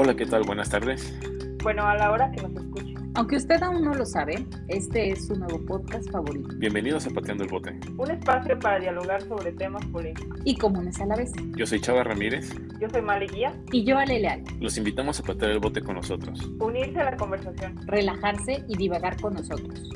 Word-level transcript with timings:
Hola, 0.00 0.14
¿qué 0.14 0.26
tal? 0.26 0.44
Buenas 0.44 0.70
tardes. 0.70 1.12
Bueno, 1.60 1.84
a 1.84 1.96
la 1.96 2.12
hora 2.12 2.30
que 2.30 2.40
nos 2.40 2.52
escuche. 2.52 2.94
Aunque 3.14 3.34
usted 3.34 3.60
aún 3.60 3.82
no 3.82 3.92
lo 3.94 4.06
sabe, 4.06 4.46
este 4.68 5.10
es 5.10 5.26
su 5.26 5.34
nuevo 5.34 5.60
podcast 5.66 6.08
favorito. 6.12 6.50
Bienvenidos 6.54 7.04
a 7.08 7.10
Pateando 7.10 7.42
el 7.42 7.50
Bote. 7.50 7.76
Un 7.96 8.08
espacio 8.08 8.56
para 8.60 8.78
dialogar 8.78 9.22
sobre 9.22 9.50
temas 9.50 9.84
polémicos. 9.86 10.38
Y 10.44 10.56
comunes 10.56 11.00
a 11.00 11.06
la 11.06 11.16
vez. 11.16 11.32
Yo 11.56 11.66
soy 11.66 11.80
Chava 11.80 12.04
Ramírez. 12.04 12.54
Yo 12.80 12.88
soy 12.88 13.02
Male 13.02 13.26
Guía. 13.26 13.52
Y 13.72 13.82
yo 13.82 13.98
Ale 13.98 14.20
Leal. 14.20 14.44
Los 14.60 14.78
invitamos 14.78 15.18
a 15.18 15.24
patear 15.24 15.50
el 15.50 15.58
bote 15.58 15.82
con 15.82 15.96
nosotros. 15.96 16.48
Unirse 16.60 17.00
a 17.00 17.10
la 17.10 17.16
conversación. 17.16 17.74
Relajarse 17.88 18.62
y 18.68 18.76
divagar 18.76 19.20
con 19.20 19.34
nosotros. 19.34 19.90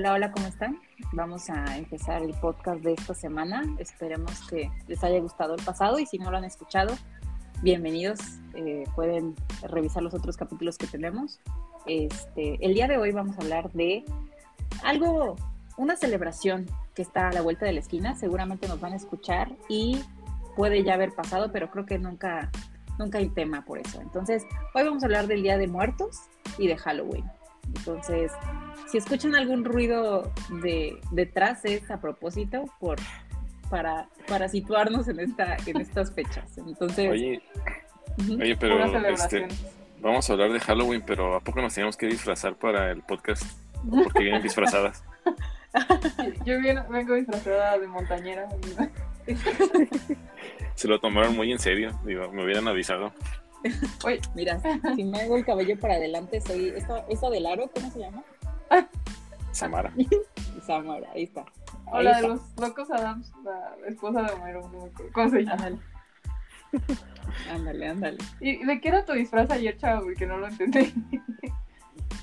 Hola, 0.00 0.14
hola, 0.14 0.32
¿cómo 0.32 0.46
están? 0.46 0.80
Vamos 1.12 1.50
a 1.50 1.76
empezar 1.76 2.22
el 2.22 2.32
podcast 2.32 2.80
de 2.80 2.94
esta 2.94 3.12
semana. 3.12 3.62
Esperemos 3.78 4.32
que 4.48 4.70
les 4.88 5.04
haya 5.04 5.20
gustado 5.20 5.54
el 5.54 5.62
pasado 5.62 5.98
y 5.98 6.06
si 6.06 6.16
no 6.16 6.30
lo 6.30 6.38
han 6.38 6.44
escuchado, 6.44 6.96
bienvenidos. 7.60 8.18
Eh, 8.54 8.84
pueden 8.94 9.34
revisar 9.60 10.02
los 10.02 10.14
otros 10.14 10.38
capítulos 10.38 10.78
que 10.78 10.86
tenemos. 10.86 11.38
Este, 11.84 12.56
el 12.64 12.72
día 12.72 12.88
de 12.88 12.96
hoy 12.96 13.12
vamos 13.12 13.36
a 13.36 13.42
hablar 13.42 13.70
de 13.72 14.06
algo, 14.82 15.36
una 15.76 15.96
celebración 15.96 16.64
que 16.94 17.02
está 17.02 17.28
a 17.28 17.32
la 17.32 17.42
vuelta 17.42 17.66
de 17.66 17.74
la 17.74 17.80
esquina. 17.80 18.14
Seguramente 18.14 18.68
nos 18.68 18.80
van 18.80 18.94
a 18.94 18.96
escuchar 18.96 19.52
y 19.68 20.00
puede 20.56 20.82
ya 20.82 20.94
haber 20.94 21.14
pasado, 21.14 21.52
pero 21.52 21.70
creo 21.70 21.84
que 21.84 21.98
nunca, 21.98 22.50
nunca 22.98 23.18
hay 23.18 23.28
tema 23.28 23.66
por 23.66 23.78
eso. 23.78 24.00
Entonces, 24.00 24.46
hoy 24.74 24.82
vamos 24.82 25.02
a 25.02 25.06
hablar 25.06 25.26
del 25.26 25.42
Día 25.42 25.58
de 25.58 25.68
Muertos 25.68 26.20
y 26.56 26.68
de 26.68 26.78
Halloween. 26.78 27.30
Entonces, 27.66 28.32
si 28.90 28.98
escuchan 28.98 29.34
algún 29.34 29.64
ruido 29.64 30.32
de 30.62 31.00
detrás 31.12 31.64
es 31.64 31.90
a 31.90 32.00
propósito 32.00 32.64
por 32.78 32.98
para, 33.70 34.08
para 34.26 34.48
situarnos 34.48 35.06
en 35.08 35.20
esta 35.20 35.56
en 35.66 35.80
estas 35.80 36.12
fechas. 36.12 36.58
Entonces, 36.58 37.10
oye, 37.10 37.42
oye 38.28 38.56
pero 38.56 38.84
este, 39.08 39.46
vamos 40.00 40.28
a 40.28 40.32
hablar 40.32 40.52
de 40.52 40.60
Halloween, 40.60 41.02
pero 41.06 41.36
¿a 41.36 41.40
poco 41.40 41.62
nos 41.62 41.74
teníamos 41.74 41.96
que 41.96 42.06
disfrazar 42.06 42.56
para 42.56 42.90
el 42.90 43.02
podcast? 43.02 43.44
Porque 44.04 44.24
vienen 44.24 44.42
disfrazadas. 44.42 45.04
Yo 46.44 46.56
vengo 46.88 47.14
disfrazada 47.14 47.78
de 47.78 47.86
montañera. 47.86 48.48
Se 50.74 50.88
lo 50.88 50.98
tomaron 50.98 51.36
muy 51.36 51.52
en 51.52 51.58
serio, 51.58 51.98
digo, 52.04 52.30
me 52.32 52.44
hubieran 52.44 52.66
avisado. 52.66 53.12
Oye, 54.04 54.20
mira, 54.34 54.60
si 54.96 55.04
me 55.04 55.20
hago 55.20 55.36
el 55.36 55.44
cabello 55.44 55.78
para 55.78 55.94
adelante, 55.94 56.40
soy 56.40 56.68
esa, 56.68 57.04
esa 57.08 57.30
del 57.30 57.46
aro, 57.46 57.70
¿cómo 57.74 57.90
se 57.90 57.98
llama? 58.00 58.22
Samara. 59.52 59.92
Samara, 60.66 61.08
ahí 61.12 61.24
está. 61.24 61.44
Hola, 61.86 62.20
de 62.20 62.28
los 62.28 62.40
locos 62.56 62.90
Adams, 62.90 63.32
la 63.44 63.88
esposa 63.88 64.22
de 64.22 64.32
Homero, 64.32 64.70
¿cómo 65.12 65.28
se 65.28 65.42
llama? 65.42 65.72
Ándale, 67.50 67.88
ándale. 67.88 68.18
¿Y 68.40 68.64
de 68.64 68.80
qué 68.80 68.88
era 68.88 69.04
tu 69.04 69.12
disfraz 69.12 69.50
ayer, 69.50 69.76
chavo? 69.76 70.06
Que 70.16 70.24
no 70.24 70.38
lo 70.38 70.46
entendí. 70.46 70.94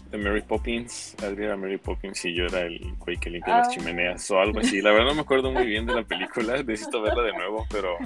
De 0.09 0.17
Mary 0.17 0.41
Poppins, 0.41 1.17
era 1.21 1.57
Mary 1.57 1.77
Poppins 1.77 2.23
y 2.23 2.33
yo 2.33 2.45
era 2.45 2.61
el 2.61 2.95
güey 2.97 3.17
que 3.17 3.29
limpia 3.29 3.57
las 3.57 3.67
ah. 3.67 3.71
chimeneas 3.71 4.31
o 4.31 4.39
algo 4.39 4.61
así. 4.61 4.81
La 4.81 4.91
verdad 4.91 5.07
no 5.07 5.15
me 5.15 5.21
acuerdo 5.21 5.51
muy 5.51 5.65
bien 5.65 5.85
de 5.85 5.95
la 5.95 6.03
película, 6.03 6.63
necesito 6.63 7.01
verla 7.01 7.23
de 7.23 7.33
nuevo, 7.33 7.65
pero... 7.69 7.97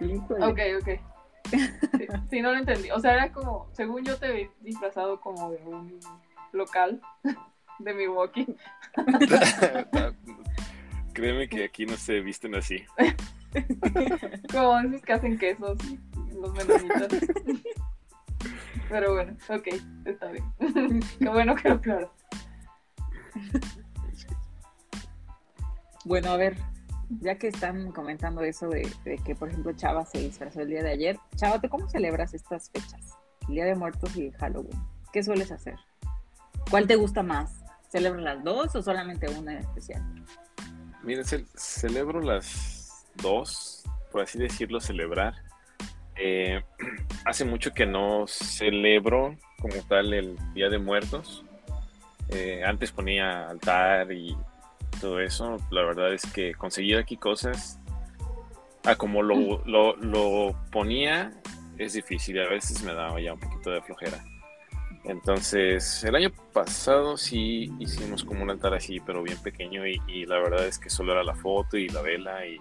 Ok, 0.00 0.60
ok. 0.80 1.09
Sí, 2.30 2.40
no 2.40 2.52
lo 2.52 2.58
entendí. 2.58 2.90
O 2.90 3.00
sea, 3.00 3.14
era 3.14 3.32
como, 3.32 3.68
según 3.72 4.04
yo 4.04 4.16
te 4.16 4.32
vi 4.32 4.50
disfrazado 4.60 5.20
como 5.20 5.50
de 5.50 5.58
un 5.64 5.98
local 6.52 7.00
de 7.78 7.94
Milwaukee. 7.94 8.46
Créeme 11.12 11.48
que 11.48 11.64
aquí 11.64 11.86
no 11.86 11.96
se 11.96 12.20
visten 12.20 12.54
así. 12.54 12.84
como 14.52 14.78
esos 14.80 15.02
que 15.02 15.12
hacen 15.12 15.38
quesos, 15.38 15.78
los 16.34 16.52
menonitos. 16.54 17.08
Pero 18.88 19.14
bueno, 19.14 19.36
ok, 19.48 19.68
está 20.04 20.30
bien. 20.30 20.44
Qué 21.18 21.28
bueno 21.28 21.54
que 21.54 21.68
lo 21.68 21.80
claro. 21.80 22.12
Bueno, 26.04 26.30
a 26.30 26.36
ver, 26.36 26.56
ya 27.18 27.36
que 27.36 27.48
están 27.48 27.90
comentando 27.92 28.42
eso 28.42 28.68
de, 28.68 28.88
que, 29.24 29.34
por 29.34 29.48
ejemplo, 29.48 29.72
Chava 29.72 30.04
se 30.06 30.18
disfrazó 30.18 30.60
el 30.60 30.68
día 30.68 30.82
de 30.82 30.90
ayer, 30.90 31.18
Chava, 31.36 31.60
¿tú 31.60 31.68
cómo 31.68 31.88
celebras 31.88 32.34
estas 32.34 32.70
fechas? 32.70 33.18
El 33.48 33.54
Día 33.54 33.64
de 33.64 33.74
Muertos 33.74 34.16
y 34.16 34.30
Halloween. 34.32 34.78
¿Qué 35.12 35.22
sueles 35.22 35.50
hacer? 35.50 35.76
¿Cuál 36.70 36.86
te 36.86 36.94
gusta 36.94 37.22
más? 37.22 37.64
¿Celebras 37.88 38.22
las 38.22 38.44
dos 38.44 38.76
o 38.76 38.82
solamente 38.82 39.28
una 39.28 39.52
en 39.52 39.58
especial? 39.58 40.02
Miren, 41.02 41.24
celebro 41.24 42.20
las 42.20 43.04
dos, 43.16 43.82
por 44.12 44.22
así 44.22 44.38
decirlo, 44.38 44.80
celebrar. 44.80 45.34
Eh, 46.14 46.62
hace 47.24 47.44
mucho 47.44 47.72
que 47.72 47.86
no 47.86 48.26
celebro 48.28 49.36
como 49.58 49.82
tal 49.88 50.14
el 50.14 50.36
Día 50.54 50.68
de 50.68 50.78
Muertos. 50.78 51.44
Eh, 52.28 52.62
antes 52.64 52.92
ponía 52.92 53.48
altar 53.48 54.12
y 54.12 54.36
todo 55.00 55.20
eso, 55.20 55.56
la 55.70 55.82
verdad 55.82 56.12
es 56.12 56.24
que 56.26 56.54
conseguir 56.54 56.98
aquí 56.98 57.16
cosas 57.16 57.80
a 58.84 58.96
como 58.96 59.22
lo, 59.22 59.62
lo, 59.64 60.54
ponía 60.70 61.32
es 61.78 61.94
difícil, 61.94 62.40
a 62.40 62.48
veces 62.48 62.82
me 62.82 62.92
daba 62.92 63.20
ya 63.20 63.32
un 63.32 63.40
poquito 63.40 63.70
de 63.70 63.80
flojera. 63.82 64.22
Entonces, 65.04 66.04
el 66.04 66.14
año 66.14 66.30
pasado 66.52 67.16
sí 67.16 67.72
hicimos 67.78 68.22
como 68.22 68.42
un 68.42 68.50
altar 68.50 68.74
así, 68.74 69.00
pero 69.00 69.22
bien 69.22 69.38
pequeño 69.38 69.86
y, 69.86 70.26
la 70.26 70.38
verdad 70.38 70.66
es 70.66 70.78
que 70.78 70.90
solo 70.90 71.12
era 71.12 71.24
la 71.24 71.34
foto 71.34 71.78
y 71.78 71.88
la 71.88 72.02
vela 72.02 72.46
y, 72.46 72.58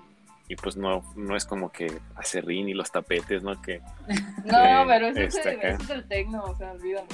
pues 0.55 0.77
no, 0.77 1.03
no 1.15 1.35
es 1.35 1.45
como 1.45 1.71
que 1.71 1.99
acerrín 2.15 2.69
y 2.69 2.73
los 2.73 2.91
tapetes, 2.91 3.43
¿no? 3.43 3.61
Que, 3.61 3.81
no, 4.45 4.85
pero 4.87 5.07
eso, 5.07 5.19
es, 5.19 5.45
el, 5.45 5.59
eso 5.61 5.83
es 5.83 5.89
el 5.89 6.07
tecno, 6.07 6.43
o 6.43 6.55
sea, 6.55 6.71
olvídalo. 6.71 7.07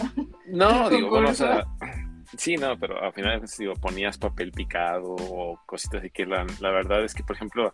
No, 0.47 0.89
digo, 0.89 1.09
bueno, 1.09 1.31
o 1.31 1.33
sea, 1.33 1.65
Sí, 2.37 2.55
no, 2.57 2.77
pero 2.77 3.01
al 3.01 3.13
final 3.13 3.43
digo, 3.57 3.73
ponías 3.75 4.17
papel 4.17 4.51
picado 4.51 5.15
o 5.15 5.59
cositas 5.65 6.01
así 6.01 6.09
que 6.09 6.25
la, 6.25 6.45
la, 6.59 6.71
verdad 6.71 7.03
es 7.03 7.13
que, 7.13 7.23
por 7.23 7.35
ejemplo, 7.35 7.73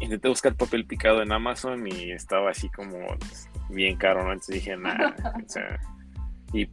intenté 0.00 0.28
buscar 0.28 0.54
papel 0.54 0.86
picado 0.86 1.22
en 1.22 1.32
Amazon 1.32 1.86
y 1.86 2.10
estaba 2.10 2.50
así 2.50 2.68
como 2.70 2.98
bien 3.68 3.96
caro, 3.96 4.24
¿no? 4.24 4.32
Entonces 4.32 4.56
dije, 4.56 4.76
nada, 4.76 5.14
o 5.44 5.48
sea, 5.48 5.80
y 6.52 6.68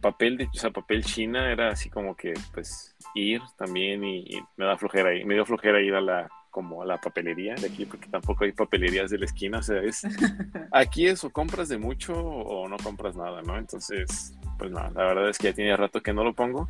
papel 0.00 0.36
de, 0.36 0.44
o 0.44 0.54
sea, 0.54 0.70
papel 0.70 1.04
china 1.04 1.50
era 1.50 1.70
así 1.70 1.90
como 1.90 2.16
que, 2.16 2.34
pues, 2.54 2.96
ir 3.14 3.40
también 3.56 4.04
y, 4.04 4.40
me 4.56 4.64
da 4.64 4.76
flojera, 4.76 5.14
y 5.14 5.24
me 5.24 5.34
dio 5.34 5.44
flojera 5.44 5.80
ir 5.80 5.94
a 5.94 6.00
la, 6.00 6.28
como 6.50 6.82
a 6.82 6.86
la 6.86 7.00
papelería 7.00 7.54
de 7.54 7.66
aquí, 7.66 7.84
porque 7.84 8.08
tampoco 8.08 8.44
hay 8.44 8.52
papelerías 8.52 9.10
de 9.10 9.18
la 9.18 9.26
esquina, 9.26 9.58
o 9.58 9.62
sea, 9.62 9.82
es, 9.82 10.02
aquí 10.72 11.06
es 11.06 11.24
o 11.24 11.30
compras 11.30 11.68
de 11.68 11.78
mucho 11.78 12.14
o 12.14 12.68
no 12.68 12.76
compras 12.78 13.16
nada, 13.16 13.42
¿no? 13.42 13.58
Entonces, 13.58 14.34
pues 14.58 14.70
nada, 14.70 14.90
la 14.90 15.04
verdad 15.04 15.28
es 15.30 15.38
que 15.38 15.48
ya 15.48 15.54
tenía 15.54 15.76
rato 15.76 16.02
que 16.02 16.12
no 16.12 16.24
lo 16.24 16.34
pongo, 16.34 16.66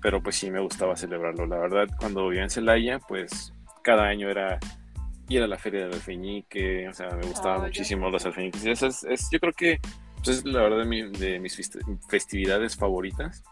pero 0.00 0.22
pues 0.22 0.36
sí 0.36 0.50
me 0.50 0.60
gustaba 0.60 0.96
celebrarlo. 0.96 1.46
La 1.46 1.58
verdad, 1.58 1.86
cuando 1.98 2.28
vivía 2.28 2.44
en 2.44 2.50
Celaya, 2.50 2.98
pues 2.98 3.52
cada 3.82 4.04
año 4.04 4.30
era 4.30 4.58
ir 5.28 5.42
a 5.42 5.46
la 5.46 5.58
feria 5.58 5.82
del 5.82 5.94
alfeñique, 5.94 6.88
o 6.88 6.94
sea, 6.94 7.10
me 7.10 7.26
gustaban 7.26 7.62
muchísimo 7.62 8.10
los 8.10 8.24
alfeñiques. 8.24 8.64
Y 8.64 8.70
es, 8.70 8.82
es, 8.82 9.28
yo 9.30 9.38
creo 9.38 9.52
que 9.52 9.78
pues, 10.16 10.38
es 10.38 10.44
la 10.44 10.62
verdad 10.62 10.78
de, 10.78 11.40
mis 11.40 11.70
festividades 12.08 12.76
favoritas. 12.76 13.42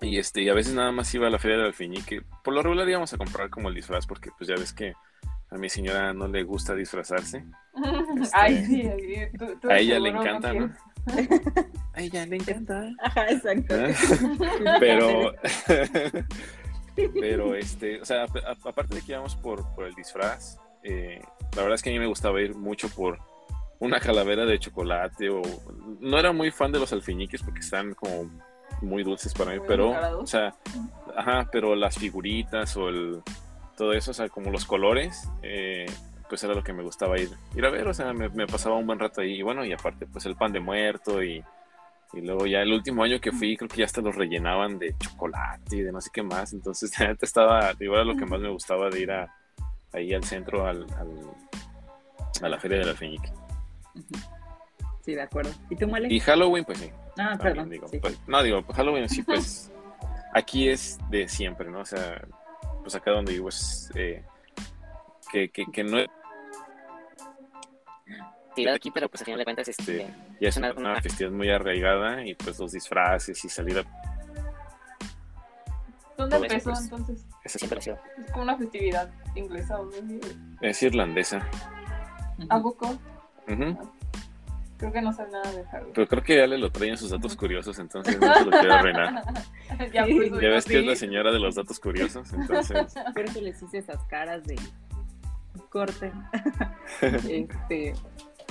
Y 0.00 0.18
este, 0.18 0.42
y 0.42 0.48
a 0.48 0.54
veces 0.54 0.74
nada 0.74 0.92
más 0.92 1.12
iba 1.14 1.26
a 1.26 1.30
la 1.30 1.38
feria 1.38 1.56
del 1.58 1.66
alfeñique. 1.66 2.22
Por 2.44 2.54
lo 2.54 2.62
regular 2.62 2.88
íbamos 2.88 3.12
a 3.12 3.18
comprar 3.18 3.50
como 3.50 3.68
el 3.68 3.74
disfraz, 3.74 4.06
porque 4.06 4.30
pues 4.36 4.48
ya 4.48 4.54
ves 4.54 4.72
que 4.72 4.94
a 5.50 5.56
mi 5.56 5.68
señora 5.68 6.12
no 6.12 6.28
le 6.28 6.42
gusta 6.44 6.74
disfrazarse. 6.74 7.44
Ay, 8.32 8.54
este, 8.54 9.40
sí, 9.40 9.68
a 9.68 9.78
ella 9.78 9.98
le 9.98 10.10
encanta, 10.10 10.52
¿no? 10.52 10.72
A 11.94 12.00
ella 12.00 12.26
le 12.26 12.36
encanta. 12.36 12.90
Ajá, 13.02 13.26
exacto. 13.30 13.74
¿Eh? 13.74 13.94
Pero, 14.80 15.32
pero 17.20 17.54
este, 17.54 18.00
o 18.00 18.04
sea, 18.04 18.26
aparte 18.64 18.96
de 18.96 19.02
que 19.02 19.12
íbamos 19.12 19.36
por, 19.36 19.64
por 19.74 19.86
el 19.86 19.94
disfraz, 19.94 20.58
eh, 20.82 21.20
la 21.54 21.62
verdad 21.62 21.76
es 21.76 21.82
que 21.82 21.90
a 21.90 21.92
mí 21.92 21.98
me 21.98 22.06
gustaba 22.06 22.40
ir 22.40 22.54
mucho 22.54 22.88
por 22.88 23.18
una 23.78 24.00
calavera 24.00 24.44
de 24.44 24.58
chocolate 24.58 25.30
o 25.30 25.42
no 26.00 26.18
era 26.18 26.32
muy 26.32 26.50
fan 26.50 26.72
de 26.72 26.80
los 26.80 26.92
alfiñiques 26.92 27.42
porque 27.42 27.60
están 27.60 27.94
como 27.94 28.28
muy 28.82 29.02
dulces 29.02 29.32
para 29.34 29.52
mí, 29.52 29.60
pero, 29.66 30.18
o 30.18 30.26
sea, 30.26 30.54
ajá, 31.16 31.48
pero 31.50 31.74
las 31.74 31.96
figuritas 31.96 32.76
o 32.76 32.88
el 32.88 33.22
todo 33.76 33.92
eso, 33.92 34.10
o 34.10 34.14
sea, 34.14 34.28
como 34.28 34.50
los 34.50 34.64
colores, 34.64 35.28
eh, 35.42 35.86
pues 36.28 36.42
era 36.44 36.54
lo 36.54 36.62
que 36.62 36.72
me 36.72 36.82
gustaba 36.82 37.18
ir, 37.18 37.30
ir 37.54 37.64
a 37.64 37.70
ver, 37.70 37.88
o 37.88 37.94
sea, 37.94 38.12
me, 38.12 38.46
pasaba 38.46 38.76
un 38.76 38.86
buen 38.86 38.98
rato 38.98 39.20
ahí, 39.20 39.34
y 39.34 39.42
bueno, 39.42 39.64
y 39.64 39.72
aparte, 39.72 40.06
pues 40.06 40.26
el 40.26 40.36
pan 40.36 40.52
de 40.52 40.60
muerto, 40.60 41.22
y, 41.22 41.42
y, 42.12 42.20
luego 42.20 42.46
ya 42.46 42.62
el 42.62 42.72
último 42.72 43.02
año 43.02 43.20
que 43.20 43.32
fui, 43.32 43.56
creo 43.56 43.68
que 43.68 43.78
ya 43.78 43.84
hasta 43.86 44.00
los 44.00 44.14
rellenaban 44.14 44.78
de 44.78 44.94
chocolate 44.98 45.76
y 45.76 45.82
de 45.82 45.92
no 45.92 46.00
sé 46.00 46.10
qué 46.12 46.22
más, 46.22 46.52
entonces 46.52 46.92
estaba, 47.20 47.72
digo, 47.74 47.94
era 47.94 48.04
lo 48.04 48.16
que 48.16 48.26
más 48.26 48.40
me 48.40 48.50
gustaba 48.50 48.90
de 48.90 49.00
ir 49.00 49.10
a, 49.10 49.34
ahí 49.92 50.12
al 50.12 50.24
centro, 50.24 50.66
al, 50.66 50.86
a 52.42 52.48
la 52.48 52.58
feria 52.58 52.78
del 52.78 52.90
alfeñique. 52.90 53.32
Sí, 55.04 55.14
de 55.14 55.22
acuerdo. 55.22 55.50
¿Y 55.70 55.76
tú, 55.76 55.88
Male? 55.88 56.08
Y 56.10 56.20
Halloween, 56.20 56.64
pues 56.64 56.78
sí. 56.78 56.90
Ah, 57.18 57.36
perdón. 57.40 57.72
Pues, 58.00 58.20
no, 58.26 58.42
digo, 58.42 58.62
Halloween 58.74 59.08
sí, 59.08 59.22
pues 59.22 59.72
aquí 60.34 60.68
es 60.68 60.98
de 61.10 61.28
siempre, 61.28 61.70
¿no? 61.70 61.80
O 61.80 61.84
sea, 61.84 62.22
pues 62.82 62.94
acá 62.94 63.12
donde 63.12 63.32
vivo 63.32 63.48
es 63.48 63.90
eh, 63.94 64.22
que, 65.32 65.48
que, 65.48 65.64
que 65.72 65.84
no 65.84 65.98
es 65.98 66.08
aquí, 68.66 68.90
pero 68.90 69.08
pues 69.08 69.20
al 69.22 69.26
final 69.26 69.38
de 69.38 69.44
cuentas 69.44 69.68
este, 69.68 70.02
este, 70.02 70.14
ya 70.40 70.48
es 70.48 70.56
una, 70.56 70.72
una, 70.72 71.00
festividad 71.00 71.32
muy 71.32 71.50
arraigada 71.50 72.24
y 72.24 72.34
pues 72.34 72.58
los 72.58 72.72
disfraces 72.72 73.44
y 73.44 73.48
salir 73.48 73.78
a... 73.78 73.84
¿Dónde 76.16 76.36
empezó 76.36 76.70
pues, 76.70 76.82
entonces? 76.84 77.26
Eso 77.44 77.58
siempre 77.58 77.78
ha 77.78 77.82
sido. 77.82 77.98
Es 78.18 78.32
como 78.32 78.42
una 78.42 78.56
festividad 78.56 79.10
inglesa 79.36 79.80
o 79.80 79.88
Es 80.60 80.82
irlandesa. 80.82 81.46
¿A 82.48 82.60
poco? 82.60 82.98
Creo 84.78 84.92
que 84.92 85.02
no 85.02 85.12
sé 85.12 85.26
nada 85.28 85.50
de 85.50 85.64
Harry. 85.72 85.90
Pero 85.92 86.06
creo 86.06 86.22
que 86.22 86.40
Ale 86.40 86.56
lo 86.56 86.70
trae 86.70 86.90
en 86.90 86.96
sus 86.96 87.10
datos 87.10 87.34
curiosos, 87.34 87.76
entonces 87.80 88.18
no 88.20 88.32
se 88.32 88.44
lo 88.44 88.50
quiero 88.50 88.74
arruinar. 88.74 89.24
ya, 89.92 90.06
pues, 90.06 90.30
ya 90.40 90.48
ves 90.50 90.64
que 90.64 90.78
es 90.78 90.86
la 90.86 90.94
señora 90.94 91.32
de 91.32 91.40
los 91.40 91.56
datos 91.56 91.80
curiosos, 91.80 92.32
entonces. 92.32 92.96
Espero 93.06 93.32
que 93.32 93.42
les 93.42 93.60
hice 93.60 93.78
esas 93.78 94.04
caras 94.04 94.44
de 94.44 94.56
corte. 95.68 96.12
este, 97.02 97.94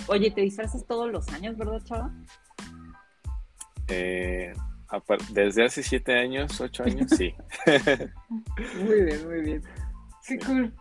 Oye, 0.08 0.32
¿te 0.32 0.42
disfrazas 0.42 0.86
todos 0.86 1.12
los 1.12 1.28
años, 1.30 1.58
verdad, 1.58 1.82
Chava? 1.84 2.12
Eh, 3.90 4.54
desde 5.32 5.66
hace 5.66 5.84
siete 5.84 6.18
años, 6.18 6.60
ocho 6.62 6.84
años, 6.84 7.12
sí. 7.12 7.34
muy 8.86 9.02
bien, 9.02 9.28
muy 9.28 9.42
bien. 9.42 9.64
Qué 10.26 10.40
cool. 10.40 10.74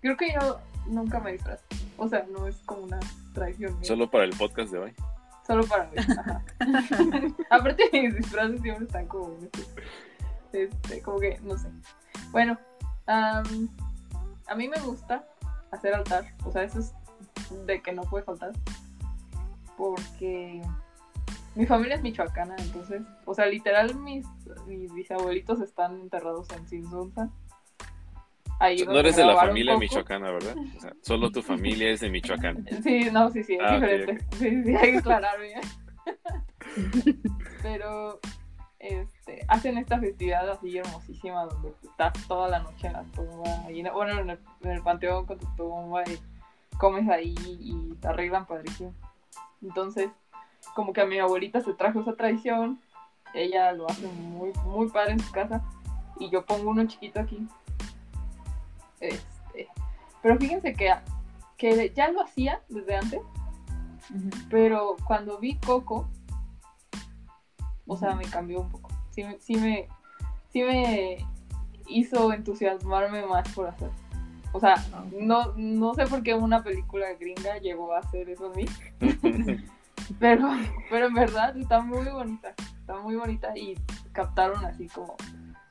Creo 0.00 0.16
que 0.16 0.32
yo 0.32 0.60
nunca 0.86 1.20
me 1.20 1.32
disfrazo. 1.32 1.64
O 1.96 2.08
sea, 2.08 2.26
no 2.30 2.46
es 2.46 2.56
como 2.66 2.82
una 2.82 3.00
tradición. 3.32 3.82
Solo 3.82 4.10
para 4.10 4.24
el 4.24 4.30
podcast 4.36 4.72
de 4.72 4.78
hoy. 4.78 4.94
Solo 5.46 5.64
para 5.66 5.88
hoy. 5.90 5.96
Aparte, 7.50 7.88
mis 7.92 8.16
disfraces 8.16 8.60
siempre 8.60 8.84
están 8.84 9.06
como. 9.06 9.38
Este, 10.52 11.00
como 11.02 11.18
que, 11.18 11.38
no 11.42 11.56
sé. 11.56 11.68
Bueno, 12.30 12.58
a 13.06 13.42
mí 14.54 14.68
me 14.68 14.80
gusta 14.80 15.26
hacer 15.70 15.94
altar. 15.94 16.24
O 16.44 16.52
sea, 16.52 16.62
eso 16.62 16.80
es 16.80 16.92
de 17.66 17.80
que 17.80 17.92
no 17.92 18.02
puede 18.02 18.24
faltar. 18.24 18.52
Porque 19.76 20.62
mi 21.54 21.66
familia 21.66 21.96
es 21.96 22.02
michoacana, 22.02 22.54
entonces, 22.58 23.02
o 23.24 23.34
sea, 23.34 23.46
literal 23.46 23.94
mis, 23.96 24.26
mis 24.66 24.92
bisabuelitos 24.92 25.60
están 25.60 26.00
enterrados 26.00 26.48
en 26.50 26.68
Sinsunza. 26.68 27.30
Ahí 28.58 28.84
no 28.84 28.98
eres 28.98 29.16
de 29.16 29.24
la 29.24 29.36
familia 29.36 29.76
michoacana, 29.76 30.30
¿verdad? 30.30 30.54
O 30.76 30.80
sea, 30.80 30.92
solo 31.02 31.30
tu 31.30 31.42
familia 31.42 31.90
es 31.90 32.00
de 32.00 32.08
Michoacán. 32.08 32.66
Sí, 32.82 33.10
no, 33.12 33.30
sí, 33.30 33.44
sí, 33.44 33.54
es 33.54 33.60
ah, 33.62 33.74
diferente. 33.74 34.24
Sí, 34.38 34.64
sí, 34.64 34.76
hay 34.76 34.92
que 34.92 34.98
aclarar 34.98 35.38
bien. 35.40 35.60
Pero 37.62 38.18
este, 38.78 39.44
hacen 39.48 39.78
esta 39.78 39.98
festividad 39.98 40.48
así 40.48 40.76
hermosísima 40.78 41.44
donde 41.44 41.74
estás 41.82 42.12
toda 42.28 42.48
la 42.48 42.60
noche 42.60 42.86
en 42.86 42.92
la 42.94 43.02
tumba, 43.04 43.92
bueno, 43.92 44.20
en 44.20 44.30
el, 44.30 44.38
en 44.62 44.70
el 44.70 44.82
panteón 44.82 45.26
con 45.26 45.38
tu 45.38 45.46
tumba 45.56 46.02
y 46.04 46.18
comes 46.78 47.08
ahí 47.08 47.34
y 47.60 47.94
te 48.00 48.08
arreglan 48.08 48.46
padrísimo. 48.46 48.94
Entonces, 49.62 50.10
como 50.74 50.92
que 50.92 51.00
a 51.00 51.06
mi 51.06 51.18
abuelita 51.18 51.60
se 51.60 51.74
trajo 51.74 52.00
esa 52.00 52.16
tradición, 52.16 52.80
ella 53.34 53.72
lo 53.72 53.88
hace 53.88 54.06
muy, 54.06 54.52
muy 54.64 54.88
padre 54.88 55.12
en 55.12 55.20
su 55.20 55.32
casa, 55.32 55.62
y 56.18 56.30
yo 56.30 56.44
pongo 56.44 56.70
uno 56.70 56.86
chiquito 56.86 57.20
aquí. 57.20 57.46
Este, 59.00 59.68
pero 60.22 60.38
fíjense 60.38 60.74
que, 60.74 60.94
que 61.56 61.92
ya 61.94 62.10
lo 62.10 62.22
hacía 62.22 62.60
desde 62.68 62.96
antes, 62.96 63.20
pero 64.50 64.96
cuando 65.06 65.38
vi 65.38 65.56
Coco, 65.58 66.08
o 67.86 67.96
sea, 67.96 68.14
me 68.14 68.24
cambió 68.24 68.60
un 68.60 68.70
poco. 68.70 68.90
Sí, 69.10 69.24
sí, 69.40 69.56
me, 69.56 69.88
sí 70.50 70.62
me 70.62 71.26
hizo 71.88 72.32
entusiasmarme 72.32 73.26
más 73.26 73.48
por 73.54 73.68
hacer. 73.68 73.90
O 74.52 74.60
sea, 74.60 74.76
no, 75.20 75.52
no 75.56 75.94
sé 75.94 76.06
por 76.06 76.22
qué 76.22 76.34
una 76.34 76.62
película 76.62 77.12
gringa 77.14 77.58
llegó 77.58 77.92
a 77.94 77.98
hacer 77.98 78.28
eso 78.30 78.46
a 78.46 78.56
mí. 78.56 78.64
pero, 80.18 80.48
pero 80.90 81.06
en 81.06 81.14
verdad 81.14 81.56
está 81.56 81.80
muy 81.80 82.06
bonita. 82.06 82.54
Está 82.80 82.98
muy 83.00 83.16
bonita 83.16 83.56
y 83.56 83.74
captaron 84.12 84.64
así 84.64 84.88
como 84.88 85.16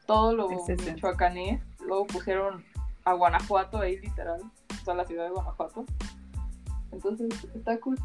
todo 0.05 0.35
lo 0.35 0.49
michoacanés. 0.49 1.61
Luego 1.85 2.05
pusieron 2.07 2.63
a 3.05 3.13
Guanajuato 3.13 3.79
ahí 3.79 3.97
literal. 3.97 4.41
O 4.69 4.85
sea, 4.85 4.93
la 4.93 5.05
ciudad 5.05 5.25
de 5.25 5.31
Guanajuato. 5.31 5.85
Entonces 6.91 7.29
está 7.55 7.79
cool. 7.79 7.97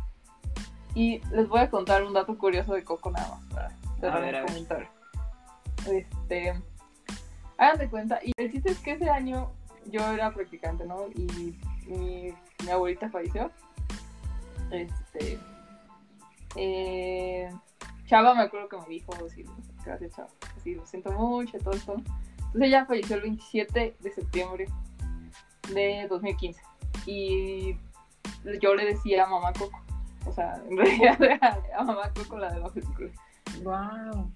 Y 0.94 1.20
les 1.30 1.48
voy 1.48 1.60
a 1.60 1.70
contar 1.70 2.02
un 2.02 2.12
dato 2.12 2.36
curioso 2.36 2.74
de 2.74 2.84
Coco 2.84 3.10
nada 3.10 3.28
más 3.28 3.70
para 4.00 4.16
a 4.16 4.46
comentar. 4.46 4.88
Este, 5.90 6.54
hagan 7.58 7.78
de 7.78 7.88
cuenta. 7.88 8.20
Y 8.24 8.32
el 8.36 8.50
chiste 8.50 8.72
es 8.72 8.78
que 8.80 8.92
ese 8.92 9.08
año 9.08 9.52
yo 9.86 10.06
era 10.12 10.32
practicante, 10.32 10.84
¿no? 10.84 11.06
Y 11.14 11.56
mi, 11.86 12.34
abuelita 12.70 13.10
falleció. 13.10 13.50
Este. 14.70 15.38
Eh, 16.56 17.48
Chava 18.06 18.34
me 18.34 18.42
acuerdo 18.42 18.68
que 18.68 18.76
me 18.78 18.88
dijo, 18.88 19.12
sí, 19.28 19.44
gracias 19.84 20.16
Chava, 20.16 20.28
sí, 20.62 20.74
lo 20.74 20.86
siento 20.86 21.12
mucho, 21.12 21.58
todo 21.58 21.74
esto. 21.74 21.94
Entonces 21.94 22.62
ella 22.62 22.86
falleció 22.86 23.16
el 23.16 23.22
27 23.22 23.96
de 24.00 24.12
septiembre 24.12 24.66
de 25.72 26.06
2015. 26.08 26.60
Y 27.06 27.76
yo 28.60 28.74
le 28.74 28.86
decía 28.86 29.24
a 29.24 29.28
mamá 29.28 29.52
Coco. 29.52 29.80
O 30.26 30.32
sea, 30.32 30.60
en 30.68 30.76
realidad 30.76 31.22
era 31.22 31.60
a 31.76 31.84
mamá 31.84 32.12
Coco 32.12 32.38
la 32.38 32.52
de 32.52 32.60
la 32.60 32.68
película. 32.68 33.10
Wow 33.62 34.32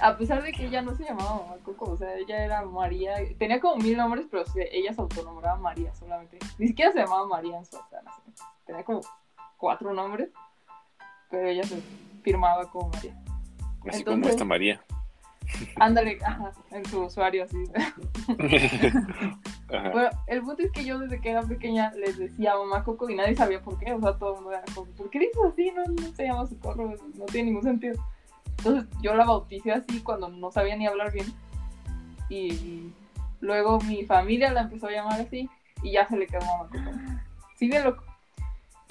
a 0.00 0.16
pesar 0.16 0.42
de 0.42 0.52
que 0.52 0.66
ella 0.66 0.82
no 0.82 0.94
se 0.94 1.04
llamaba 1.04 1.42
Mamá 1.42 1.56
Coco, 1.64 1.92
o 1.92 1.96
sea, 1.96 2.16
ella 2.16 2.44
era 2.44 2.62
María, 2.62 3.14
tenía 3.38 3.60
como 3.60 3.76
mil 3.76 3.96
nombres, 3.96 4.26
pero 4.30 4.44
ella 4.54 4.92
se 4.92 5.00
autonombraba 5.00 5.58
María 5.58 5.94
solamente. 5.94 6.38
Ni 6.58 6.68
siquiera 6.68 6.92
se 6.92 7.00
llamaba 7.00 7.26
María 7.26 7.58
en 7.58 7.64
su 7.64 7.76
acta, 7.76 8.02
tenía 8.66 8.84
como 8.84 9.00
cuatro 9.56 9.92
nombres, 9.92 10.30
pero 11.30 11.48
ella 11.48 11.64
se 11.64 11.80
firmaba 12.22 12.70
como 12.70 12.88
María. 12.90 13.16
Así 13.88 14.04
como 14.04 14.26
esta 14.26 14.44
María. 14.44 14.82
Ándale, 15.76 16.18
ajá, 16.24 16.52
en 16.70 16.84
su 16.86 17.02
usuario 17.02 17.44
así. 17.44 17.64
Bueno, 19.72 20.10
el 20.26 20.42
punto 20.42 20.62
es 20.62 20.70
que 20.70 20.84
yo 20.84 20.98
desde 20.98 21.18
que 21.18 21.30
era 21.30 21.40
pequeña 21.42 21.92
les 21.92 22.18
decía 22.18 22.54
mamá 22.56 22.84
Coco 22.84 23.08
y 23.08 23.14
nadie 23.14 23.34
sabía 23.34 23.62
por 23.62 23.78
qué, 23.78 23.94
o 23.94 24.00
sea, 24.00 24.18
todo 24.18 24.34
el 24.34 24.42
mundo 24.42 24.52
era 24.52 24.62
como, 24.74 24.90
¿por 24.92 25.08
qué 25.08 25.20
dices 25.20 25.38
así? 25.50 25.70
No, 25.70 25.84
no 25.84 26.14
se 26.14 26.24
llama 26.24 26.46
Socorro, 26.46 26.94
no 27.14 27.24
tiene 27.24 27.46
ningún 27.46 27.62
sentido. 27.62 27.94
Entonces 28.64 28.88
yo 29.02 29.14
la 29.14 29.24
bauticé 29.24 29.72
así 29.72 30.00
cuando 30.02 30.28
no 30.28 30.52
sabía 30.52 30.76
ni 30.76 30.86
hablar 30.86 31.12
bien. 31.12 31.26
Y 32.28 32.92
luego 33.40 33.80
mi 33.80 34.04
familia 34.04 34.52
la 34.52 34.62
empezó 34.62 34.86
a 34.86 34.92
llamar 34.92 35.20
así 35.20 35.50
y 35.82 35.92
ya 35.92 36.06
se 36.06 36.16
le 36.16 36.28
quedó 36.28 36.42
mamá 36.46 37.24
Sigue 37.56 37.82
loco. 37.82 38.04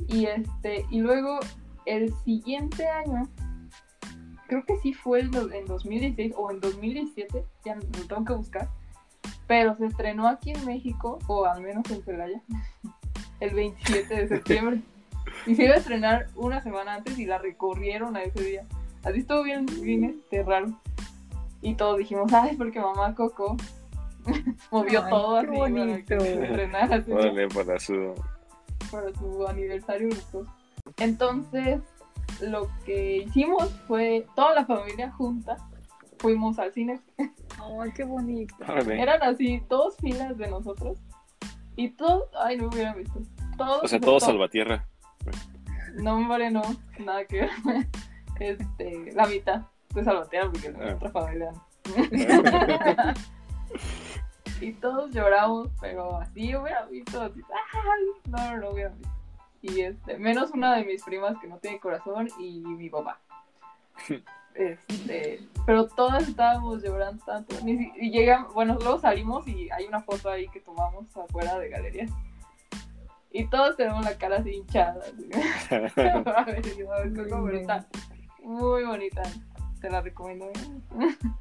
Y 0.08 0.26
este, 0.26 0.86
y 0.90 1.00
luego 1.00 1.40
el 1.86 2.14
siguiente 2.26 2.86
año, 2.86 3.30
creo 4.48 4.66
que 4.66 4.76
sí 4.78 4.94
fue 4.94 5.22
en 5.22 5.32
2016 5.32 6.34
o 6.36 6.52
en 6.52 6.60
2017, 6.60 7.46
ya 7.64 7.76
lo 7.76 8.08
tengo 8.08 8.26
que 8.26 8.34
buscar, 8.34 8.70
pero 9.48 9.76
se 9.78 9.86
estrenó 9.86 10.28
aquí 10.28 10.52
en 10.52 10.66
México, 10.66 11.20
o 11.28 11.46
al 11.46 11.62
menos 11.62 11.90
en 11.92 12.04
Celaya, 12.04 12.42
el 13.40 13.56
27 13.56 14.16
de 14.16 14.28
septiembre. 14.28 14.82
Y 15.46 15.56
se 15.56 15.66
iba 15.66 15.76
a 15.76 15.78
estrenar 15.78 16.28
una 16.36 16.62
semana 16.62 16.96
antes 16.96 17.18
y 17.18 17.26
la 17.26 17.38
recorrieron 17.38 18.16
a 18.16 18.24
ese 18.24 18.44
día. 18.44 18.66
Así 19.04 19.20
estuvo 19.20 19.44
bien, 19.44 19.66
bien 19.82 20.04
este, 20.04 20.44
raro. 20.44 20.68
Y 21.62 21.76
todos 21.76 21.98
dijimos, 21.98 22.32
ay, 22.34 22.56
porque 22.56 22.80
mamá 22.80 23.14
Coco 23.16 23.58
movió 24.72 25.08
todo 25.10 25.38
así 25.38 25.48
bonito. 25.48 26.18
para 26.18 27.04
que 27.04 27.48
para 27.54 27.80
su... 27.80 28.14
para 28.92 29.14
su 29.14 29.48
aniversario 29.48 30.10
Entonces, 30.98 31.82
lo 32.42 32.70
que 32.86 33.18
hicimos 33.18 33.70
fue, 33.88 34.26
toda 34.36 34.56
la 34.56 34.66
familia 34.66 35.12
junta, 35.12 35.58
fuimos 36.20 36.60
al 36.60 36.72
cine. 36.74 37.00
Ay, 37.18 37.92
qué 37.96 38.04
bonito. 38.04 38.56
Eran 38.90 39.22
así, 39.24 39.62
dos 39.68 39.98
filas 39.98 40.38
de 40.38 40.48
nosotros. 40.48 41.00
Y 41.76 41.90
todos, 41.90 42.30
ay, 42.44 42.58
no 42.58 42.64
me 42.64 42.76
hubieran 42.76 42.98
visto. 42.98 43.20
Todos, 43.58 43.84
o 43.84 43.88
sea, 43.88 44.00
todos 44.00 44.24
salvatierra. 44.24 44.88
No, 45.96 46.16
hombre, 46.18 46.52
no, 46.52 46.62
nada 47.00 47.26
que 47.26 47.42
ver 47.42 47.88
este, 48.42 49.12
la 49.14 49.28
mitad 49.28 49.62
de 49.94 50.04
Salvatierra 50.04 50.50
porque 50.52 50.68
es 50.68 50.78
nuestra 50.78 51.10
ah. 51.10 51.12
familia. 51.12 51.54
y 54.62 54.74
todos 54.74 55.12
lloramos, 55.12 55.70
pero 55.80 56.18
así 56.18 56.56
hubiera 56.56 56.86
visto, 56.86 57.22
así, 57.22 57.42
no, 58.28 58.38
no, 58.38 58.58
no 58.58 58.70
hubiera 58.72 58.90
visto. 58.90 59.10
Y 59.62 59.82
este, 59.82 60.18
menos 60.18 60.52
una 60.52 60.76
de 60.76 60.86
mis 60.86 61.04
primas 61.04 61.38
que 61.40 61.48
no 61.48 61.58
tiene 61.58 61.80
corazón 61.80 62.30
y 62.40 62.62
mi 62.62 62.90
papá. 62.90 63.20
Este, 64.54 65.40
pero 65.66 65.88
todas 65.88 66.28
estábamos 66.28 66.84
llorando 66.84 67.24
tanto. 67.24 67.56
Y 67.66 68.12
llegamos, 68.12 68.54
bueno, 68.54 68.78
luego 68.82 69.00
salimos 69.00 69.48
y 69.48 69.70
hay 69.72 69.86
una 69.86 70.02
foto 70.02 70.30
ahí 70.30 70.50
que 70.50 70.60
tomamos 70.60 71.06
afuera 71.16 71.58
de 71.58 71.70
galería. 71.70 72.06
Y 73.32 73.48
todos 73.48 73.78
tenemos 73.78 74.04
la 74.04 74.18
cara 74.18 74.40
así 74.40 74.50
hinchada. 74.50 75.02
a 76.36 76.44
ver, 76.44 76.62
muy 78.44 78.84
bonita. 78.84 79.22
Te 79.80 79.90
la 79.90 80.02
recomiendo. 80.02 80.50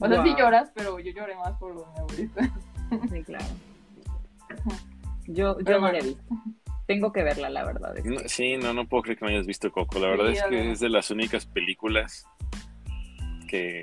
O 0.00 0.08
sea, 0.08 0.22
sí 0.24 0.30
Wow. 0.30 0.38
lloras, 0.38 0.72
pero 0.74 0.98
yo 0.98 1.12
lloré 1.12 1.36
más 1.36 1.52
por 1.56 1.72
lo 1.72 1.82
de 1.82 1.86
mi 1.92 1.98
abuelita. 2.00 2.42
Sí, 3.12 3.22
claro. 3.22 3.44
Yo, 5.26 5.56
yo 5.58 5.64
Pero 5.64 5.80
no 5.80 5.92
la 5.92 5.98
he 5.98 6.02
visto. 6.02 6.34
Tengo 6.86 7.12
que 7.12 7.22
verla, 7.22 7.48
la 7.48 7.64
verdad. 7.64 7.96
es 7.96 8.04
No, 8.04 8.16
que- 8.18 8.28
sí, 8.28 8.56
no, 8.56 8.74
no 8.74 8.86
puedo 8.86 9.04
creer 9.04 9.18
que 9.18 9.24
no 9.24 9.30
hayas 9.30 9.46
visto 9.46 9.70
Coco. 9.72 9.98
La 10.00 10.08
verdad 10.08 10.30
Sí, 10.32 10.36
es 10.38 10.44
que 10.44 10.70
es 10.72 10.80
de 10.80 10.88
las 10.90 11.10
únicas 11.10 11.46
películas 11.46 12.26
que, 13.48 13.80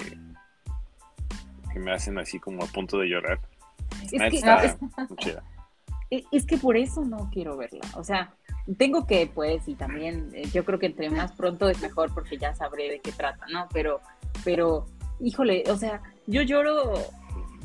que 1.74 1.80
me 1.80 1.92
hacen 1.94 2.20
así 2.20 2.40
como 2.40 2.63
a 2.63 2.68
punto 2.68 3.00
de 3.00 3.08
llorar. 3.08 3.40
Es 4.04 4.12
que, 4.12 4.28
está 4.28 4.63
es, 4.66 4.78
muy 4.82 5.18
chida. 5.18 5.44
es- 6.10 6.25
es 6.32 6.46
que 6.46 6.58
por 6.58 6.78
eso 6.78 7.04
no 7.06 7.30
quiero 7.32 7.58
verla. 7.58 7.82
O 7.96 8.04
sea, 8.04 8.36
tengo 8.77 9.06
que, 9.08 9.27
pues, 9.34 9.68
y 9.68 9.75
también 9.75 10.30
eh, 10.34 10.44
yo 10.53 10.63
creo 10.65 10.80
que 10.80 10.86
entre 10.88 11.10
más 11.10 11.32
pronto 11.34 11.70
es 11.70 11.82
mejor 11.82 12.13
porque 12.13 12.38
ya 12.38 12.53
sabré 12.56 12.89
de 12.89 13.00
qué 13.00 13.12
trata, 13.12 13.46
¿no? 13.51 13.68
Pero, 13.74 14.01
pero, 14.44 14.86
híjole, 15.20 15.63
o 15.68 15.75
sea, 15.75 16.01
yo 16.27 16.41
lloro, 16.44 16.94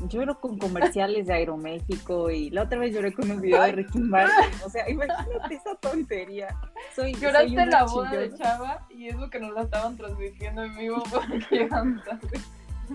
lloro 0.08 0.40
con 0.40 0.58
comerciales 0.58 1.26
de 1.26 1.34
Aeroméxico 1.34 2.30
y 2.30 2.50
la 2.50 2.62
otra 2.62 2.78
vez 2.78 2.94
lloré 2.94 3.12
con 3.12 3.30
un 3.30 3.40
video 3.40 3.62
de 3.62 3.72
Ricky 3.72 3.98
Martin. 3.98 4.60
O 4.64 4.70
sea, 4.70 4.88
imagínate 4.88 5.54
esa 5.54 5.74
tontería. 5.76 6.48
Soy, 6.94 7.14
Lloraste 7.14 7.66
la 7.66 7.84
boda 7.84 8.10
de. 8.12 8.34
Chava 8.36 8.86
y 8.90 9.08
eso 9.08 9.28
que 9.30 9.38
nos 9.40 9.52
la 9.52 9.62
estaban 9.62 9.96
transmitiendo 9.96 10.64
en 10.64 10.76
vivo 10.76 11.02
porque. 11.10 11.68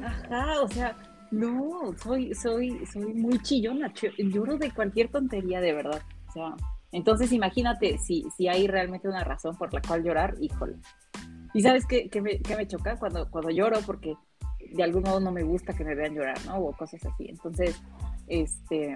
Ajá, 0.04 0.62
o 0.62 0.68
sea, 0.68 0.96
no, 1.32 1.94
soy, 2.02 2.34
soy, 2.36 2.86
soy 2.86 3.14
muy 3.14 3.40
chillona, 3.42 3.94
ch- 3.94 4.14
lloro 4.32 4.58
de 4.58 4.72
cualquier 4.72 5.10
tontería 5.10 5.62
de 5.62 5.74
verdad. 5.74 6.02
O 6.30 6.32
sea, 6.32 6.56
entonces 6.92 7.32
imagínate 7.32 7.98
si, 7.98 8.26
si 8.36 8.48
hay 8.48 8.68
realmente 8.68 9.08
una 9.08 9.24
razón 9.24 9.58
por 9.58 9.74
la 9.74 9.82
cual 9.82 10.04
llorar, 10.04 10.36
híjole. 10.40 10.76
Y 11.54 11.62
sabes 11.62 11.86
qué, 11.86 12.10
qué 12.10 12.22
me, 12.22 12.40
qué 12.40 12.56
me 12.56 12.68
choca 12.68 12.98
cuando, 12.98 13.30
cuando 13.30 13.50
lloro 13.50 13.80
porque 13.86 14.16
de 14.74 14.84
algún 14.84 15.04
modo 15.04 15.20
no 15.20 15.32
me 15.32 15.44
gusta 15.44 15.74
que 15.74 15.84
me 15.84 15.96
vean 15.96 16.16
llorar, 16.16 16.38
¿no? 16.46 16.58
O 16.58 16.72
cosas 16.74 17.06
así. 17.06 17.28
Entonces, 17.28 17.82
este 18.28 18.96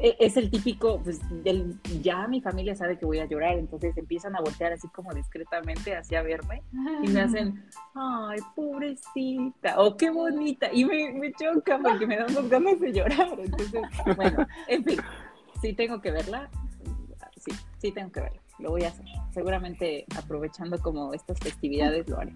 e- 0.00 0.16
es 0.18 0.36
el 0.36 0.50
típico, 0.50 1.00
pues 1.02 1.20
del, 1.42 1.76
ya 2.02 2.26
mi 2.28 2.40
familia 2.40 2.74
sabe 2.74 2.98
que 2.98 3.06
voy 3.06 3.18
a 3.18 3.26
llorar, 3.26 3.58
entonces 3.58 3.96
empiezan 3.96 4.36
a 4.36 4.40
voltear 4.40 4.72
así 4.72 4.88
como 4.88 5.12
discretamente 5.12 5.96
hacia 5.96 6.22
verme 6.22 6.62
y 7.02 7.08
me 7.08 7.20
hacen, 7.20 7.64
ay, 7.94 8.38
pobrecita, 8.54 9.80
o 9.80 9.96
qué 9.96 10.10
bonita, 10.10 10.68
y 10.72 10.84
me, 10.84 11.12
me 11.12 11.32
choca 11.32 11.78
porque 11.78 12.06
me 12.06 12.16
dan 12.16 12.34
las 12.34 12.48
ganas 12.48 12.78
de 12.78 12.92
llorar. 12.92 13.38
Entonces, 13.38 13.82
bueno, 14.16 14.46
en 14.66 14.84
fin, 14.84 15.00
sí 15.60 15.72
tengo 15.72 16.00
que 16.00 16.10
verla, 16.10 16.50
sí, 17.78 17.92
tengo 17.92 18.12
que 18.12 18.20
verla, 18.20 18.40
lo 18.58 18.70
voy 18.70 18.84
a 18.84 18.88
hacer. 18.88 19.06
Seguramente 19.32 20.04
aprovechando 20.16 20.78
como 20.78 21.12
estas 21.12 21.38
festividades 21.38 22.08
lo 22.08 22.18
haré. 22.20 22.34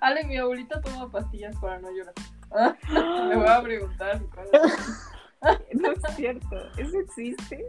Ale, 0.00 0.24
mi 0.24 0.36
abuelita 0.36 0.80
toma 0.80 1.10
pastillas 1.10 1.54
para 1.60 1.78
no 1.78 1.88
llorar. 1.90 2.14
Le 3.28 3.36
voy 3.36 3.46
a 3.48 3.62
preguntar. 3.62 4.20
cuál 4.34 4.48
es. 4.52 5.08
No 5.74 5.90
es 5.90 6.14
cierto, 6.14 6.56
¿eso 6.78 7.00
existe? 7.00 7.64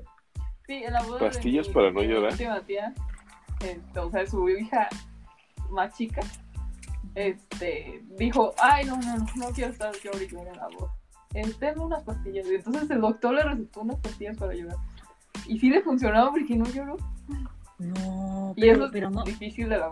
Sí, 0.68 0.84
en 0.84 0.94
la 0.94 1.02
boda 1.02 1.22
¿Pastillas 1.22 1.66
de 1.66 1.70
mi, 1.70 1.74
para 1.74 1.92
no 1.92 2.04
llorar? 2.04 2.32
última 2.32 2.62
tía, 2.62 2.94
este, 3.62 4.00
o 4.00 4.12
sea, 4.12 4.28
su 4.28 4.48
hija 4.48 4.90
más 5.72 5.98
chica, 5.98 6.22
este, 7.16 8.04
dijo, 8.12 8.54
ay, 8.60 8.86
no, 8.86 8.98
no, 8.98 9.18
no, 9.18 9.26
no 9.36 9.48
quiero 9.50 9.72
estar 9.72 9.92
yo 10.04 10.12
ahorita 10.12 10.40
en 10.40 10.56
la 10.56 10.68
boda. 10.68 10.94
Denme 11.60 11.84
unas 11.84 12.04
pastillas. 12.04 12.48
Y 12.48 12.56
entonces 12.56 12.90
el 12.92 13.02
doctor 13.02 13.34
le 13.34 13.44
recetó 13.44 13.82
unas 13.82 14.00
pastillas 14.00 14.38
para 14.38 14.54
llorar. 14.54 14.78
Y 15.48 15.60
sí 15.60 15.70
le 15.70 15.82
funcionaba 15.82 16.32
porque 16.32 16.56
no 16.56 16.66
lloró. 16.66 16.98
No, 17.80 18.54
Y 18.56 18.62
pero, 18.62 18.74
eso 18.76 18.86
es 18.86 18.92
pero 18.92 19.10
no, 19.10 19.24
difícil 19.24 19.70
de 19.70 19.78
la 19.78 19.90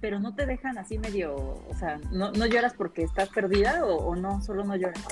pero 0.00 0.18
no 0.18 0.34
te 0.34 0.46
dejan 0.46 0.78
así 0.78 0.98
medio, 0.98 1.34
o 1.34 1.74
sea, 1.78 1.98
¿no, 2.10 2.32
no 2.32 2.46
lloras 2.46 2.72
porque 2.72 3.02
estás 3.02 3.28
perdida 3.28 3.84
o, 3.84 3.96
o 3.96 4.16
no, 4.16 4.40
solo 4.40 4.64
no 4.64 4.74
lloras? 4.74 5.04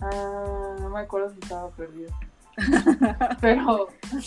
Ah, 0.00 0.74
no 0.80 0.90
me 0.90 1.00
acuerdo 1.00 1.30
si 1.30 1.38
estaba 1.38 1.70
perdida. 1.70 2.12
Pero, 3.40 3.88
no 4.12 4.20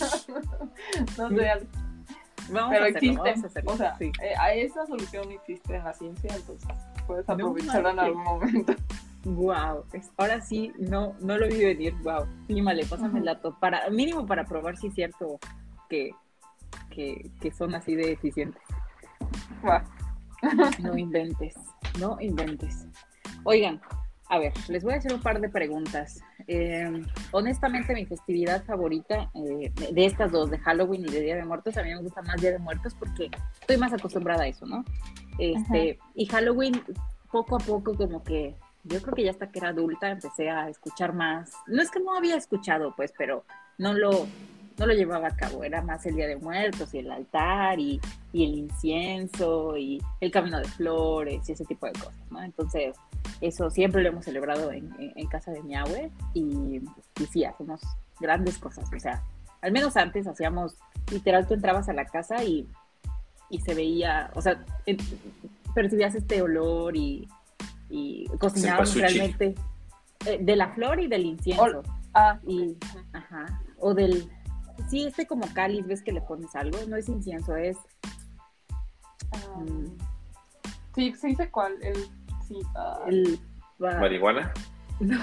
sé. 1.28 1.66
Vamos 2.52 2.70
pero 2.70 2.84
a 2.84 2.88
hacerlo, 2.88 2.88
existe. 2.88 3.16
vamos 3.16 3.44
a 3.44 3.46
hacerlo. 3.46 3.72
O 3.72 3.76
sea, 3.76 3.98
sí. 3.98 4.12
eh, 4.22 4.34
esa 4.64 4.86
solución 4.86 5.30
existe 5.30 5.76
en 5.76 5.84
la 5.84 5.92
ciencia, 5.92 6.34
entonces 6.34 6.68
puedes 7.06 7.28
No 7.28 7.34
aprovecharla 7.34 7.90
en 7.90 7.96
manches. 7.96 8.04
algún 8.06 8.24
momento. 8.24 8.72
Wow, 9.24 9.84
ahora 10.16 10.40
sí, 10.40 10.72
no, 10.78 11.14
no 11.20 11.36
lo 11.36 11.46
vi 11.46 11.62
venir, 11.62 11.94
wow. 12.02 12.26
Pásame 12.88 13.18
el 13.18 13.26
dato, 13.26 13.54
para, 13.60 13.88
mínimo 13.90 14.26
para 14.26 14.44
probar 14.44 14.78
si 14.78 14.86
es 14.86 14.94
cierto 14.94 15.38
que, 15.90 16.12
que, 16.90 17.30
que 17.40 17.52
son 17.52 17.74
así 17.74 17.94
de 17.94 18.12
eficientes. 18.12 18.62
Va. 19.66 19.84
No 20.80 20.96
inventes, 20.96 21.54
no 21.98 22.16
inventes. 22.18 22.86
Oigan, 23.44 23.78
a 24.30 24.38
ver, 24.38 24.54
les 24.68 24.82
voy 24.82 24.94
a 24.94 24.96
hacer 24.96 25.12
un 25.12 25.20
par 25.20 25.38
de 25.38 25.50
preguntas. 25.50 26.22
Eh, 26.46 27.04
honestamente, 27.32 27.92
mi 27.92 28.06
festividad 28.06 28.64
favorita 28.64 29.30
eh, 29.34 29.70
de, 29.74 29.92
de 29.92 30.06
estas 30.06 30.32
dos, 30.32 30.50
de 30.50 30.58
Halloween 30.58 31.02
y 31.02 31.10
de 31.10 31.20
Día 31.20 31.36
de 31.36 31.44
Muertos, 31.44 31.76
a 31.76 31.82
mí 31.82 31.90
me 31.90 32.00
gusta 32.00 32.22
más 32.22 32.40
Día 32.40 32.52
de 32.52 32.58
Muertos 32.58 32.94
porque 32.94 33.30
estoy 33.60 33.76
más 33.76 33.92
acostumbrada 33.92 34.44
a 34.44 34.46
eso, 34.46 34.64
¿no? 34.64 34.82
Este, 35.38 35.98
y 36.14 36.26
Halloween, 36.26 36.80
poco 37.30 37.56
a 37.56 37.58
poco, 37.58 37.94
como 37.94 38.22
que 38.22 38.54
yo 38.84 39.02
creo 39.02 39.14
que 39.14 39.24
ya 39.24 39.30
hasta 39.30 39.50
que 39.50 39.58
era 39.58 39.68
adulta 39.68 40.10
empecé 40.10 40.50
a 40.50 40.68
escuchar 40.68 41.12
más. 41.12 41.52
No 41.66 41.82
es 41.82 41.90
que 41.90 42.00
no 42.00 42.14
había 42.14 42.36
escuchado, 42.36 42.94
pues, 42.96 43.12
pero 43.16 43.44
no 43.78 43.92
lo, 43.92 44.26
no 44.78 44.86
lo 44.86 44.94
llevaba 44.94 45.28
a 45.28 45.36
cabo. 45.36 45.64
Era 45.64 45.82
más 45.82 46.06
el 46.06 46.16
Día 46.16 46.26
de 46.26 46.36
Muertos 46.36 46.94
y 46.94 46.98
el 46.98 47.10
altar 47.10 47.78
y, 47.78 48.00
y 48.32 48.44
el 48.44 48.58
incienso 48.58 49.76
y 49.76 50.02
el 50.20 50.30
camino 50.30 50.58
de 50.58 50.64
flores 50.64 51.48
y 51.48 51.52
ese 51.52 51.64
tipo 51.64 51.86
de 51.86 51.92
cosas, 51.92 52.30
¿no? 52.30 52.42
Entonces, 52.42 52.96
eso 53.40 53.70
siempre 53.70 54.02
lo 54.02 54.08
hemos 54.08 54.24
celebrado 54.24 54.72
en, 54.72 54.90
casa 55.28 55.50
de 55.50 55.62
mi 55.62 55.74
abue 55.74 56.10
y, 56.34 56.80
y 57.20 57.26
sí, 57.30 57.44
hacemos 57.44 57.80
grandes 58.18 58.58
cosas. 58.58 58.88
O 58.94 58.98
sea, 58.98 59.22
al 59.60 59.72
menos 59.72 59.96
antes 59.96 60.26
hacíamos, 60.26 60.76
literal, 61.10 61.46
tú 61.46 61.54
entrabas 61.54 61.88
a 61.88 61.92
la 61.92 62.06
casa 62.06 62.42
y, 62.42 62.66
y 63.50 63.60
se 63.60 63.74
veía, 63.74 64.30
o 64.34 64.40
sea, 64.40 64.64
percibías 65.74 66.14
este 66.14 66.40
olor 66.40 66.96
y, 66.96 67.28
y 67.90 68.26
cocinábamos 68.38 68.92
Cempasúchil. 68.92 69.02
realmente 69.02 69.54
eh, 70.26 70.38
de 70.40 70.56
la 70.56 70.68
flor 70.74 71.00
y 71.00 71.08
del 71.08 71.24
incienso. 71.26 71.82
Ah, 72.14 72.38
Y, 72.46 72.76
ajá, 73.12 73.62
o 73.78 73.94
del, 73.94 74.30
sí, 74.88 75.06
este 75.06 75.26
como 75.26 75.46
cáliz, 75.54 75.86
ves 75.86 76.02
que 76.02 76.12
le 76.12 76.20
pones 76.22 76.54
algo, 76.56 76.78
no 76.88 76.96
es 76.96 77.08
incienso, 77.08 77.54
es, 77.56 77.76
mm, 79.56 79.86
sí, 80.94 81.14
sí 81.20 81.34
sé 81.34 81.50
cuál. 81.50 81.74
El, 81.82 81.96
sí, 82.46 82.58
el, 83.06 83.38
va- 83.82 83.98
¿Marihuana? 84.00 84.52
no, 85.00 85.18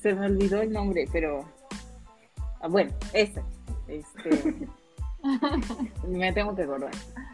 se 0.00 0.14
me 0.14 0.26
olvidó 0.26 0.62
el 0.62 0.72
nombre, 0.72 1.06
pero, 1.12 1.40
ah, 2.60 2.68
bueno, 2.68 2.92
ese, 3.12 3.42
este, 3.88 4.68
me 6.08 6.32
tengo 6.32 6.54
que 6.54 6.62
acordar. 6.62 6.90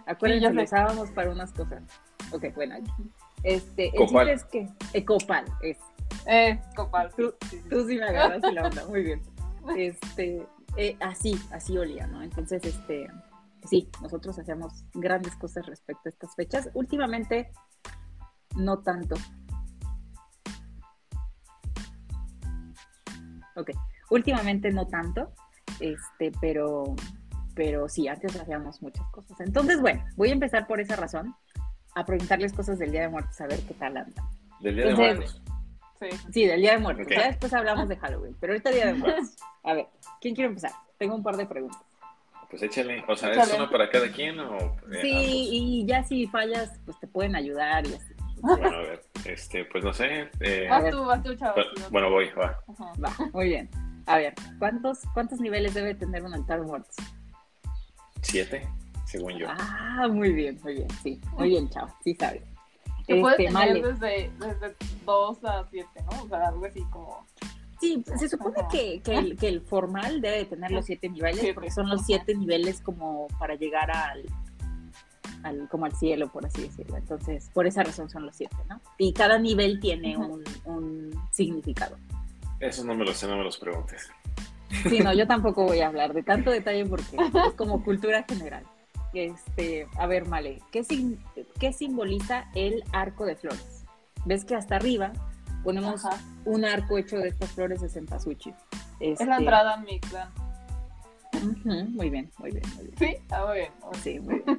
Acuérdense, 0.07 0.53
lo 0.53 0.61
sé. 0.61 0.65
usábamos 0.65 1.11
para 1.11 1.31
unas 1.31 1.53
cosas. 1.53 1.83
Ok, 2.33 2.47
bueno, 2.55 2.77
este, 3.43 3.89
el 3.89 3.95
Copal. 3.97 4.27
chiste 4.29 4.33
es 4.33 4.45
que, 4.93 4.99
eh, 4.99 5.05
copal, 5.05 5.45
es, 5.63 5.79
eh, 6.27 6.61
copal. 6.77 7.11
Tú- 7.17 7.35
sí, 7.49 7.61
sí. 7.63 7.69
Tú 7.69 7.87
sí 7.87 7.97
me 7.97 8.05
agarraste 8.05 8.53
la 8.53 8.67
onda, 8.67 8.87
muy 8.87 9.03
bien. 9.03 9.23
Este, 9.77 10.47
eh, 10.77 10.97
así, 11.01 11.39
así 11.53 11.77
olía, 11.77 12.07
¿no? 12.07 12.23
Entonces, 12.23 12.65
este, 12.65 13.09
sí, 13.65 13.91
nosotros 14.01 14.39
hacíamos 14.39 14.85
grandes 14.95 15.37
cosas 15.37 15.67
respecto 15.67 16.03
a 16.07 16.09
estas 16.09 16.35
fechas. 16.35 16.71
Últimamente, 16.75 17.53
no 18.57 18.79
tanto. 18.79 19.17
Ok, 23.57 23.71
últimamente 24.11 24.71
no 24.73 24.87
tanto, 24.87 25.33
este, 25.81 26.33
pero, 26.41 26.95
pero 27.55 27.89
sí, 27.89 28.09
antes 28.09 28.35
hacíamos 28.41 28.81
muchas 28.81 29.07
cosas. 29.11 29.39
Entonces, 29.41 29.81
bueno, 29.81 30.03
voy 30.17 30.31
a 30.31 30.33
empezar 30.33 30.67
por 30.67 30.81
esa 30.81 30.97
razón, 30.97 31.35
a 31.95 32.05
preguntarles 32.07 32.53
cosas 32.53 32.79
del 32.79 32.93
Día 32.93 33.03
de 33.03 33.09
Muertos, 33.09 33.41
a 33.41 33.47
ver 33.47 33.61
qué 33.61 33.75
tal 33.75 33.97
andan. 33.97 34.25
Del 34.61 34.77
Día 34.77 34.85
de 34.85 34.91
Entonces, 34.91 35.17
Muertos. 35.17 35.43
Sí. 36.01 36.33
Sí, 36.33 36.47
del 36.47 36.61
Día 36.61 36.73
de 36.73 36.79
Muertos. 36.79 37.07
Ok. 37.07 37.13
Ya 37.13 37.27
después 37.29 37.53
hablamos 37.53 37.89
de 37.89 37.97
Halloween, 37.97 38.37
pero 38.41 38.53
ahorita 38.53 38.71
Día 38.71 38.87
de 38.87 38.95
Muertos. 38.95 39.37
A 39.63 39.75
ver, 39.75 39.87
¿quién 40.21 40.35
quiere 40.35 40.49
empezar? 40.49 40.73
Tengo 40.99 41.15
un 41.15 41.23
par 41.23 41.37
de 41.37 41.47
preguntas. 41.47 41.81
Pues 42.49 42.63
échale. 42.63 43.05
O 43.07 43.15
sea, 43.15 43.31
¿es 43.33 43.53
uno 43.55 43.71
para 43.71 43.89
cada 43.91 44.11
quien 44.11 44.41
o...? 44.41 44.57
eh, 44.91 44.99
Sí, 45.03 45.13
ambos? 45.13 45.29
y 45.31 45.87
ya 45.87 46.03
si 46.03 46.27
fallas, 46.27 46.73
pues 46.85 46.99
te 46.99 47.07
pueden 47.07 47.37
ayudar 47.37 47.87
y 47.87 47.95
así. 47.95 48.15
Bueno, 48.43 48.69
a 48.69 48.79
ver, 48.81 49.05
este, 49.27 49.67
pues 49.67 49.85
no 49.85 49.93
sé. 49.93 50.31
eh, 50.41 50.67
Vas 50.69 50.91
tú, 50.91 51.05
vas 51.05 51.23
tú, 51.23 51.35
bueno, 51.39 51.55
bueno, 51.91 52.11
voy, 52.11 52.31
va. 52.31 52.59
Ajá. 52.67 52.93
Va, 53.05 53.15
muy 53.35 53.49
bien. 53.49 53.71
A 54.07 54.17
ver, 54.17 54.35
¿cuántos, 54.59 55.01
cuántos 55.15 55.39
niveles 55.41 55.75
debe 55.75 55.95
tener 55.95 56.25
un 56.25 56.33
altar 56.35 56.61
de 56.61 56.67
muertos? 56.67 56.97
Siete, 58.23 58.67
según 59.11 59.33
yo. 59.39 59.47
Ah, 59.51 60.09
muy 60.11 60.33
bien, 60.33 60.59
muy 60.63 60.75
bien, 60.75 60.89
sí. 61.03 61.21
Muy 61.37 61.49
bien, 61.51 61.69
chao, 61.69 61.89
sí 62.05 62.15
sabes. 62.15 62.43
Se 63.07 63.17
puede 63.21 63.35
Este, 63.45 63.53
tener 63.53 63.53
Male. 63.53 63.93
desde, 63.93 64.31
desde 64.39 64.77
2 65.05 65.45
a 65.45 65.67
7, 65.71 65.89
¿no? 66.11 66.23
O 66.23 66.29
sea, 66.29 66.49
algo 66.49 66.65
así 66.67 66.83
como. 66.91 67.27
Sí, 67.81 68.05
se 68.19 68.29
supone 68.29 68.57
que, 68.71 69.01
que 69.03 69.17
el, 69.17 69.37
que 69.39 69.49
el 69.49 69.63
formal 69.63 70.21
debe 70.21 70.45
tener 70.45 70.71
los 70.71 70.85
siete 70.85 71.09
niveles, 71.09 71.55
porque 71.55 71.71
son 71.71 71.89
los 71.89 72.05
siete 72.05 72.35
niveles 72.35 72.83
como 72.83 73.27
para 73.39 73.55
llegar 73.55 73.91
al, 73.91 74.23
al, 75.43 75.67
como 75.71 75.87
al 75.87 75.97
cielo, 75.97 76.29
por 76.31 76.45
así 76.45 76.61
decirlo. 76.61 76.99
Entonces, 76.99 77.49
por 77.55 77.67
esa 77.67 77.83
razón 77.83 78.11
son 78.11 78.27
los 78.27 78.37
siete, 78.37 78.55
¿no? 78.69 78.81
Y 78.99 79.15
cada 79.15 79.39
nivel 79.39 79.81
tiene 79.81 80.19
un, 80.19 80.45
un 80.67 81.11
significado. 81.33 81.97
Eso 82.61 82.85
no 82.85 82.95
me 82.95 83.07
lo 83.07 83.15
sé, 83.15 83.27
no 83.27 83.39
me 83.39 83.45
los 83.45 83.57
preguntes. 83.57 84.11
Sí, 84.91 85.01
no, 85.01 85.15
yo 85.15 85.27
tampoco 85.27 85.65
voy 85.65 85.81
a 85.81 85.87
hablar 85.89 86.13
de 86.13 86.23
tanto 86.23 86.51
detalle 86.51 86.85
porque 86.85 87.17
es 87.17 87.55
como 87.57 87.83
cultura 87.83 88.25
general. 88.29 88.63
Este, 89.13 89.89
a 89.99 90.07
ver, 90.07 90.27
Male, 90.27 90.61
¿qué, 90.71 90.85
sim- 90.85 91.19
qué 91.59 91.73
simboliza 91.73 92.47
el 92.55 92.85
arco 92.93 93.27
de 93.27 93.37
flores? 93.37 93.85
Ves 94.25 94.45
que 94.45 94.55
hasta 94.55 94.77
arriba 94.77 95.13
ponemos 95.65 96.05
Ajá. 96.05 96.19
un 96.45 96.65
arco 96.65 96.97
hecho 96.99 97.19
de 97.19 97.29
estas 97.29 97.51
flores 97.53 97.81
de 97.81 97.89
cempasúchil. 97.89 98.55
Es 99.01 99.19
la 99.21 99.25
Este, 99.25 99.35
entrada 99.37 99.75
a 99.75 99.77
mi 99.79 99.99
clan. 100.01 100.29
muy 101.43 102.11
bien, 102.11 102.31
muy 102.39 102.51
bien, 102.51 102.65
muy 102.75 102.85
bien. 102.87 102.93
Sí, 102.99 103.17
ah, 103.31 103.45
muy 103.47 103.57
bien. 103.59 103.73
muy 103.83 103.91
bien. 103.93 104.03
Sí, 104.03 104.21
muy 104.21 104.35
bien. 104.45 104.59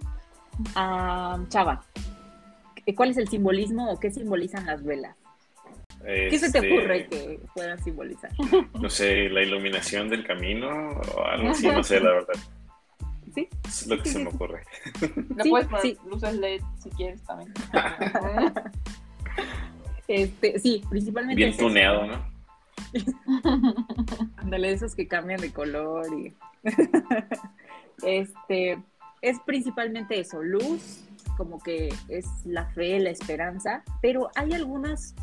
Ah, 0.75 1.39
Chava, 1.47 1.83
¿cuál 2.95 3.11
es 3.11 3.17
el 3.17 3.27
simbolismo 3.29 3.89
o 3.91 3.99
qué 3.99 4.11
simbolizan 4.11 4.65
las 4.65 4.83
velas? 4.83 5.15
¿Qué 6.03 6.37
se 6.39 6.51
te 6.51 6.57
Este, 6.57 6.71
ocurre 6.73 7.07
que 7.07 7.39
puedan 7.53 7.81
simbolizar? 7.83 8.31
No 8.81 8.89
sé, 8.89 9.29
la 9.29 9.43
iluminación 9.43 10.09
del 10.09 10.25
camino 10.25 10.67
o 11.15 11.23
algo 11.25 11.49
así, 11.51 11.67
no 11.67 11.83
sé, 11.83 11.99
la 11.99 12.11
verdad. 12.11 12.33
¿Sí? 13.33 13.47
Es 13.65 13.87
lo 13.87 13.97
que 13.97 14.03
Sí, 14.03 14.09
se 14.11 14.17
sí, 14.19 14.23
me 14.25 14.29
ocurre. 14.29 14.63
Le 15.35 15.43
Sí, 15.43 15.49
puedes 15.49 15.67
poner 15.67 15.81
sí. 15.81 15.97
luces 16.09 16.33
LED 16.35 16.61
si 16.81 16.89
quieres 16.91 17.21
también. 17.23 17.53
Este, 20.07 20.59
sí, 20.59 20.83
principalmente. 20.89 21.37
Bien 21.37 21.49
es 21.51 21.55
eso. 21.55 21.67
tuneado, 21.67 22.05
¿no? 22.05 22.25
Ándale, 24.37 24.73
esos 24.73 24.93
que 24.93 25.07
cambian 25.07 25.39
de 25.39 25.51
color 25.53 26.05
y. 26.19 26.35
este. 28.05 28.81
Es 29.21 29.39
principalmente 29.45 30.19
eso, 30.19 30.41
luz, 30.41 31.03
como 31.37 31.59
que 31.59 31.93
es 32.09 32.25
la 32.43 32.65
fe, 32.71 32.99
la 32.99 33.11
esperanza, 33.11 33.83
pero 34.01 34.31
hay 34.35 34.51
algunas 34.53 35.13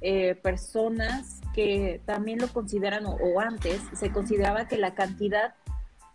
eh, 0.00 0.36
personas 0.36 1.40
que 1.52 2.00
también 2.06 2.38
lo 2.38 2.46
consideran, 2.46 3.06
o, 3.06 3.10
o 3.16 3.40
antes 3.40 3.82
se 3.92 4.12
consideraba 4.12 4.68
que 4.68 4.78
la 4.78 4.94
cantidad 4.94 5.54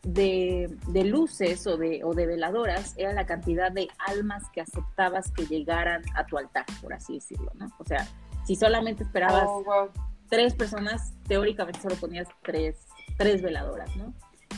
de, 0.04 0.76
de 0.88 1.04
luces 1.06 1.66
o 1.66 1.78
de, 1.78 2.04
o 2.04 2.14
de 2.14 2.26
veladoras 2.28 2.94
era 2.98 3.14
la 3.14 3.26
cantidad 3.26 3.72
de 3.72 3.88
almas 4.08 4.44
que 4.52 4.62
aceptabas 4.62 5.32
que 5.32 5.46
llegaran 5.48 6.02
a 6.16 6.26
tu 6.26 6.38
altar, 6.38 6.66
por 6.82 6.94
así 6.94 7.16
decirlo, 7.16 7.52
¿no? 7.56 7.68
O 7.80 7.86
sea, 7.86 8.06
si 8.46 8.56
solamente 8.56 9.04
esperabas 9.04 9.46
Oh, 9.48 9.64
wow. 9.64 9.90
tres 10.30 10.54
personas, 10.56 11.14
teóricamente 11.28 11.80
solo 11.82 11.96
ponías 11.96 12.28
tres, 12.44 12.76
tres 13.18 13.42
veladoras, 13.42 13.96
¿no? 13.96 14.14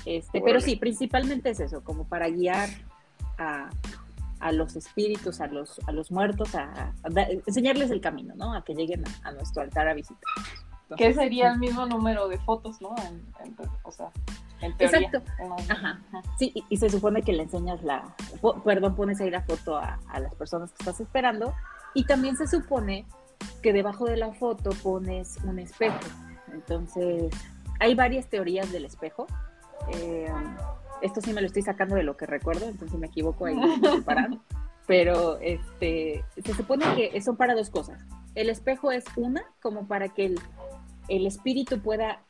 Este, 0.06 0.42
pero 0.42 0.60
sí, 0.62 0.76
principalmente 0.76 1.52
es 1.52 1.60
eso, 1.60 1.84
como 1.84 2.08
para 2.08 2.28
guiar 2.30 2.70
a, 3.38 3.70
a 4.40 4.52
los 4.52 4.76
espíritus, 4.76 5.42
a 5.42 5.48
los, 5.48 5.80
a 5.88 5.92
los 5.92 6.12
muertos, 6.12 6.56
a, 6.56 6.94
a 7.04 7.10
da- 7.10 7.28
enseñarles 7.48 7.92
el 7.92 8.02
camino, 8.02 8.34
¿no? 8.36 8.54
A 8.54 8.64
que 8.64 8.74
lleguen 8.74 9.04
a, 9.08 9.30
a 9.30 9.32
nuestro 9.32 9.62
altar 9.62 9.88
a 9.88 9.94
visitar. 9.94 10.20
Que 10.98 11.14
sería 11.14 11.52
el 11.52 11.60
mismo 11.60 11.86
número 11.86 12.28
de 12.28 12.38
fotos, 12.40 12.80
¿no? 12.82 12.96
En- 13.08 13.24
en- 13.44 13.56
o 13.84 13.92
sea, 13.92 14.12
en 14.62 14.76
teoría. 14.78 15.00
Exacto. 15.00 15.32
Ajá. 15.70 16.00
Sí, 16.40 16.52
y, 16.56 16.64
y 16.70 16.78
se 16.78 16.90
supone 16.90 17.22
que 17.22 17.34
le 17.34 17.44
enseñas 17.44 17.84
la, 17.84 18.04
po- 18.42 18.62
perdón, 18.64 18.96
pones 18.96 19.20
ahí 19.22 19.30
la 19.30 19.42
foto 19.44 19.78
a, 19.78 20.00
a 20.10 20.20
las 20.20 20.34
personas 20.36 20.72
que 20.72 20.78
estás 20.84 21.00
esperando 21.00 21.54
y 21.94 22.06
también 22.06 22.38
se 22.38 22.48
supone 22.48 23.06
que 23.62 23.74
debajo 23.74 24.06
de 24.06 24.18
la 24.18 24.32
foto 24.34 24.72
pones 24.84 25.38
un 25.44 25.60
espejo. 25.60 26.00
Entonces, 26.54 27.32
hay 27.80 27.96
varias 27.96 28.28
teorías 28.28 28.72
del 28.72 28.86
espejo. 28.86 29.28
Eh, 29.94 30.32
esto 31.02 31.20
sí 31.22 31.34
me 31.34 31.42
lo 31.42 31.48
estoy 31.48 31.62
sacando 31.62 31.96
de 31.96 32.04
lo 32.04 32.16
que 32.18 32.26
recuerdo, 32.26 32.66
entonces 32.66 32.92
si 32.92 32.98
me 32.98 33.08
equivoco 33.08 33.46
ahí 33.46 33.56
me. 33.56 33.66
Pero 34.88 35.40
este, 35.40 36.24
se 36.44 36.54
supone 36.54 36.86
que 36.96 37.20
son 37.22 37.36
para 37.38 37.56
dos 37.56 37.70
cosas. 37.70 38.00
El 38.36 38.50
espejo 38.50 38.92
es 38.92 39.04
una, 39.16 39.44
como 39.62 39.88
para 39.88 40.10
que 40.10 40.26
el, 40.28 40.40
el 41.08 41.26
espíritu 41.26 41.80
pueda 41.80 42.22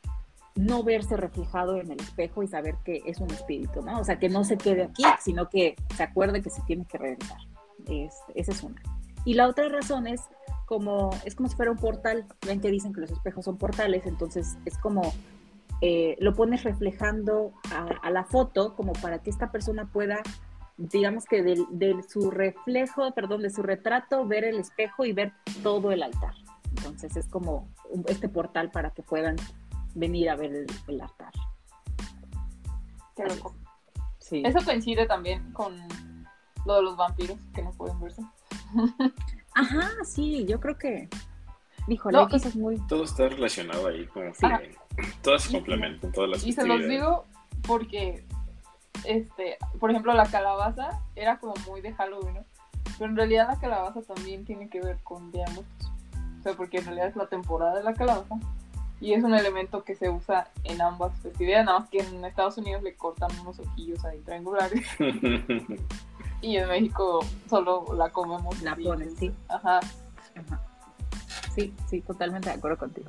no 0.56 0.82
verse 0.82 1.16
reflejado 1.16 1.76
en 1.76 1.90
el 1.90 2.00
espejo 2.00 2.42
y 2.42 2.48
saber 2.48 2.76
que 2.84 3.02
es 3.06 3.20
un 3.20 3.30
espíritu, 3.30 3.82
¿no? 3.82 4.00
O 4.00 4.04
sea, 4.04 4.18
que 4.18 4.28
no 4.28 4.42
se 4.42 4.56
quede 4.56 4.84
aquí, 4.84 5.04
sino 5.20 5.48
que 5.48 5.76
se 5.94 6.02
acuerde 6.02 6.42
que 6.42 6.50
se 6.50 6.62
tiene 6.62 6.84
que 6.86 6.98
regresar. 6.98 7.38
Es- 7.86 8.20
esa 8.34 8.52
es 8.52 8.62
una. 8.62 8.80
Y 9.24 9.34
la 9.34 9.48
otra 9.48 9.68
razón 9.68 10.06
es 10.06 10.22
como, 10.66 11.10
es 11.24 11.34
como 11.34 11.48
si 11.48 11.56
fuera 11.56 11.70
un 11.70 11.78
portal. 11.78 12.26
Ven 12.46 12.60
que 12.60 12.70
dicen 12.70 12.92
que 12.92 13.00
los 13.00 13.10
espejos 13.10 13.44
son 13.44 13.58
portales, 13.58 14.06
entonces 14.06 14.56
es 14.64 14.76
como 14.78 15.12
eh, 15.82 16.16
lo 16.20 16.34
pones 16.34 16.64
reflejando 16.64 17.52
a, 18.02 18.10
la 18.10 18.24
foto 18.24 18.74
como 18.74 18.94
para 18.94 19.18
que 19.18 19.28
esta 19.28 19.52
persona 19.52 19.84
pueda, 19.92 20.22
digamos 20.78 21.26
que 21.26 21.42
de, 21.42 21.62
de 21.70 22.02
su 22.08 22.30
reflejo, 22.30 23.12
perdón, 23.12 23.42
de 23.42 23.50
su 23.50 23.62
retrato, 23.62 24.26
ver 24.26 24.44
el 24.44 24.58
espejo 24.58 25.04
y 25.04 25.12
ver 25.12 25.32
todo 25.62 25.92
el 25.92 26.02
altar. 26.02 26.32
Entonces 26.76 27.16
es 27.16 27.26
como 27.26 27.68
este 28.06 28.28
portal 28.28 28.70
para 28.70 28.90
que 28.90 29.02
puedan 29.02 29.36
venir 29.96 30.30
a 30.30 30.36
ver 30.36 30.54
el, 30.54 30.66
el 30.86 31.00
altar. 31.00 31.32
Qué 33.16 33.24
loco. 33.24 33.54
Sí. 34.18 34.42
Eso 34.44 34.64
coincide 34.64 35.06
también 35.06 35.52
con 35.52 35.76
lo 36.64 36.76
de 36.76 36.82
los 36.82 36.96
vampiros 36.96 37.38
que 37.54 37.62
no 37.62 37.70
pueden 37.72 37.98
verse. 38.00 38.22
Ajá, 39.54 39.90
sí, 40.04 40.44
yo 40.46 40.60
creo 40.60 40.76
que. 40.76 41.08
Híjole, 41.88 42.18
No, 42.18 42.28
cosas 42.28 42.54
muy. 42.56 42.78
Todo 42.88 43.04
está 43.04 43.28
relacionado 43.28 43.86
ahí, 43.86 44.06
como 44.08 44.32
que 44.32 44.76
todas 45.22 45.42
se 45.42 45.52
complementan, 45.52 46.12
todas 46.12 46.30
las 46.30 46.46
Y 46.46 46.52
se 46.52 46.66
los 46.66 46.86
digo 46.88 47.24
porque, 47.66 48.24
este, 49.04 49.56
por 49.78 49.90
ejemplo, 49.90 50.12
la 50.12 50.26
calabaza 50.26 51.00
era 51.14 51.38
como 51.38 51.54
muy 51.66 51.80
de 51.80 51.92
Halloween, 51.94 52.34
¿no? 52.34 52.44
Pero 52.98 53.10
en 53.10 53.16
realidad 53.16 53.48
la 53.48 53.60
calabaza 53.60 54.02
también 54.02 54.44
tiene 54.44 54.68
que 54.68 54.80
ver 54.80 54.98
con 55.02 55.30
Día. 55.30 55.46
O 56.40 56.42
sea, 56.42 56.54
porque 56.54 56.78
en 56.78 56.86
realidad 56.86 57.08
es 57.08 57.16
la 57.16 57.28
temporada 57.28 57.76
de 57.76 57.84
la 57.84 57.94
calabaza. 57.94 58.36
Y 59.00 59.12
es 59.12 59.22
un 59.22 59.34
elemento 59.34 59.84
que 59.84 59.94
se 59.94 60.08
usa 60.08 60.48
en 60.64 60.80
ambas 60.80 61.18
festividades, 61.20 61.66
nada 61.66 61.80
más 61.80 61.90
que 61.90 61.98
en 61.98 62.24
Estados 62.24 62.56
Unidos 62.56 62.82
le 62.82 62.94
cortan 62.94 63.30
unos 63.40 63.58
ojillos 63.58 64.04
ahí 64.04 64.20
triangulares. 64.20 64.86
Y 66.42 66.58
en 66.58 66.68
México 66.68 67.24
solo 67.48 67.86
la 67.96 68.10
comemos. 68.10 68.60
La 68.60 68.76
ponen, 68.76 69.16
sí. 69.16 69.32
Ajá. 69.48 69.80
Ajá. 69.80 70.62
Sí, 71.54 71.72
sí, 71.88 72.02
totalmente 72.02 72.50
de 72.50 72.56
acuerdo 72.56 72.76
contigo. 72.76 73.08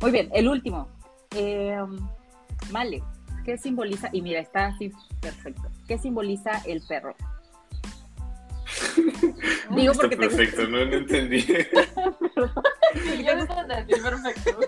Muy 0.00 0.10
bien, 0.10 0.30
el 0.32 0.48
último. 0.48 0.88
Eh, 1.36 1.78
Male, 2.70 3.02
¿qué 3.44 3.58
simboliza? 3.58 4.08
Y 4.12 4.22
mira, 4.22 4.40
está 4.40 4.66
así 4.66 4.90
perfecto. 5.20 5.62
¿Qué 5.86 5.98
simboliza 5.98 6.62
el 6.66 6.82
perro? 6.82 7.14
Digo 9.76 9.92
Está 9.92 10.02
porque 10.02 10.16
perfecto, 10.16 10.62
no, 10.66 10.84
no 10.84 10.94
entendí. 10.94 11.44
Sí, 12.94 13.24
yo 13.26 13.36
no 13.36 13.60
entendí 13.60 13.94
perfecto. 14.00 14.58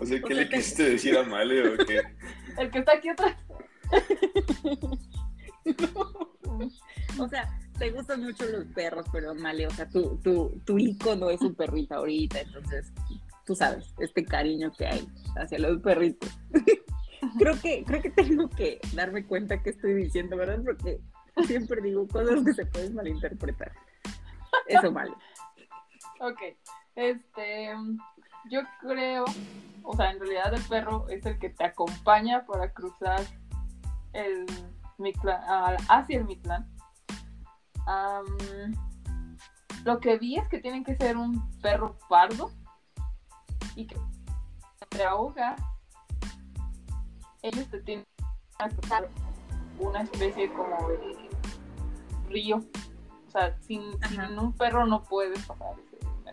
O 0.00 0.06
sea, 0.06 0.18
O 0.18 0.22
¿qué 0.26 0.34
sea, 0.34 0.42
le 0.42 0.46
te- 0.46 0.56
quisiste 0.56 0.82
decir 0.90 1.16
a 1.16 1.22
Male 1.22 1.68
o 1.68 1.76
qué? 1.86 2.02
El 2.58 2.70
que 2.70 2.78
está 2.80 2.92
aquí 2.94 3.08
atrás. 3.08 3.36
O 7.18 7.28
sea, 7.28 7.48
te 7.78 7.90
gustan 7.90 8.22
mucho 8.22 8.44
los 8.46 8.64
perros, 8.66 9.06
pero 9.12 9.34
Male, 9.34 9.66
o 9.66 9.70
sea, 9.70 9.88
tu, 9.88 10.16
tu, 10.18 10.60
tu 10.64 10.78
ícono 10.78 11.30
es 11.30 11.40
un 11.40 11.54
perrito 11.54 11.94
ahorita, 11.94 12.40
entonces 12.40 12.92
tú 13.46 13.54
sabes, 13.54 13.94
este 13.98 14.24
cariño 14.24 14.72
que 14.76 14.86
hay 14.86 15.06
hacia 15.36 15.58
los 15.58 15.80
perritos. 15.80 16.30
creo 17.38 17.60
que, 17.60 17.84
creo 17.84 18.02
que 18.02 18.10
tengo 18.10 18.48
que 18.50 18.80
darme 18.94 19.24
cuenta 19.26 19.62
que 19.62 19.70
estoy 19.70 19.94
diciendo, 19.94 20.36
¿verdad? 20.36 20.60
Porque 20.64 21.00
siempre 21.46 21.80
digo 21.82 22.06
cosas 22.08 22.44
que 22.44 22.52
se 22.52 22.66
pueden 22.66 22.94
malinterpretar. 22.94 23.72
Eso 24.66 24.90
Male. 24.92 25.12
Ok. 26.24 26.40
Este. 26.94 27.74
Yo 28.50 28.60
creo. 28.80 29.26
O 29.82 29.94
sea, 29.94 30.10
en 30.10 30.20
realidad 30.20 30.54
el 30.54 30.62
perro 30.62 31.06
es 31.10 31.26
el 31.26 31.38
que 31.38 31.50
te 31.50 31.64
acompaña 31.64 32.46
para 32.46 32.72
cruzar 32.72 33.20
el 34.14 34.46
Mictlán, 34.96 35.42
hacia 35.88 36.18
el 36.18 36.24
Mictlán. 36.24 36.66
Lo 39.84 40.00
que 40.00 40.16
vi 40.16 40.36
es 40.36 40.48
que 40.48 40.60
tienen 40.60 40.82
que 40.82 40.96
ser 40.96 41.18
un 41.18 41.50
perro 41.60 41.98
pardo 42.08 42.50
y 43.76 43.86
que 43.86 43.96
te 44.88 45.04
ahoga. 45.04 45.56
Ellos 47.42 47.68
te 47.68 47.82
tienen 47.82 48.06
que 48.58 48.76
cruzar 48.76 49.10
una 49.78 50.02
especie 50.02 50.50
como 50.54 50.88
de 50.88 51.28
río. 52.30 52.62
O 53.26 53.30
sea, 53.30 53.54
sin, 53.60 53.82
sin 54.08 54.38
un 54.38 54.54
perro 54.54 54.86
no 54.86 55.02
puedes 55.02 55.44
pasar 55.44 55.74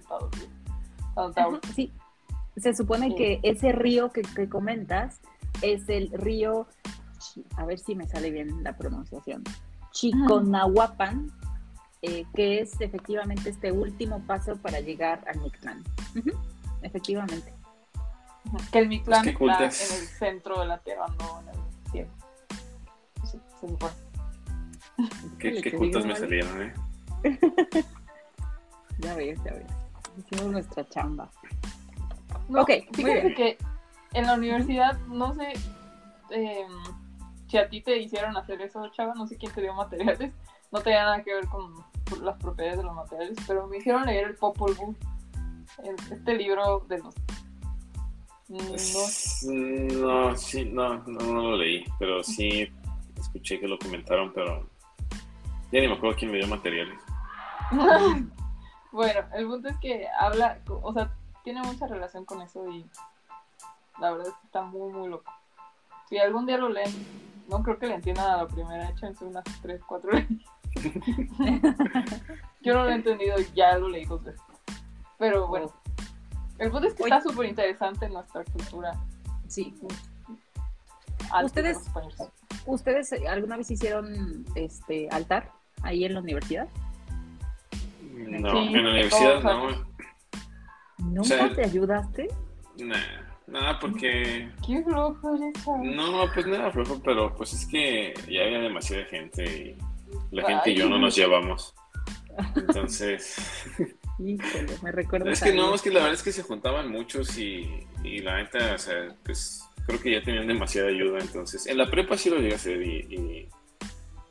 Ajá, 0.05 0.25
ahogas. 1.15 1.61
Sí, 1.75 1.91
se 2.57 2.73
supone 2.73 3.09
Sí. 3.09 3.15
que 3.15 3.39
ese 3.43 3.71
río 3.71 4.11
que, 4.11 4.21
que 4.21 4.49
comentas 4.49 5.19
es 5.61 5.87
el 5.89 6.11
río, 6.11 6.67
a 7.57 7.65
ver 7.65 7.79
si 7.79 7.95
me 7.95 8.07
sale 8.07 8.31
bien 8.31 8.63
la 8.63 8.75
pronunciación, 8.77 9.43
Chiconahuapan, 9.91 11.31
eh, 12.01 12.25
que 12.33 12.61
es 12.61 12.79
efectivamente 12.81 13.49
este 13.49 13.71
último 13.71 14.21
paso 14.25 14.55
para 14.57 14.79
llegar 14.79 15.23
al 15.27 15.39
Mictlán. 15.41 15.83
Efectivamente. 16.81 17.53
Que 18.71 18.79
el 18.79 18.87
Mictlán 18.87 19.23
Pues 19.23 19.37
qué 19.37 19.43
está 19.43 19.57
cultas. 19.57 19.91
en 19.91 20.01
el 20.01 20.07
centro 20.07 20.59
de 20.59 20.65
la 20.65 20.77
Tierra, 20.79 21.05
no 21.19 21.41
en 21.41 21.49
el 21.49 21.91
cielo. 21.91 22.09
Se. 23.25 23.39
Qué, 25.37 25.61
qué 25.61 25.77
me 25.77 26.15
salieron, 26.15 26.61
¿eh? 26.63 26.73
Ya 28.99 29.15
ves, 29.15 29.39
ya 29.43 29.53
ves. 29.53 29.65
Hicimos 30.17 30.51
nuestra 30.51 30.87
chamba. 30.89 31.29
No, 32.49 32.61
Ok, 32.61 32.69
muy 32.69 32.83
fíjate 32.95 33.21
bien. 33.21 33.33
que 33.35 33.57
en 34.13 34.27
la 34.27 34.33
universidad, 34.35 34.97
no 35.07 35.33
sé 35.33 35.53
eh, 36.31 36.65
si 37.47 37.57
a 37.57 37.69
ti 37.69 37.81
te 37.81 37.97
hicieron 37.97 38.35
hacer 38.37 38.61
eso, 38.61 38.87
chava, 38.89 39.13
no 39.15 39.27
sé 39.27 39.37
quién 39.37 39.51
te 39.53 39.61
dio 39.61 39.73
materiales, 39.73 40.33
no 40.71 40.79
tenía 40.81 41.03
nada 41.03 41.23
que 41.23 41.33
ver 41.33 41.45
con 41.47 41.73
las 42.23 42.37
propiedades 42.37 42.77
de 42.79 42.83
los 42.83 42.95
materiales, 42.95 43.37
pero 43.47 43.67
me 43.67 43.77
hicieron 43.77 44.05
leer 44.05 44.27
el 44.27 44.35
Popol 44.35 44.73
Vuh, 44.75 44.95
el- 45.83 46.13
este 46.13 46.33
libro 46.35 46.79
de 46.89 46.99
los... 46.99 47.15
No, 48.49 48.59
No, 50.01 50.35
sí, 50.35 50.65
no, 50.65 50.95
no, 51.07 51.19
no 51.21 51.41
lo 51.51 51.57
leí, 51.57 51.85
pero 51.99 52.21
sí 52.21 52.69
escuché 53.17 53.59
que 53.61 53.67
lo 53.67 53.79
comentaron, 53.79 54.33
pero 54.33 54.67
ya 55.71 55.79
ni 55.79 55.87
me 55.87 55.93
acuerdo 55.93 56.17
quién 56.17 56.31
me 56.31 56.37
dio 56.39 56.47
materiales. 56.47 56.99
bueno, 58.91 59.21
el 59.33 59.47
punto 59.47 59.69
es 59.69 59.77
que 59.77 60.07
habla, 60.19 60.59
o 60.67 60.93
sea, 60.93 61.11
tiene 61.43 61.61
mucha 61.61 61.87
relación 61.87 62.25
con 62.25 62.41
eso 62.41 62.67
y 62.69 62.85
la 63.99 64.11
verdad 64.11 64.27
es 64.27 64.33
que 64.33 64.45
está 64.45 64.61
muy, 64.63 64.91
muy 64.91 65.09
loco. 65.09 65.31
Si 66.09 66.17
algún 66.17 66.45
día 66.45 66.57
lo 66.57 66.69
leen, 66.69 66.91
no 67.47 67.63
creo 67.63 67.79
que 67.79 67.87
le 67.87 67.95
entiendan 67.95 68.29
a 68.29 68.37
la 68.37 68.47
primera, 68.47 68.89
échense 68.89 69.25
unas 69.25 69.43
3, 69.61 69.81
4 69.85 70.11
Yo 72.61 72.73
no 72.73 72.83
lo 72.83 72.89
he 72.89 72.95
entendido 72.95 73.35
ya 73.53 73.77
lo 73.77 73.89
leí 73.89 74.05
dos 74.05 74.23
veces. 74.23 74.41
Pero 75.17 75.47
bueno, 75.47 75.71
el 76.57 76.71
punto 76.71 76.87
es 76.87 76.93
que 76.93 77.03
Oye. 77.03 77.15
está 77.15 77.29
súper 77.29 77.47
interesante 77.47 78.05
en 78.05 78.13
nuestra 78.13 78.43
cultura. 78.45 78.93
Sí. 79.47 79.75
alta 81.31 81.61
de 81.61 81.71
Ustedes-. 81.71 82.31
¿Ustedes 82.65 83.11
eh, 83.13 83.27
alguna 83.27 83.57
vez 83.57 83.71
hicieron 83.71 84.45
este 84.55 85.09
altar 85.09 85.51
ahí 85.81 86.05
en 86.05 86.13
la 86.13 86.19
universidad? 86.21 86.67
No, 88.27 88.51
Sí, 88.51 88.57
en 88.67 88.83
la 88.83 88.89
universidad 88.91 89.43
no. 89.43 89.91
¿Nunca 90.97 91.23
sea, 91.23 91.53
te 91.53 91.65
ayudaste? 91.65 92.27
Nah, 92.77 92.95
nada, 93.47 93.79
porque. 93.79 94.49
Qué 94.65 94.83
flojo 94.83 95.35
eres, 95.35 95.53
chavo. 95.65 95.83
No, 95.83 96.25
pues 96.33 96.45
nada, 96.47 96.71
flojo, 96.71 97.01
pero 97.03 97.35
pues 97.35 97.53
es 97.53 97.65
que 97.65 98.13
ya 98.29 98.43
había 98.43 98.59
demasiada 98.59 99.05
gente 99.05 99.77
y 100.31 100.35
la 100.35 100.43
gente 100.45 100.71
y 100.71 100.75
yo 100.75 100.89
no 100.89 100.99
nos 100.99 101.15
llevamos. 101.15 101.73
Entonces. 102.55 103.35
Híjole, 104.19 104.77
me 104.83 104.91
recuerda. 104.91 105.31
Es 105.31 105.41
que 105.41 105.53
no, 105.53 105.73
es 105.73 105.81
que 105.81 105.89
la 105.89 105.99
verdad 105.99 106.13
es 106.13 106.23
que 106.23 106.31
se 106.31 106.43
juntaban 106.43 106.91
muchos 106.91 107.37
y, 107.37 107.87
y 108.03 108.19
la 108.19 108.37
neta, 108.37 108.75
o 108.75 108.77
sea, 108.77 109.15
pues 109.23 109.67
creo 109.87 109.99
que 109.99 110.11
ya 110.11 110.21
tenían 110.21 110.47
demasiada 110.47 110.89
ayuda, 110.89 111.19
entonces 111.19 111.65
en 111.65 111.77
la 111.77 111.89
prepa 111.89 112.17
sí 112.17 112.29
lo 112.29 112.37
llegué 112.37 112.53
a 112.53 112.55
hacer 112.55 112.81
y, 112.81 112.99
y, 113.09 113.49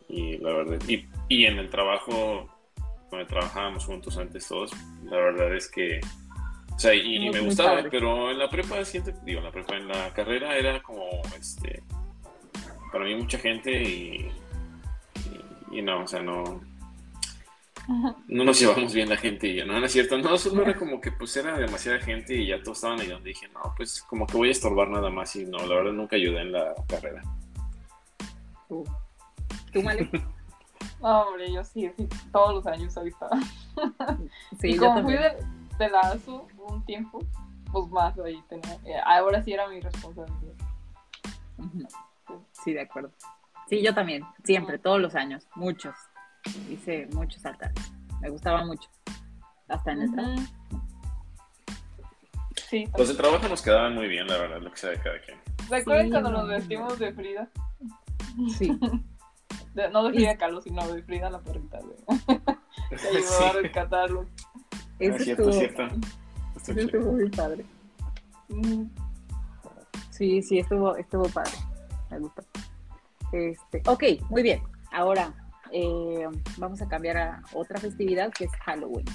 y 0.09 0.39
la 0.39 0.53
verdad, 0.53 0.79
y, 0.87 1.09
y 1.29 1.47
en 1.47 1.59
el 1.59 1.71
trabajo, 1.71 2.49
cuando 3.11 3.27
trabajábamos 3.27 3.85
juntos 3.85 4.17
antes 4.17 4.49
todos, 4.49 4.71
la 5.05 5.17
verdad 5.17 5.55
es 5.55 5.69
que, 5.69 6.01
o 6.75 6.79
sea, 6.79 6.95
y, 6.95 7.29
me 7.29 7.41
gustaba, 7.41 7.77
padre. 7.77 7.89
pero 7.91 8.31
en 8.31 8.39
la 8.39 8.49
prepa 8.49 8.85
siento, 8.85 9.13
digo, 9.25 9.41
en 9.41 9.45
la 9.45 9.53
prepa, 9.53 9.77
en 9.77 9.89
la 9.89 10.13
carrera 10.15 10.57
era 10.57 10.81
como, 10.83 11.05
este, 11.39 11.83
para 12.93 13.05
mí 13.05 13.15
mucha 13.17 13.39
gente 13.39 13.71
y, 13.71 14.33
y, 15.71 15.79
y 15.79 15.83
no, 15.83 16.05
o 16.05 16.07
sea, 16.07 16.23
no, 16.23 16.63
no 18.29 18.45
nos 18.45 18.61
llevamos 18.61 18.95
bien 18.95 19.09
la 19.09 19.17
gente 19.17 19.49
y 19.49 19.57
ya, 19.57 19.65
no, 19.65 19.79
no 19.79 19.87
es 19.87 19.93
cierto, 19.93 20.17
no, 20.17 20.39
solo 20.39 20.63
era 20.63 20.75
como 20.79 21.01
que 21.01 21.11
pues 21.11 21.37
era 21.37 21.59
demasiada 21.59 21.99
gente 21.99 22.35
y 22.37 22.47
ya 22.47 22.63
todos 22.63 22.79
estaban 22.79 23.01
ahí 23.01 23.09
donde 23.09 23.31
dije, 23.31 23.49
no, 23.49 23.75
pues 23.77 24.03
como 24.03 24.27
que 24.27 24.37
voy 24.37 24.49
a 24.49 24.53
estorbar 24.53 24.89
nada 24.89 25.11
más 25.11 25.35
y 25.37 25.45
no, 25.45 25.59
la 25.59 25.75
verdad 25.75 25.93
nunca 25.93 26.17
ayudé 26.17 26.43
en 26.43 26.53
la 26.53 26.75
carrera. 26.87 27.23
¿Tú, 28.69 28.85
¿Tú 29.73 29.83
Male? 29.83 30.09
No, 31.01 31.23
hombre, 31.23 31.53
yo 31.53 31.65
sí, 31.65 31.91
sí, 31.97 32.09
todos 32.33 32.55
los 32.55 32.67
años 32.67 32.97
ahí 32.97 33.09
estaba. 33.09 33.39
Sí, 34.61 34.69
y 34.69 34.75
yo 34.75 34.81
como 34.89 35.03
fui 35.05 35.15
de, 35.15 35.37
de 35.79 35.89
la 35.91 36.01
ASU 36.01 36.47
un 36.59 36.85
tiempo, 36.85 37.21
pues 37.73 37.89
más 37.89 38.19
ahí 38.19 38.43
tenía. 38.49 38.75
eh, 38.85 39.01
ahora 39.07 39.43
sí 39.43 39.53
era 39.53 39.67
mi 39.69 39.81
responsabilidad. 39.81 40.55
Sí, 42.65 42.73
de 42.75 42.81
acuerdo. 42.83 43.11
Sí, 43.69 43.83
yo 43.83 43.95
también, 43.95 44.25
siempre, 44.45 44.79
todos 44.79 45.01
los 45.01 45.15
años, 45.15 45.47
muchos. 45.55 45.95
Hice 46.69 47.09
muchos 47.13 47.45
altares. 47.47 47.93
Me 48.21 48.29
gustaba 48.29 48.65
mucho. 48.65 48.89
Hasta 49.69 49.93
en 49.93 50.03
el 50.03 50.13
trabajo. 50.13 50.33
Ujú. 50.73 50.83
Sí, 52.69 52.89
Los 52.97 53.09
de 53.09 53.15
trabajo 53.15 53.49
nos 53.49 53.63
quedaban 53.63 53.95
muy 53.95 54.09
bien, 54.09 54.27
la 54.27 54.37
verdad, 54.39 54.61
lo 54.61 54.71
que 54.71 54.77
sea 54.77 54.91
de 54.91 55.01
cada 55.01 55.21
quien. 55.23 55.39
¿recuerdan 55.69 56.07
Sí, 56.07 56.11
cuando 56.11 56.31
no. 56.31 56.39
nos 56.41 56.49
vestimos 56.49 56.99
de 56.99 57.13
Frida? 57.13 57.49
Sí. 58.59 58.79
De- 59.75 59.89
no 59.91 60.05
de 60.05 60.13
Frida 60.13 60.37
Kahlo, 60.37 60.61
sino 60.63 60.87
de 60.93 61.03
Frida 61.03 61.31
la 61.31 61.41
perrita. 61.41 61.79
De, 61.79 62.37
que 62.97 63.09
ayudó 63.09 63.47
a 63.47 63.53
Sí. 63.53 63.59
rescatarlos. 63.63 64.27
Eso 64.99 65.17
es 65.17 65.25
cierto, 65.25 65.49
estuvo, 65.51 65.63
es 65.65 65.75
cierto. 65.75 65.97
Eso 66.57 66.73
estuvo 66.81 67.13
muy 67.13 67.31
padre. 67.31 67.65
Mm, 68.49 68.85
Sí, 70.11 70.43
sí, 70.43 70.59
estuvo, 70.59 70.97
estuvo 70.97 71.25
padre. 71.31 71.53
Me 72.11 72.19
gustó. 72.19 72.43
Este, 73.33 73.83
ok, 73.87 74.03
muy 74.29 74.43
bien. 74.43 74.61
Ahora 74.93 75.33
eh, 75.73 76.27
vamos 76.59 76.83
a 76.83 76.89
cambiar 76.89 77.17
a 77.17 77.43
otra 77.55 77.79
festividad 77.79 78.31
que 78.33 78.45
es 78.45 78.51
Halloween. 78.65 79.07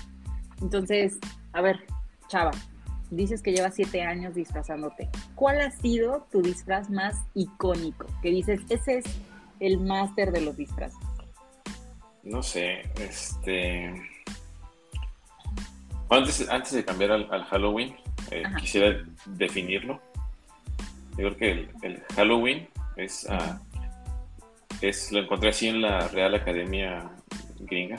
Entonces, 0.61 1.19
a 1.53 1.61
ver, 1.61 1.85
Chava, 2.27 2.51
dices 3.11 3.43
que 3.43 3.51
llevas 3.51 3.75
siete 3.75 4.01
años 4.01 4.33
disfrazándote. 4.33 5.09
¿Cuál 5.35 5.59
ha 5.61 5.69
sido 5.71 6.25
tu 6.31 6.41
disfraz 6.41 6.89
más 6.89 7.15
icónico? 7.35 8.07
Que 8.23 8.29
dices, 8.31 8.61
ese 8.69 8.99
es 8.99 9.05
el 9.59 9.79
máster 9.79 10.31
de 10.31 10.41
los 10.41 10.55
disfraces. 10.57 10.99
No 12.23 12.41
sé, 12.43 12.81
este... 12.99 13.93
Antes, 16.09 16.47
antes 16.49 16.71
de 16.73 16.85
cambiar 16.85 17.11
al, 17.11 17.27
al 17.31 17.43
Halloween, 17.45 17.95
eh, 18.31 18.43
quisiera 18.59 19.03
definirlo. 19.25 19.99
Yo 21.17 21.33
creo 21.33 21.37
que 21.37 21.51
el, 21.51 21.69
el 21.81 22.03
Halloween 22.15 22.67
es, 22.95 23.27
ah, 23.29 23.59
es, 24.81 25.11
lo 25.11 25.19
encontré 25.19 25.49
así 25.49 25.67
en 25.67 25.81
la 25.81 26.07
Real 26.09 26.35
Academia 26.35 27.09
Gringa. 27.59 27.97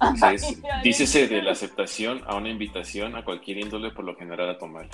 Dice, 0.12 0.34
es- 0.34 0.44
Ay, 0.44 0.80
dícese 0.82 1.28
de 1.28 1.40
la 1.42 1.52
aceptación 1.52 2.22
a 2.26 2.34
una 2.34 2.48
invitación 2.50 3.14
a 3.16 3.24
cualquier 3.24 3.58
índole, 3.58 3.90
por 3.92 4.04
lo 4.04 4.16
general 4.16 4.50
a 4.50 4.58
tomar. 4.58 4.88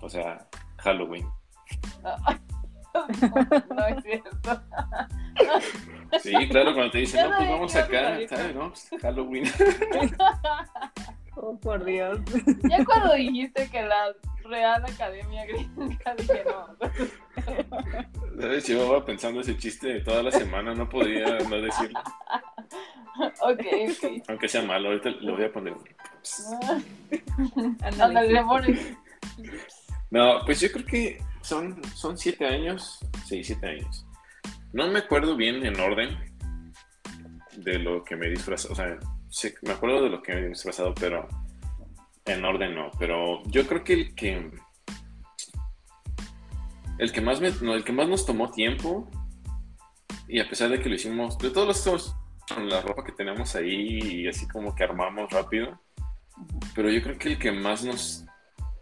O 0.00 0.08
sea, 0.08 0.46
Halloween. 0.78 1.26
No, 2.94 3.06
no 3.74 3.86
es 3.86 4.02
cierto. 4.02 4.62
Sí, 6.22 6.32
claro, 6.48 6.72
cuando 6.74 6.92
te 6.92 6.98
dicen, 6.98 7.28
no, 7.28 7.36
pues 7.36 7.48
vamos 7.50 7.74
acá. 7.74 8.18
¿sabes? 8.28 8.54
No, 8.54 8.68
pues, 8.68 8.90
Halloween. 9.02 9.44
Oh, 11.36 11.58
por 11.58 11.84
Dios. 11.84 12.20
Ya 12.62 12.84
cuando 12.84 13.12
dijiste 13.14 13.68
que 13.68 13.82
la 13.82 14.14
Real 14.44 14.84
Academia 14.84 15.44
Gringa, 15.44 16.14
dije 16.16 16.44
no. 16.46 16.76
¿Sabes? 18.40 18.68
Llevaba 18.68 19.04
pensando 19.04 19.40
ese 19.40 19.58
chiste 19.58 19.98
toda 20.02 20.22
la 20.22 20.30
semana, 20.30 20.76
no 20.76 20.88
podía 20.88 21.40
no 21.40 21.60
decirlo. 21.60 22.00
Ok, 23.40 23.60
ok. 23.60 24.22
Aunque 24.28 24.48
sea 24.48 24.62
malo, 24.62 24.90
ahorita 24.90 25.10
lo 25.22 25.34
voy 25.34 25.44
a 25.44 25.52
poner. 25.52 25.74
Ándale, 27.82 28.32
le 28.32 28.42
pones. 28.44 28.96
No, 30.10 30.38
pues 30.46 30.60
yo 30.60 30.70
creo 30.70 30.86
que 30.86 31.22
son, 31.44 31.80
son 31.94 32.16
siete 32.16 32.46
años. 32.46 32.98
Sí, 33.26 33.44
siete 33.44 33.68
años. 33.68 34.06
No 34.72 34.88
me 34.88 35.00
acuerdo 35.00 35.36
bien 35.36 35.64
en 35.64 35.78
orden 35.78 36.18
de 37.56 37.78
lo 37.78 38.02
que 38.02 38.16
me 38.16 38.26
he 38.26 38.30
disfrazado. 38.30 38.72
O 38.72 38.76
sea, 38.76 38.98
sí, 39.28 39.52
me 39.62 39.72
acuerdo 39.72 40.02
de 40.02 40.10
lo 40.10 40.22
que 40.22 40.34
me 40.34 40.40
he 40.40 40.48
disfrazado, 40.48 40.94
pero 40.94 41.28
en 42.24 42.44
orden 42.44 42.74
no. 42.74 42.90
Pero 42.98 43.42
yo 43.44 43.66
creo 43.66 43.84
que 43.84 43.92
el 43.92 44.14
que. 44.14 44.50
El 46.98 47.12
que 47.12 47.20
más 47.20 47.40
me, 47.40 47.50
no, 47.60 47.74
el 47.74 47.84
que 47.84 47.92
más 47.92 48.08
nos 48.08 48.24
tomó 48.24 48.50
tiempo. 48.50 49.10
Y 50.26 50.40
a 50.40 50.48
pesar 50.48 50.70
de 50.70 50.80
que 50.80 50.88
lo 50.88 50.94
hicimos. 50.94 51.38
De 51.38 51.50
todos 51.50 51.86
los 51.86 52.16
con 52.48 52.68
la 52.68 52.80
ropa 52.80 53.04
que 53.04 53.12
tenemos 53.12 53.54
ahí 53.54 54.22
y 54.22 54.28
así 54.28 54.46
como 54.48 54.74
que 54.74 54.84
armamos 54.84 55.30
rápido. 55.30 55.80
Pero 56.74 56.90
yo 56.90 57.02
creo 57.02 57.18
que 57.18 57.28
el 57.28 57.38
que 57.38 57.52
más 57.52 57.84
nos 57.84 58.23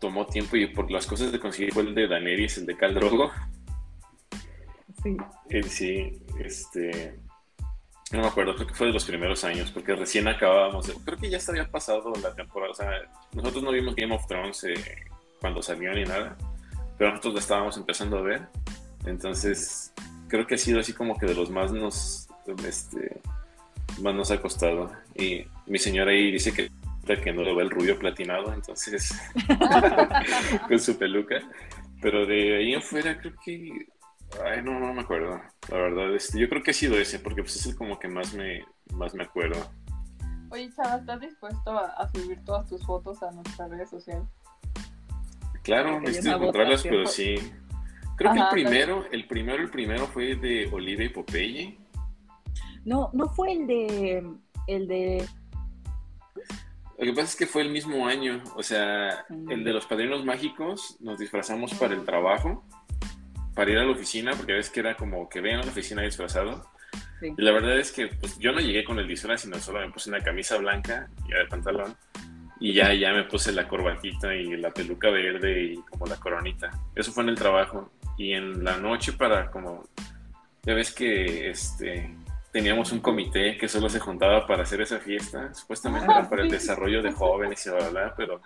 tomó 0.02 0.26
tiempo 0.26 0.56
y 0.56 0.66
por 0.66 0.90
las 0.90 1.06
cosas 1.06 1.30
de 1.30 1.38
conseguir 1.38 1.72
fue 1.72 1.84
el 1.84 1.94
de 1.94 2.08
Daenerys, 2.08 2.58
el 2.58 2.66
de 2.66 2.76
Khal 2.76 2.92
Drogo. 2.94 3.30
Sí. 5.02 5.16
Él 5.48 5.64
sí, 5.64 6.22
este. 6.40 7.18
No 8.10 8.20
me 8.20 8.26
acuerdo, 8.26 8.54
creo 8.56 8.66
que 8.66 8.74
fue 8.74 8.88
de 8.88 8.92
los 8.92 9.04
primeros 9.04 9.42
años, 9.44 9.70
porque 9.70 9.94
recién 9.94 10.26
acabábamos. 10.28 10.88
de- 10.88 10.94
creo 11.04 11.16
que 11.16 11.30
ya 11.30 11.38
se 11.40 11.52
había 11.52 11.70
pasado 11.70 12.12
la 12.20 12.34
temporada. 12.34 12.72
O 12.72 12.74
sea, 12.74 12.90
nosotros 13.32 13.62
no 13.62 13.70
vimos 13.70 13.94
Game 13.94 14.14
of 14.14 14.26
Thrones 14.26 14.64
eh, 14.64 14.74
cuando 15.40 15.62
salió 15.62 15.94
ni 15.94 16.02
nada, 16.02 16.36
pero 16.98 17.10
nosotros 17.10 17.34
la 17.34 17.40
estábamos 17.40 17.76
empezando 17.76 18.18
a 18.18 18.22
ver. 18.22 18.48
Entonces, 19.06 19.94
creo 20.28 20.46
que 20.46 20.56
ha 20.56 20.58
sido 20.58 20.80
así 20.80 20.92
como 20.92 21.16
que 21.16 21.26
de 21.26 21.34
los 21.36 21.48
más 21.48 21.72
nos. 21.72 22.28
Este, 22.66 23.20
más 24.02 24.14
nos 24.14 24.32
ha 24.32 24.40
costado. 24.42 24.90
Y 25.14 25.44
mi 25.66 25.78
señora 25.78 26.10
ahí 26.10 26.32
dice 26.32 26.52
que, 26.52 26.70
que 27.04 27.32
no 27.32 27.42
lo 27.42 27.54
ve 27.54 27.64
el 27.64 27.70
rubio 27.70 27.98
platinado, 27.98 28.52
entonces. 28.52 29.14
con 30.68 30.78
su 30.78 30.98
peluca. 30.98 31.40
Pero 32.00 32.26
de 32.26 32.56
ahí 32.56 32.74
en 32.74 32.82
fuera 32.82 33.18
creo 33.18 33.34
que 33.44 33.86
Ay, 34.44 34.62
no, 34.62 34.78
no 34.80 34.94
me 34.94 35.02
acuerdo. 35.02 35.40
La 35.68 35.76
verdad, 35.76 36.14
este, 36.14 36.40
yo 36.40 36.48
creo 36.48 36.62
que 36.62 36.70
ha 36.70 36.74
sido 36.74 36.96
ese, 36.96 37.18
porque 37.18 37.42
pues 37.42 37.56
es 37.56 37.66
el 37.66 37.76
como 37.76 37.98
que 37.98 38.08
más 38.08 38.32
me, 38.34 38.64
más 38.94 39.14
me 39.14 39.24
acuerdo. 39.24 39.60
Oye, 40.50 40.70
Chava, 40.74 40.96
¿estás 40.96 41.20
dispuesto 41.20 41.70
a, 41.70 41.86
a 41.86 42.08
subir 42.12 42.42
todas 42.44 42.68
tus 42.68 42.84
fotos 42.84 43.22
a 43.22 43.30
nuestras 43.30 43.70
redes 43.70 43.90
sociales? 43.90 44.24
Claro, 45.62 46.00
necesito 46.00 46.36
encontrarlas, 46.36 46.82
pero 46.82 47.06
sí. 47.06 47.34
Creo 48.16 48.32
que 48.32 48.40
el 48.40 48.48
primero, 48.50 49.04
el 49.10 49.26
primero, 49.26 49.62
el 49.62 49.70
primero 49.70 50.06
fue 50.06 50.36
de 50.36 50.68
Olivia 50.72 51.06
y 51.06 51.08
Popeye. 51.08 51.78
No, 52.84 53.10
no 53.12 53.28
fue 53.28 53.52
el 53.52 53.66
de. 53.66 54.26
El 54.66 54.88
de. 54.88 55.26
Lo 56.98 57.04
que 57.04 57.12
pasa 57.12 57.24
es 57.24 57.36
que 57.36 57.46
fue 57.46 57.62
el 57.62 57.70
mismo 57.70 58.06
año, 58.06 58.42
o 58.54 58.62
sea, 58.62 59.24
el 59.28 59.64
de 59.64 59.72
los 59.72 59.86
padrinos 59.86 60.24
mágicos 60.24 60.96
nos 61.00 61.18
disfrazamos 61.18 61.74
para 61.74 61.94
el 61.94 62.04
trabajo, 62.04 62.64
para 63.54 63.70
ir 63.70 63.78
a 63.78 63.84
la 63.84 63.90
oficina, 63.92 64.32
porque 64.36 64.52
ves 64.52 64.70
que 64.70 64.80
era 64.80 64.96
como 64.96 65.28
que 65.28 65.40
vean 65.40 65.60
a 65.60 65.64
la 65.64 65.70
oficina 65.70 66.02
disfrazado. 66.02 66.66
Sí. 67.20 67.32
Y 67.36 67.42
la 67.42 67.52
verdad 67.52 67.78
es 67.78 67.92
que 67.92 68.08
pues, 68.08 68.38
yo 68.38 68.52
no 68.52 68.60
llegué 68.60 68.84
con 68.84 68.98
el 68.98 69.08
disfraz, 69.08 69.42
sino 69.42 69.58
solo 69.58 69.80
me 69.80 69.90
puse 69.90 70.10
una 70.10 70.20
camisa 70.20 70.56
blanca 70.58 71.08
y 71.26 71.32
de 71.32 71.46
pantalón. 71.46 71.96
Y 72.60 72.74
ya, 72.74 72.94
ya 72.94 73.12
me 73.12 73.24
puse 73.24 73.50
la 73.50 73.66
corbatita 73.66 74.34
y 74.34 74.56
la 74.56 74.70
peluca 74.70 75.10
verde 75.10 75.62
y 75.64 75.76
como 75.90 76.06
la 76.06 76.16
coronita. 76.16 76.70
Eso 76.94 77.10
fue 77.10 77.24
en 77.24 77.30
el 77.30 77.34
trabajo. 77.34 77.90
Y 78.16 78.34
en 78.34 78.62
la 78.62 78.76
noche 78.76 79.12
para 79.12 79.50
como... 79.50 79.82
Ya 80.64 80.74
ves 80.74 80.92
que 80.92 81.50
este, 81.50 82.14
teníamos 82.52 82.92
un 82.92 83.00
comité 83.00 83.56
que 83.56 83.66
solo 83.68 83.88
se 83.88 83.98
juntaba 83.98 84.46
para 84.46 84.62
hacer 84.64 84.80
esa 84.82 84.98
fiesta. 84.98 85.52
Supuestamente 85.54 86.06
Ah, 86.10 86.18
era 86.20 86.28
para 86.30 86.42
el 86.42 86.50
desarrollo 86.50 87.02
de 87.02 87.10
jóvenes 87.12 87.64
y 87.66 87.70
bla, 87.70 87.78
bla, 87.78 87.90
bla, 87.90 88.14
pero 88.16 88.40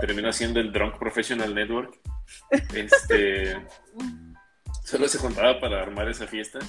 terminó 0.00 0.32
siendo 0.32 0.60
el 0.60 0.72
Drunk 0.72 0.98
Professional 0.98 1.54
Network. 1.54 1.98
Este, 2.74 3.56
solo 4.84 5.08
se 5.08 5.18
juntaba 5.18 5.58
para 5.60 5.82
armar 5.82 6.08
esa 6.08 6.26
fiesta. 6.26 6.60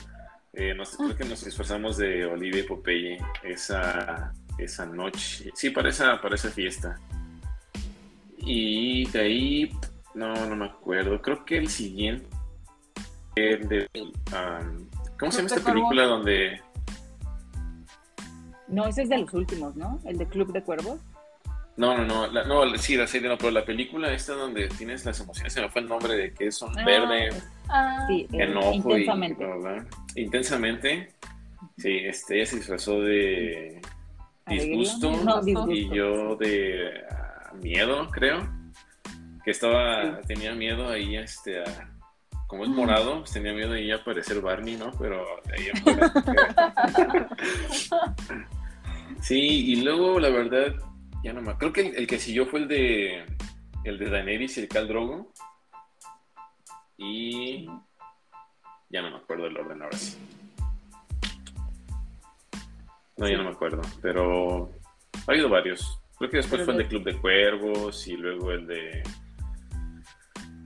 Eh, 0.54 0.74
nos- 0.74 0.98
creo 0.98 1.16
que 1.16 1.24
nos 1.24 1.46
disfrazamos 1.46 1.98
de 1.98 2.26
Olivia 2.26 2.60
y 2.62 2.64
Popeye 2.64 3.18
esa, 3.44 4.34
esa 4.58 4.86
noche. 4.86 5.52
Sí, 5.54 5.70
para 5.70 5.90
esa, 5.90 6.20
para 6.20 6.36
esa 6.36 6.50
fiesta. 6.50 7.00
Y 8.38 9.06
de 9.12 9.20
ahí, 9.22 9.72
no, 10.16 10.34
no 10.48 10.56
me 10.56 10.66
acuerdo. 10.66 11.22
Creo 11.22 11.46
que 11.46 11.58
el 11.58 11.70
siguiente. 11.70 12.26
el 13.36 13.68
de, 13.70 13.88
um, 13.94 14.90
¿Cómo 15.20 15.32
se 15.32 15.38
llama 15.44 15.56
esta 15.56 15.72
película 15.72 16.04
donde.? 16.06 16.60
No, 18.72 18.88
ese 18.88 19.04
es 19.04 19.10
de 19.10 19.18
los 19.20 19.34
últimos, 19.34 19.76
¿no? 19.76 20.00
El 20.06 20.18
de 20.18 20.26
Club 20.28 20.52
de 20.52 20.64
Cuervos. 20.64 21.00
No, 21.78 21.98
no, 21.98 22.06
no, 22.06 22.28
la- 22.28 22.44
no, 22.46 22.78
sí, 22.78 22.96
la 22.96 23.08
serie 23.08 23.30
no, 23.30 23.38
pero 23.38 23.52
la 23.52 23.64
película 23.66 24.12
esta 24.12 24.34
donde 24.34 24.68
tienes 24.70 25.06
las 25.06 25.20
emociones, 25.20 25.54
se 25.54 25.62
me 25.62 25.70
fue 25.70 25.82
el 25.82 25.88
nombre 25.88 26.14
de 26.16 26.34
que 26.34 26.48
es 26.48 26.62
un 26.62 26.78
Ah, 26.78 26.84
verde, 26.86 27.30
Ah, 27.70 28.06
Sí, 28.08 28.28
eh, 28.34 28.44
enojo 28.44 28.90
intensamente. 28.98 29.44
y 29.44 29.60
bla, 29.62 29.86
intensamente. 30.16 31.14
Sí, 31.78 31.98
este, 32.04 32.36
ella 32.38 32.46
se 32.46 32.56
disfrazó 32.58 33.00
de 33.02 33.82
disgusto 34.48 35.12
No, 35.24 35.42
disgusto. 35.42 35.72
y 35.72 35.90
yo 35.96 36.36
de 36.36 36.92
ah, 37.10 37.54
miedo, 37.62 38.10
creo. 38.12 38.48
Que 39.46 39.52
estaba, 39.52 40.20
tenía 40.22 40.54
miedo 40.54 40.90
ahí, 40.90 41.16
este, 41.16 41.64
a- 41.64 41.90
como 42.48 42.64
es 42.66 42.70
morado, 42.70 43.20
pues 43.20 43.32
tenía 43.32 43.54
miedo 43.54 43.74
ahí 43.74 43.92
a 43.92 43.96
aparecer 43.96 44.42
Barney, 44.42 44.76
¿no? 44.76 44.92
Pero 45.00 45.26
de 45.46 45.54
ahí 45.56 45.68
Sí, 49.22 49.38
y 49.72 49.76
luego 49.82 50.20
la 50.20 50.30
verdad, 50.30 50.76
ya 51.24 51.34
no 51.34 51.42
me 51.42 51.56
creo 51.58 51.72
que 51.72 51.82
el, 51.82 51.96
el 51.96 52.08
que 52.08 52.20
siguió 52.20 52.46
fue 52.48 52.62
el 52.62 52.68
de 52.68 53.26
el 53.84 53.98
de 54.00 54.10
Daenerys 54.10 54.58
y 54.58 54.62
el 54.62 54.68
Khal 54.68 54.88
Drogo. 54.88 55.32
Y 56.98 57.66
ya 58.90 59.02
no 59.02 59.12
me 59.12 59.18
acuerdo 59.18 59.48
el 59.48 59.58
orden 59.58 59.82
ahora 59.82 59.98
sí. 59.98 60.18
No, 63.18 63.28
ya 63.28 63.38
no 63.38 63.44
me 63.44 63.50
acuerdo, 63.52 63.82
pero 64.02 64.72
ha 65.28 65.32
habido 65.32 65.50
varios. 65.50 66.00
Creo 66.18 66.30
que 66.30 66.38
después 66.38 66.62
Pero 66.62 66.66
fue 66.66 66.74
el 66.74 66.80
de- 66.80 66.88
Club 66.88 67.04
de 67.04 67.18
Cuervos 67.20 68.08
y 68.08 68.18
luego 68.18 68.52
el 68.52 68.68
de 68.68 69.04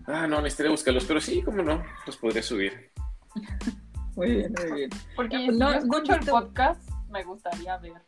Ah, 0.07 0.27
no, 0.27 0.37
necesitaría 0.41 0.71
buscarlos, 0.71 1.05
pero 1.05 1.19
sí, 1.19 1.41
cómo 1.41 1.63
no, 1.63 1.83
los 2.05 2.17
podría 2.17 2.43
subir. 2.43 2.91
Muy 4.15 4.31
bien, 4.31 4.53
muy 4.53 4.71
bien. 4.71 4.89
Porque 5.13 5.35
No, 5.35 5.43
si 5.51 5.57
no 5.59 5.71
yo 5.73 5.77
escucho 5.79 6.13
el 6.13 6.19
podcast, 6.25 6.89
me 7.09 7.21
gustaría 7.23 7.75
ver 7.79 8.01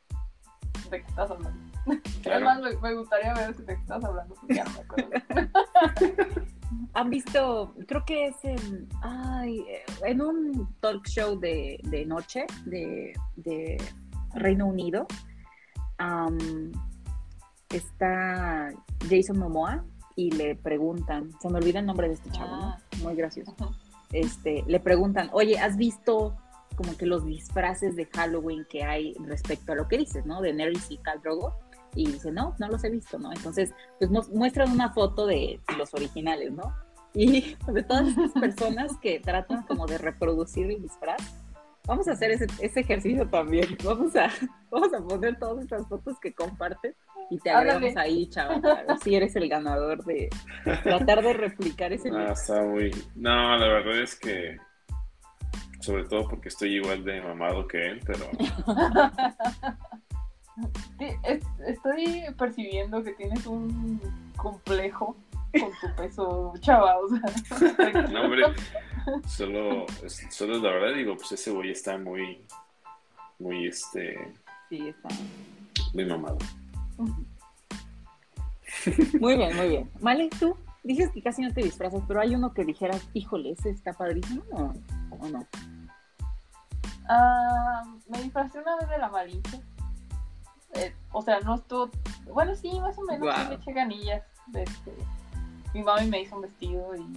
de 0.90 1.02
qué 1.02 1.08
estás 1.08 1.32
hablando. 1.32 1.60
Claro. 2.22 2.50
Además, 2.50 2.76
me, 2.82 2.90
me 2.90 2.96
gustaría 2.96 3.34
ver 3.34 3.56
de 3.56 3.66
qué 3.66 3.82
estás 3.82 4.04
hablando, 4.04 4.36
porque 4.36 4.56
ya 4.56 4.66
no 4.66 4.72
me 4.72 4.80
acuerdo. 4.80 5.10
Han 6.94 7.10
visto, 7.10 7.74
creo 7.88 8.04
que 8.06 8.28
es 8.28 8.36
en, 8.44 8.90
ay, 9.02 9.64
en 10.06 10.22
un 10.22 10.76
talk 10.82 11.08
show 11.08 11.40
de, 11.40 11.80
de 11.84 12.06
noche 12.06 12.46
de, 12.66 13.14
de 13.38 13.78
Reino 14.34 14.68
Unido. 14.68 15.08
está 17.70 18.70
Jason 19.10 19.40
Momoa 19.40 19.86
y 20.16 20.32
le 20.32 20.56
preguntan, 20.56 21.32
se 21.40 21.50
me 21.50 21.60
olvida 21.60 21.80
el 21.80 21.86
nombre 21.86 22.08
de 22.08 22.16
este 22.16 22.32
chavo, 22.32 22.56
¿no? 22.56 22.70
Ah. 22.70 22.80
Muy 23.04 23.16
gracioso. 23.16 23.56
Este, 24.12 24.64
le 24.68 24.80
preguntan, 24.80 25.30
oye, 25.32 25.60
¿has 25.60 25.78
visto 25.78 26.36
como 26.78 26.96
que 26.96 27.06
los 27.06 27.26
disfraces 27.26 27.96
de 27.98 28.06
Halloween 28.06 28.66
que 28.70 28.84
hay 28.84 29.14
respecto 29.26 29.74
a 29.74 29.76
lo 29.76 29.88
que 29.90 29.98
dices, 29.98 30.26
¿no? 30.26 30.42
De 30.42 30.54
Nerys 30.54 30.90
y 30.92 30.98
Khal 31.00 31.22
Drogo. 31.22 31.60
Y 31.96 32.06
dice, 32.12 32.32
no, 32.32 32.56
no 32.60 32.68
los 32.68 32.84
he 32.84 32.90
visto, 32.92 33.18
¿no? 33.18 33.32
Entonces, 33.34 33.74
pues 33.98 34.10
mu- 34.12 34.28
muestran 34.34 34.72
una 34.72 34.92
foto 34.94 35.26
de 35.26 35.60
los 35.78 35.94
originales, 35.94 36.52
¿no? 36.52 36.74
Y 37.14 37.56
de 37.74 37.84
todas 37.84 38.08
estas 38.10 38.32
personas 38.34 38.92
que 39.02 39.20
tratan 39.20 39.64
como 39.64 39.88
de 39.88 39.98
reproducir 39.98 40.70
el 40.70 40.82
disfraz, 40.82 41.18
vamos 41.88 42.08
a 42.08 42.12
hacer 42.12 42.32
ese, 42.32 42.46
ese 42.62 42.82
ejercicio 42.82 43.28
también. 43.28 43.76
Vamos 43.84 44.16
a, 44.16 44.30
vamos 44.70 44.94
a 44.94 45.00
poner 45.02 45.40
todas 45.40 45.64
estas 45.64 45.88
fotos 45.88 46.20
que 46.20 46.34
comparten 46.34 46.94
y 47.32 47.40
te 47.40 47.50
agregamos 47.50 47.90
Ándale. 47.90 48.08
ahí, 48.08 48.30
chaval, 48.30 48.62
si 49.04 49.16
eres 49.16 49.36
el 49.36 49.50
ganador 49.50 50.04
de 50.06 50.30
tratar 50.84 51.24
de 51.24 51.34
replicar 51.34 51.92
ese 51.94 52.12
No, 52.12 52.32
está 52.32 52.62
muy. 52.62 52.92
No, 53.16 53.58
la 53.58 53.68
verdad 53.68 54.02
es 54.02 54.16
que. 54.20 54.58
Sobre 55.80 56.06
todo 56.06 56.28
porque 56.28 56.50
estoy 56.50 56.76
igual 56.76 57.04
de 57.04 57.22
mamado 57.22 57.68
que 57.68 57.86
él, 57.86 58.02
pero. 58.06 58.26
Sí, 60.98 61.06
es- 61.24 61.44
estoy 61.68 62.24
percibiendo 62.36 63.04
que 63.04 63.14
tienes 63.14 63.46
un 63.46 64.02
complejo 64.36 65.16
con 65.52 65.70
tu 65.80 65.96
peso, 65.96 66.54
chava. 66.62 66.96
O 66.98 67.08
sea, 67.10 68.08
No, 68.12 68.24
hombre. 68.24 68.44
Solo, 69.28 69.86
es- 70.04 70.26
solo 70.32 70.56
es 70.56 70.64
la 70.64 70.72
verdad, 70.72 70.96
digo, 70.98 71.16
pues 71.16 71.32
ese 71.34 71.52
güey 71.52 71.70
está 71.70 71.98
muy. 72.00 72.44
Muy, 73.38 73.68
este. 73.68 74.34
Sí, 74.70 74.88
está. 74.88 75.10
Muy 75.94 76.06
mamado. 76.06 76.40
Muy 79.20 79.38
bien, 79.38 79.56
muy 79.56 79.68
bien. 79.70 79.92
Vale, 80.00 80.30
tú 80.40 80.58
dices 80.84 81.12
que 81.12 81.22
casi 81.22 81.44
no 81.44 81.54
te 81.54 81.62
disfrazas, 81.62 82.02
pero 82.08 82.20
hay 82.20 82.34
uno 82.34 82.54
que 82.54 82.66
dijeras, 82.66 83.08
híjole, 83.14 83.52
ese 83.52 83.70
está 83.70 83.94
padrísimo 83.94 84.42
o, 84.52 84.74
o 85.20 85.28
no. 85.28 85.46
Ah, 87.10 87.84
me 88.08 88.22
disfrazé 88.22 88.60
una 88.60 88.76
vez 88.78 88.90
de 88.90 88.98
la 88.98 89.10
Malinche. 89.10 89.62
Eh, 90.74 90.96
o 91.12 91.22
sea, 91.22 91.40
no 91.42 91.56
estuvo. 91.56 91.90
Bueno, 92.26 92.56
sí, 92.56 92.80
más 92.80 92.98
o 92.98 93.02
menos. 93.04 93.22
Guau. 93.22 93.50
le 93.50 93.56
eché 93.56 93.74
ganillas. 93.74 94.24
Este, 94.54 94.94
mi 95.74 95.84
mami 95.84 96.08
me 96.08 96.22
hizo 96.22 96.36
un 96.36 96.42
vestido 96.42 96.96
y. 96.96 97.14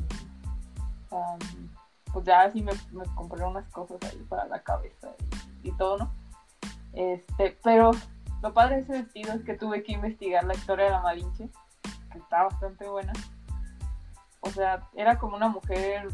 pues 2.13 2.25
ya 2.25 2.43
así 2.43 2.63
me, 2.63 2.73
me 2.93 3.05
compré 3.15 3.45
unas 3.45 3.69
cosas 3.71 3.99
ahí 4.05 4.25
para 4.29 4.47
la 4.47 4.63
cabeza 4.63 5.09
y, 5.63 5.69
y 5.69 5.73
todo, 5.73 5.99
¿no? 5.99 6.13
Este, 6.93 7.59
pero 7.63 7.93
lo 8.43 8.55
padre 8.55 8.77
de 8.77 8.83
ese 8.83 8.93
vestido 8.93 9.33
es 9.33 9.43
que 9.43 9.55
tuve 9.55 9.83
que 9.83 9.93
investigar 9.93 10.45
la 10.45 10.55
historia 10.55 10.87
de 10.87 10.91
la 10.93 11.01
Malinche, 11.01 11.49
que 12.11 12.19
está 12.19 12.45
bastante 12.45 12.89
buena. 12.89 13.13
O 14.41 14.51
sea, 14.51 14.89
era 14.95 15.19
como 15.19 15.37
una 15.37 15.49
mujer 15.49 16.09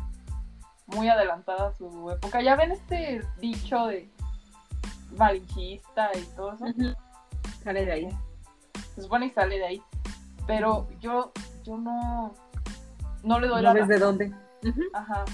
muy 0.86 1.08
adelantada 1.08 1.68
a 1.68 1.72
su 1.72 2.10
época. 2.10 2.42
Ya 2.42 2.56
ven 2.56 2.72
este 2.72 3.22
dicho 3.38 3.86
de 3.86 4.10
malinchista 5.16 6.10
y 6.16 6.22
todo 6.34 6.54
eso. 6.54 6.66
Sale 7.62 7.84
de 7.84 7.92
ahí. 7.92 8.08
Se 8.94 9.02
supone 9.02 9.28
que 9.28 9.34
sale 9.34 9.58
de 9.58 9.66
ahí. 9.66 9.82
Pero 10.46 10.88
yo, 11.00 11.32
yo 11.64 11.76
no, 11.76 12.34
no 13.22 13.40
le 13.40 13.48
doy 13.48 13.62
la 13.62 13.70
¿No 13.70 13.80
ves 13.80 13.88
de 13.88 13.98
dónde? 13.98 14.34
Ajá. 14.94 15.24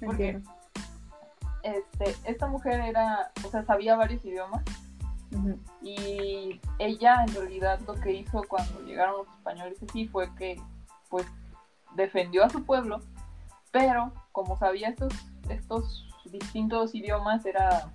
Porque 0.00 0.28
entiendo. 0.28 0.50
este, 1.62 2.16
esta 2.24 2.46
mujer 2.46 2.80
era, 2.80 3.30
o 3.44 3.50
sea, 3.50 3.64
sabía 3.64 3.96
varios 3.96 4.24
idiomas 4.24 4.62
y 5.82 6.60
ella 6.78 7.24
en 7.26 7.34
realidad 7.34 7.80
lo 7.86 7.94
que 7.94 8.12
hizo 8.12 8.42
cuando 8.48 8.80
llegaron 8.82 9.18
los 9.18 9.28
españoles 9.36 9.78
así 9.82 10.06
fue 10.06 10.32
que 10.36 10.60
pues 11.08 11.26
defendió 11.96 12.44
a 12.44 12.50
su 12.50 12.64
pueblo, 12.64 13.00
pero 13.70 14.12
como 14.34 14.58
sabía 14.58 14.88
estos, 14.88 15.14
estos 15.48 16.08
distintos 16.24 16.92
idiomas 16.92 17.46
era, 17.46 17.88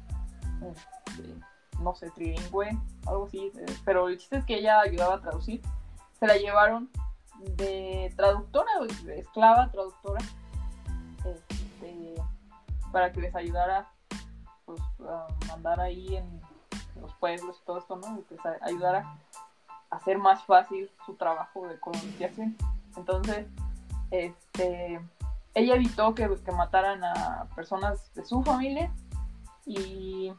este, 0.72 1.36
no 1.82 1.94
sé, 1.94 2.10
trilingüe, 2.12 2.70
algo 3.06 3.26
así, 3.26 3.52
eh, 3.58 3.66
pero 3.84 4.08
el 4.08 4.18
chiste 4.18 4.38
es 4.38 4.46
que 4.46 4.58
ella 4.58 4.80
ayudaba 4.80 5.16
a 5.16 5.20
traducir, 5.22 5.62
se 6.18 6.26
la 6.26 6.38
llevaron 6.38 6.90
de 7.58 8.14
traductora, 8.16 8.72
de 9.04 9.20
esclava 9.20 9.70
traductora, 9.70 10.24
este, 11.26 12.16
para 12.94 13.12
que 13.12 13.20
les 13.20 13.36
ayudara 13.36 13.90
pues, 14.66 14.82
a 15.02 15.28
mandar 15.50 15.82
ahí 15.82 16.16
en 16.16 16.42
los 17.02 17.14
pueblos 17.16 17.60
y 17.62 17.66
todo 17.66 17.80
esto, 17.80 17.98
¿no? 17.98 18.22
Pues 18.30 18.40
a- 18.46 18.66
ayudara 18.66 19.06
a 19.90 19.96
hacer 19.98 20.18
más 20.18 20.42
fácil 20.46 20.90
su 21.06 21.16
trabajo 21.16 21.68
de 21.68 21.78
colonización. 21.82 22.56
Entonces, 22.96 23.46
este, 24.12 25.02
ella 25.60 25.76
evitó 25.76 26.16
que, 26.16 26.30
que 26.44 26.52
mataran 26.52 27.04
a 27.04 27.48
personas 27.56 28.14
de 28.14 28.26
su 28.26 28.44
familia 28.44 28.92
y 29.66 30.34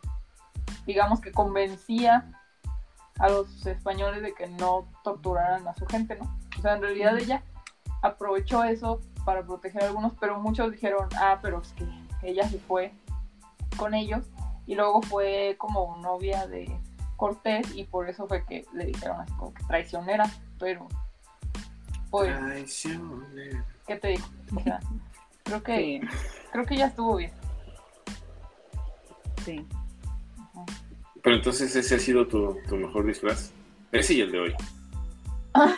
digamos 0.87 1.21
que 1.21 1.33
convencía 1.33 2.33
a 3.19 3.29
los 3.29 3.67
españoles 3.67 4.23
de 4.23 4.35
que 4.35 4.49
no 4.49 4.89
torturaran 5.05 5.69
a 5.69 5.75
su 5.75 5.87
gente, 5.87 6.17
¿no? 6.17 6.37
O 6.59 6.63
sea, 6.63 6.75
en 6.75 6.83
realidad 6.83 7.19
ella 7.19 7.43
aprovechó 8.03 8.65
eso 8.65 9.01
para 9.25 9.45
proteger 9.45 9.83
a 9.83 9.87
algunos, 9.87 10.15
pero 10.19 10.41
muchos 10.41 10.73
dijeron, 10.73 11.09
ah, 11.17 11.39
pero 11.43 11.61
es 11.61 11.73
que 11.75 11.87
ella 12.23 12.49
se 12.49 12.59
fue 12.59 12.93
con 13.77 13.95
ellos 13.95 14.25
y 14.67 14.75
luego 14.75 15.03
fue 15.03 15.57
como 15.59 15.97
novia 15.99 16.47
de 16.47 16.75
Cortés 17.17 17.75
y 17.75 17.85
por 17.85 18.09
eso 18.09 18.27
fue 18.27 18.45
que 18.47 18.65
le 18.73 18.87
dijeron 18.87 19.21
así 19.21 19.33
como 19.35 19.53
que 19.53 19.63
traicionera, 19.65 20.31
pero 20.59 20.89
pues, 22.11 22.37
Traicionero. 22.39 23.65
¿qué 23.87 23.97
te 23.97 24.09
digo? 24.09 24.27
O 24.57 24.61
sea, 24.61 24.81
creo 25.51 25.63
que, 25.63 25.77
Sí, 25.77 26.01
creo 26.53 26.65
que 26.67 26.77
ya 26.77 26.87
estuvo 26.87 27.17
bien. 27.17 27.33
sí. 29.45 29.67
Ajá. 30.39 30.65
Pero 31.23 31.37
entonces 31.37 31.75
ese 31.77 31.97
ha 31.97 31.99
sido 31.99 32.27
tu, 32.27 32.57
tu 32.69 32.77
mejor 32.77 33.05
disfraz. 33.07 33.53
Ese 33.93 34.15
y 34.15 34.21
el 34.23 34.33
de 34.33 34.41
hoy. 34.41 34.55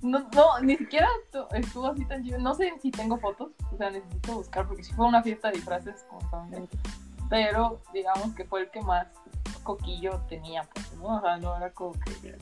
No, 0.00 0.18
no, 0.34 0.60
ni 0.62 0.76
siquiera 0.76 1.06
estu- 1.30 1.46
estuvo 1.54 1.86
así 1.88 2.04
tan 2.06 2.22
chido. 2.24 2.38
No 2.38 2.54
sé 2.54 2.72
si 2.80 2.90
tengo 2.90 3.18
fotos, 3.18 3.50
o 3.72 3.76
sea, 3.76 3.90
necesito 3.90 4.34
buscar 4.34 4.66
porque 4.66 4.82
si 4.84 4.92
fue 4.94 5.06
una 5.06 5.22
fiesta 5.22 5.48
de 5.48 5.54
disfraces 5.54 6.04
con 6.08 6.20
familia. 6.30 6.68
Pero 7.28 7.80
digamos 7.92 8.34
que 8.34 8.44
fue 8.44 8.62
el 8.62 8.70
que 8.70 8.80
más 8.82 9.06
coquillo 9.62 10.20
tenía, 10.28 10.62
pues, 10.72 10.92
¿no? 10.94 11.16
O 11.16 11.20
sea, 11.20 11.36
no 11.38 11.56
era 11.56 11.70
como 11.72 11.92
que 11.92 12.10
de 12.32 12.38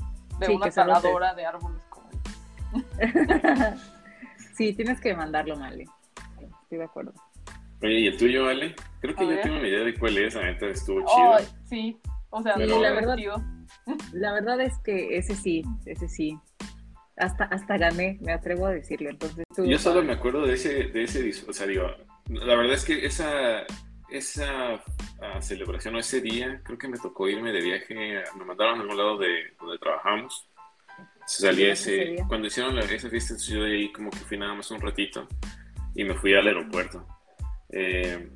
Sí, 0.46 0.54
una 0.54 0.66
que 0.66 0.70
taladora 0.72 1.34
de 1.34 1.46
árboles 1.46 1.82
como 1.90 2.08
sí, 4.60 4.74
tienes 4.74 5.00
que 5.00 5.14
mandarlo, 5.14 5.56
Male. 5.56 5.86
Estoy 6.62 6.78
de 6.78 6.84
acuerdo. 6.84 7.14
Oye, 7.82 8.00
¿y 8.00 8.06
el 8.08 8.16
tuyo, 8.18 8.46
Ale? 8.46 8.74
Creo 9.00 9.14
que 9.14 9.22
A 9.22 9.24
yo 9.24 9.30
ver. 9.30 9.40
tengo 9.40 9.56
una 9.56 9.68
idea 9.68 9.84
de 9.84 9.98
cuál 9.98 10.18
es, 10.18 10.34
la 10.34 10.42
neta 10.42 10.66
estuvo 10.66 11.00
chido. 11.00 11.34
Ay, 11.34 11.44
sí, 11.64 11.96
o 12.28 12.42
sea, 12.42 12.56
Sí, 12.56 12.66
todo 12.66 12.82
la 12.82 12.92
verdad-. 12.92 13.16
La 14.12 14.32
verdad 14.32 14.60
es 14.60 14.76
que 14.84 15.16
ese 15.16 15.34
sí, 15.34 15.62
ese 15.86 16.08
sí. 16.08 16.38
Hasta, 17.16 17.44
hasta 17.44 17.78
gané, 17.78 18.18
me 18.20 18.32
atrevo 18.32 18.66
a 18.66 18.72
decirlo. 18.72 19.08
Entonces, 19.08 19.44
estuvo 19.48 19.66
Yo 19.66 19.78
solo 19.78 20.02
me 20.02 20.12
acuerdo 20.12 20.46
de 20.46 20.54
ese, 20.54 20.84
de 20.84 21.04
ese 21.04 21.22
disfraz, 21.22 21.48
o 21.48 21.52
sea, 21.52 21.66
digo, 21.66 21.86
la 22.28 22.54
verdad 22.54 22.74
es 22.74 22.84
que 22.84 23.06
esa, 23.06 23.64
esa 24.10 24.74
ah, 25.22 25.40
celebración 25.40 25.94
o 25.94 25.98
ese 25.98 26.20
día, 26.20 26.60
creo 26.64 26.76
que 26.76 26.88
me 26.88 26.98
tocó 26.98 27.28
irme 27.28 27.52
de 27.52 27.62
viaje, 27.62 27.94
me 28.36 28.44
mandaron 28.44 28.78
a 28.78 28.82
algún 28.82 28.96
lado 28.96 29.16
de 29.16 29.54
donde 29.58 29.78
trabajamos. 29.78 30.49
Se 31.30 31.46
salía 31.46 31.72
ese 31.74 32.16
cuando 32.26 32.48
hicieron 32.48 32.74
la- 32.74 32.82
esa 32.82 33.08
fiesta, 33.08 33.36
yo 33.38 33.62
de 33.62 33.72
ahí 33.76 33.92
como 33.92 34.10
que 34.10 34.18
fui 34.18 34.36
nada 34.36 34.52
más 34.54 34.70
un 34.72 34.80
ratito 34.80 35.28
y 35.94 36.02
me 36.04 36.14
fui 36.14 36.34
al 36.34 36.46
aeropuerto. 36.46 37.06
Eh, 37.68 38.30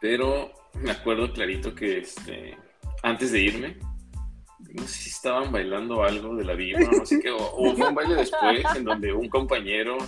pero 0.00 0.50
me 0.74 0.90
acuerdo 0.90 1.32
clarito 1.32 1.74
que 1.74 1.98
este, 1.98 2.56
antes 3.02 3.32
de 3.32 3.40
irme, 3.40 3.76
no 4.60 4.82
sé 4.84 4.94
si 5.02 5.10
estaban 5.10 5.52
bailando 5.52 6.02
algo 6.02 6.34
de 6.36 6.44
la 6.44 6.54
vibra, 6.54 6.88
no 6.90 7.04
sé 7.04 7.20
qué, 7.20 7.30
o, 7.30 7.36
o 7.36 7.76
fue 7.76 7.88
un 7.88 7.94
baile 7.94 8.14
después 8.14 8.64
en 8.74 8.84
donde 8.84 9.12
un 9.12 9.28
compañero, 9.28 9.98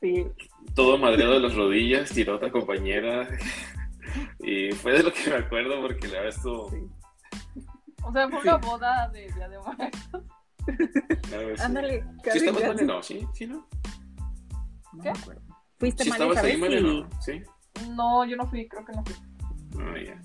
Sí, 0.00 0.26
todo 0.74 0.98
madreado 0.98 1.34
de 1.34 1.40
las 1.40 1.54
rodillas, 1.54 2.10
tiró 2.10 2.34
a 2.34 2.36
otra 2.36 2.50
compañera. 2.50 3.28
Y 4.40 4.72
fue 4.72 4.92
de 4.92 5.02
lo 5.04 5.12
que 5.12 5.30
me 5.30 5.36
acuerdo 5.36 5.80
porque 5.80 6.06
la 6.08 6.20
verdad 6.20 6.36
estuvo... 6.36 6.70
sí. 6.70 6.76
O 8.04 8.12
sea, 8.12 8.28
fue 8.28 8.40
una 8.40 8.56
boda 8.56 9.08
de 9.08 9.28
Día 9.32 9.48
de 9.48 9.58
Muertos. 9.58 10.22
Sí. 10.66 11.62
Ándale, 11.62 12.02
¿Sí 12.02 12.08
casi 12.24 12.38
estabas, 12.38 12.60
ya- 12.62 12.68
Mane? 12.68 12.82
No, 12.84 13.02
sí, 13.02 13.26
sí, 13.34 13.46
¿no? 13.46 13.68
No 14.92 15.02
¿Qué? 15.02 15.10
me 15.12 15.18
acuerdo. 15.18 15.42
Fuiste 15.78 16.04
¿Sí 16.04 16.10
mal 16.10 16.16
estabas 16.20 16.36
esa 16.38 16.46
ahí, 16.46 16.60
vez 16.60 16.60
Mane? 16.60 16.80
y- 16.80 17.00
No, 17.02 17.20
sí. 17.20 17.42
No, 17.90 18.24
yo 18.24 18.36
no 18.36 18.46
fui, 18.46 18.68
creo 18.68 18.84
que 18.84 18.92
no 18.92 19.04
fui. 19.04 19.14
Ah. 19.80 20.20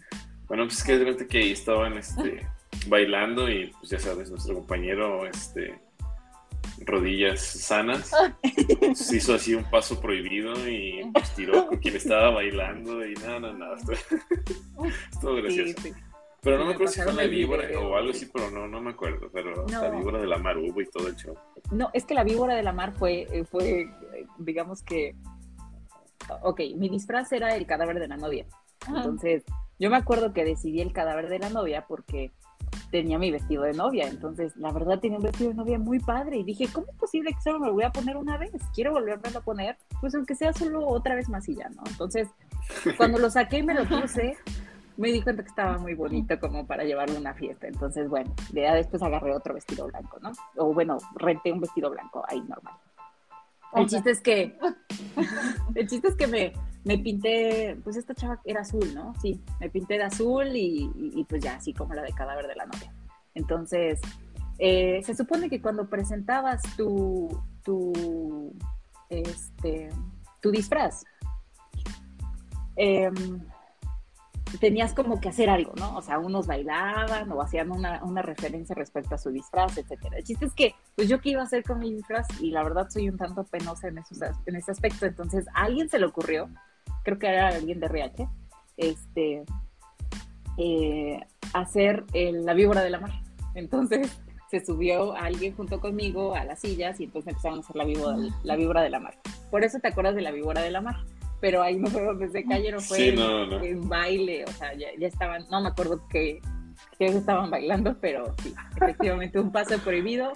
Bueno, 0.48 0.64
pues 0.66 0.78
es 0.78 0.84
que 0.84 0.94
de 0.94 1.00
repente 1.00 1.28
que 1.28 1.38
ahí 1.40 1.52
estaban 1.52 1.98
este, 1.98 2.48
bailando 2.88 3.50
y 3.50 3.68
pues 3.80 3.90
ya 3.90 4.00
sabes, 4.00 4.30
nuestro 4.30 4.54
compañero, 4.56 5.26
este, 5.26 5.80
rodillas 6.86 7.42
sanas, 7.42 8.12
pues, 8.80 9.12
hizo 9.14 9.34
así 9.36 9.56
un 9.56 9.64
paso 9.70 10.00
prohibido 10.00 10.54
y 10.70 11.10
pues 11.14 11.34
tiró 11.36 11.68
con 11.68 11.78
quien 11.80 11.96
estaba 11.96 12.30
bailando 12.32 13.06
y 13.06 13.14
nada, 13.16 13.40
nada, 13.40 13.54
nada. 13.58 13.76
Estuvo 15.12 15.36
Sí, 15.36 15.42
gracioso. 15.42 15.82
sí. 15.82 15.94
Pero 16.48 16.60
no 16.60 16.64
me 16.64 16.70
me 16.70 16.76
acuerdo 16.76 16.94
si 16.94 17.02
fue 17.02 17.14
la 17.14 17.24
víbora 17.24 17.68
video. 17.68 17.90
o 17.90 17.98
algo 17.98 18.12
así, 18.12 18.26
pero 18.34 18.50
no, 18.50 18.70
no 18.70 18.80
me 18.80 18.92
acuerdo. 18.92 19.30
Pero 19.34 19.68
la 19.68 19.90
víbora 19.90 20.20
de 20.20 20.28
la 20.28 20.38
mar 20.38 20.58
hubo 20.58 20.80
y 20.80 20.86
todo 20.90 21.10
el 21.10 21.16
show. 21.18 21.36
No, 21.72 21.90
es 21.92 22.06
que 22.06 22.14
la 22.14 22.24
víbora 22.24 22.56
de 22.56 22.64
la 22.64 22.72
mar 22.72 22.94
fue, 22.94 23.28
eh, 23.30 23.44
fue 23.44 23.82
eh, 23.82 23.90
digamos 24.38 24.82
que, 24.82 25.14
ok, 26.42 26.62
mi 26.78 26.88
disfraz 26.88 27.34
era 27.34 27.54
el 27.58 27.66
cadáver 27.66 28.00
de 28.00 28.08
la 28.08 28.16
novia. 28.16 28.46
Ajá. 28.86 29.00
Entonces, 29.00 29.44
yo 29.78 29.90
me 29.90 29.98
acuerdo 29.98 30.32
que 30.32 30.46
decidí 30.46 30.80
el 30.80 30.94
cadáver 30.94 31.28
de 31.28 31.40
la 31.40 31.50
novia 31.50 31.86
porque 31.86 32.32
tenía 32.92 33.20
mi 33.20 33.30
vestido 33.30 33.64
de 33.64 33.74
novia. 33.74 34.08
Entonces, 34.08 34.56
la 34.56 34.72
verdad 34.72 35.00
tenía 35.00 35.18
un 35.18 35.26
vestido 35.26 35.50
de 35.50 35.56
novia 35.56 35.78
muy 35.78 36.00
padre. 36.00 36.38
Y 36.38 36.44
dije, 36.46 36.70
¿cómo 36.72 36.88
es 36.90 36.96
posible 36.96 37.34
que 37.34 37.42
solo 37.42 37.60
me 37.60 37.68
lo 37.68 37.74
voy 37.74 37.84
a 37.84 37.92
poner 37.92 38.16
una 38.16 38.38
vez? 38.38 38.54
Quiero 38.74 38.94
volverme 38.94 39.28
a 39.36 39.42
poner, 39.42 39.78
pues 40.00 40.16
aunque 40.16 40.34
sea 40.34 40.54
solo 40.54 40.88
otra 40.88 41.16
vez 41.16 41.28
más 41.28 41.50
y 41.50 41.56
ya, 41.56 41.68
¿no? 41.68 41.84
Entonces, 41.88 42.30
cuando 42.96 43.18
lo 43.18 43.30
saqué 43.30 43.58
y 43.58 43.64
me 43.64 43.74
lo 43.74 43.84
puse, 43.84 44.38
me 44.98 45.12
di 45.12 45.22
cuenta 45.22 45.44
que 45.44 45.50
estaba 45.50 45.78
muy 45.78 45.94
bonito 45.94 46.40
como 46.40 46.66
para 46.66 46.84
llevarlo 46.84 47.16
a 47.18 47.20
una 47.20 47.34
fiesta. 47.34 47.68
Entonces, 47.68 48.10
bueno, 48.10 48.34
ya 48.52 48.74
después 48.74 49.02
agarré 49.04 49.34
otro 49.34 49.54
vestido 49.54 49.88
blanco, 49.88 50.20
¿no? 50.22 50.32
O 50.58 50.74
bueno, 50.74 50.98
renté 51.16 51.52
un 51.52 51.62
vestido 51.62 51.90
blanco 51.92 52.24
ahí 52.28 52.42
normal. 52.42 52.74
El 53.74 53.86
chiste 53.88 54.12
es 54.12 54.22
que, 54.22 54.58
el 55.76 55.88
chiste 55.88 56.08
es 56.08 56.16
que 56.16 56.26
me, 56.28 56.54
me 56.84 56.98
pinté, 56.98 57.78
pues 57.84 57.96
esta 57.98 58.16
chava 58.16 58.40
era 58.46 58.62
azul, 58.62 58.94
¿no? 58.96 59.14
Sí, 59.22 59.40
me 59.60 59.70
pinté 59.70 59.96
de 59.96 60.04
azul 60.04 60.48
y, 60.56 60.86
y- 60.96 61.12
y 61.16 61.24
pues 61.26 61.44
ya, 61.44 61.56
así 61.56 61.74
como 61.74 61.94
la 61.94 62.02
de 62.02 62.14
cadáver 62.14 62.48
de 62.48 62.56
la 62.56 62.66
novia. 62.66 62.92
Entonces, 63.36 64.00
eh, 64.58 65.02
se 65.04 65.14
supone 65.16 65.50
que 65.50 65.62
cuando 65.62 65.88
presentabas 65.90 66.62
tu, 66.76 67.40
tu, 67.64 68.54
este, 69.10 69.90
tu 70.42 70.50
disfraz, 70.50 71.04
em, 72.78 73.14
tenías 74.60 74.94
como 74.94 75.20
que 75.20 75.30
hacer 75.30 75.50
algo, 75.50 75.74
¿no? 75.78 75.96
O 75.96 76.02
sea, 76.02 76.20
unos 76.20 76.48
bailaban 76.48 77.32
o 77.32 77.42
hacían 77.42 77.72
una, 77.72 78.22
referencia 78.22 78.76
respecto 78.76 79.16
a 79.16 79.18
su 79.18 79.30
disfraz, 79.30 79.78
etcétera. 79.78 80.18
El 80.18 80.24
chiste 80.24 80.46
es 80.46 80.54
que, 80.54 80.76
pues 80.96 81.08
yo 81.10 81.22
qué 81.22 81.32
iba 81.32 81.42
a 81.42 81.46
hacer 81.46 81.64
con 81.64 81.80
mi 81.80 81.94
disfraz 81.94 82.28
y 82.42 82.52
la 82.52 82.64
verdad 82.64 82.88
soy 82.90 83.10
un 83.10 83.18
tanto 83.18 83.44
penosa 83.44 83.88
en, 83.88 84.00
esos, 84.00 84.20
en 84.46 84.56
ese 84.56 84.72
aspecto. 84.72 85.06
Entonces, 85.06 85.46
a 85.54 85.64
alguien 85.64 85.90
se 85.90 86.00
le 86.00 86.06
ocurrió, 86.06 86.50
creo 87.04 87.20
que 87.20 87.28
era 87.28 87.50
alguien 87.50 87.80
de 87.80 87.86
RH, 87.86 88.28
este, 88.78 89.44
eh, 90.58 91.20
hacer 91.54 92.06
el- 92.14 92.46
la 92.46 92.54
víbora 92.54 92.82
de 92.82 92.90
la 92.90 93.00
mar. 93.00 93.12
Entonces, 93.54 94.20
se 94.50 94.66
subió 94.66 95.14
alguien 95.16 95.56
junto 95.56 95.80
conmigo 95.80 96.36
a 96.36 96.44
las 96.46 96.60
sillas 96.60 97.00
y 97.00 97.06
entonces 97.06 97.30
empezaron 97.34 97.60
a 97.60 97.62
hacer 97.62 97.76
la 97.76 97.86
víbora, 97.86 98.18
la 98.44 98.56
víbora 98.56 98.82
de 98.82 98.90
la 98.90 99.00
mar. 99.00 99.18
Por 99.52 99.64
eso 99.64 99.80
te 99.80 99.90
acuerdas 99.90 100.16
de 100.16 100.22
la 100.22 100.32
víbora 100.32 100.62
de 100.62 100.72
la 100.72 100.82
mar. 100.82 100.96
Pero 101.40 101.62
ahí 101.62 101.78
no 101.78 101.88
fue 101.88 102.04
donde 102.04 102.30
se 102.30 102.44
cayeron, 102.44 102.82
fue 102.82 102.98
Sí, 102.98 103.08
en- 103.10 103.16
no, 103.16 103.46
no. 103.46 103.64
en 103.64 103.88
baile, 103.88 104.44
o 104.46 104.52
sea, 104.52 104.74
ya, 104.74 104.88
ya 104.98 105.08
estaban, 105.08 105.46
no 105.52 105.62
me 105.62 105.70
acuerdo 105.70 106.08
qué, 106.10 106.42
qué 106.98 107.06
estaban 107.06 107.52
bailando, 107.52 107.96
pero 108.00 108.34
sí, 108.42 108.54
efectivamente 108.76 109.40
un 109.40 109.52
paso 109.52 109.78
prohibido, 109.80 110.34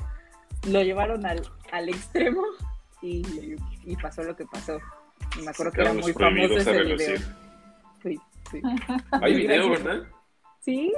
lo 0.70 0.84
llevaron 0.84 1.26
al, 1.26 1.42
al 1.72 1.90
extremo 1.90 2.44
y, 3.02 3.56
y 3.84 3.96
pasó 3.96 4.24
lo 4.24 4.36
que 4.36 4.46
pasó. 4.46 4.80
Y 5.40 5.42
me 5.44 5.50
acuerdo 5.52 5.72
que 5.72 5.82
era 5.82 5.94
muy 5.94 6.14
famoso 6.14 6.58
ese 6.58 6.72
video. 6.72 6.84
relucir. 6.84 7.22
Sí, 8.04 8.20
sí. 8.52 8.62
Hay 9.22 9.34
video. 9.36 9.70
¿verdad? 9.72 10.04
Sí, 10.60 10.94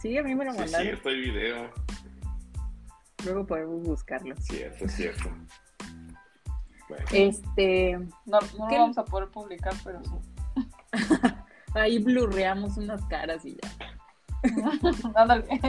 sí, 0.00 0.18
a 0.18 0.22
mí 0.24 0.34
me 0.34 0.44
lo 0.46 0.52
Sí, 0.52 0.58
mandaron. 0.58 0.86
cierto, 0.86 1.08
hay 1.10 1.20
video. 1.20 1.70
Luego 3.24 3.46
podemos 3.46 3.82
buscarlo. 3.84 4.34
Cierto, 4.40 4.88
cierto. 4.88 5.30
Bueno, 6.92 7.06
Este, 7.12 7.98
no, 8.26 8.38
no 8.58 8.68
lo 8.68 8.78
vamos 8.78 8.98
a 8.98 9.04
poder 9.04 9.28
publicar, 9.30 9.74
pero 9.84 10.00
sí. 10.04 10.10
ahí 11.74 11.98
blurreamos 11.98 12.76
unas 12.76 13.02
caras 13.06 13.44
y 13.44 13.56
ya. 13.56 13.70
Ándale. 15.14 15.60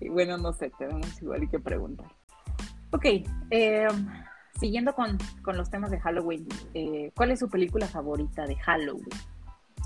Y 0.00 0.08
bueno, 0.08 0.38
no 0.38 0.52
sé, 0.52 0.70
tenemos 0.78 1.20
igual 1.22 1.48
que 1.50 1.58
preguntar. 1.58 2.06
Ok, 2.92 3.04
eh, 3.50 3.86
siguiendo 4.58 4.94
con, 4.94 5.18
con 5.42 5.56
los 5.56 5.70
temas 5.70 5.90
de 5.90 6.00
Halloween, 6.00 6.46
eh, 6.74 7.12
¿cuál 7.14 7.30
es 7.30 7.38
su 7.40 7.48
película 7.48 7.86
favorita 7.86 8.46
de 8.46 8.56
Halloween? 8.56 9.08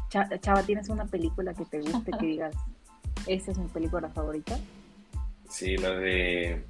Cha- 0.09 0.29
Chava, 0.41 0.63
¿tienes 0.63 0.89
una 0.89 1.05
película 1.07 1.53
que 1.55 1.65
te 1.65 1.81
guste 1.81 2.13
que 2.13 2.27
digas, 2.27 2.55
esa 3.27 3.51
es 3.51 3.59
mi 3.59 3.69
película 3.69 4.09
favorita? 4.11 4.57
sí, 5.49 5.77
la 5.77 5.91
de 5.91 6.65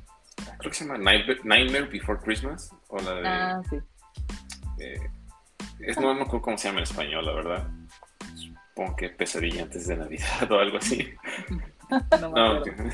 creo 0.59 0.71
que 0.71 0.75
se 0.75 0.85
llama 0.87 0.99
Nightmare, 0.99 1.87
Before 1.87 2.21
Christmas, 2.21 2.71
o 2.89 2.99
la 2.99 3.15
de... 3.15 3.29
Ah, 3.29 3.63
sí. 3.71 3.77
eh, 4.79 4.99
es, 5.81 5.99
no 5.99 6.15
me 6.15 6.23
acuerdo 6.23 6.43
cómo 6.43 6.59
se 6.59 6.69
llama 6.69 6.79
en 6.81 6.85
español, 6.85 7.27
la 7.27 7.33
verdad. 7.33 7.69
Supongo 8.37 8.97
que 8.97 9.09
Pesadilla 9.11 9.63
antes 9.63 9.87
de 9.87 9.97
Navidad 9.97 10.51
o 10.51 10.59
algo 10.59 10.79
así. 10.79 11.13
No 12.21 12.31
me 12.31 12.41
No, 12.41 12.47
acuerdo. 12.57 12.85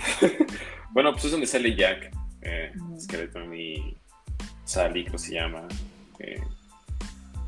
bueno, 0.91 1.13
pues 1.13 1.25
es 1.27 1.31
donde 1.31 1.47
sale 1.47 1.77
Jack, 1.77 2.11
eh. 2.43 2.73
Skeleton 2.99 3.55
y 3.55 3.97
Sally, 4.65 5.03
creo 5.05 5.13
que 5.13 5.19
se 5.19 5.35
llama. 5.35 5.69
eh, 6.19 6.43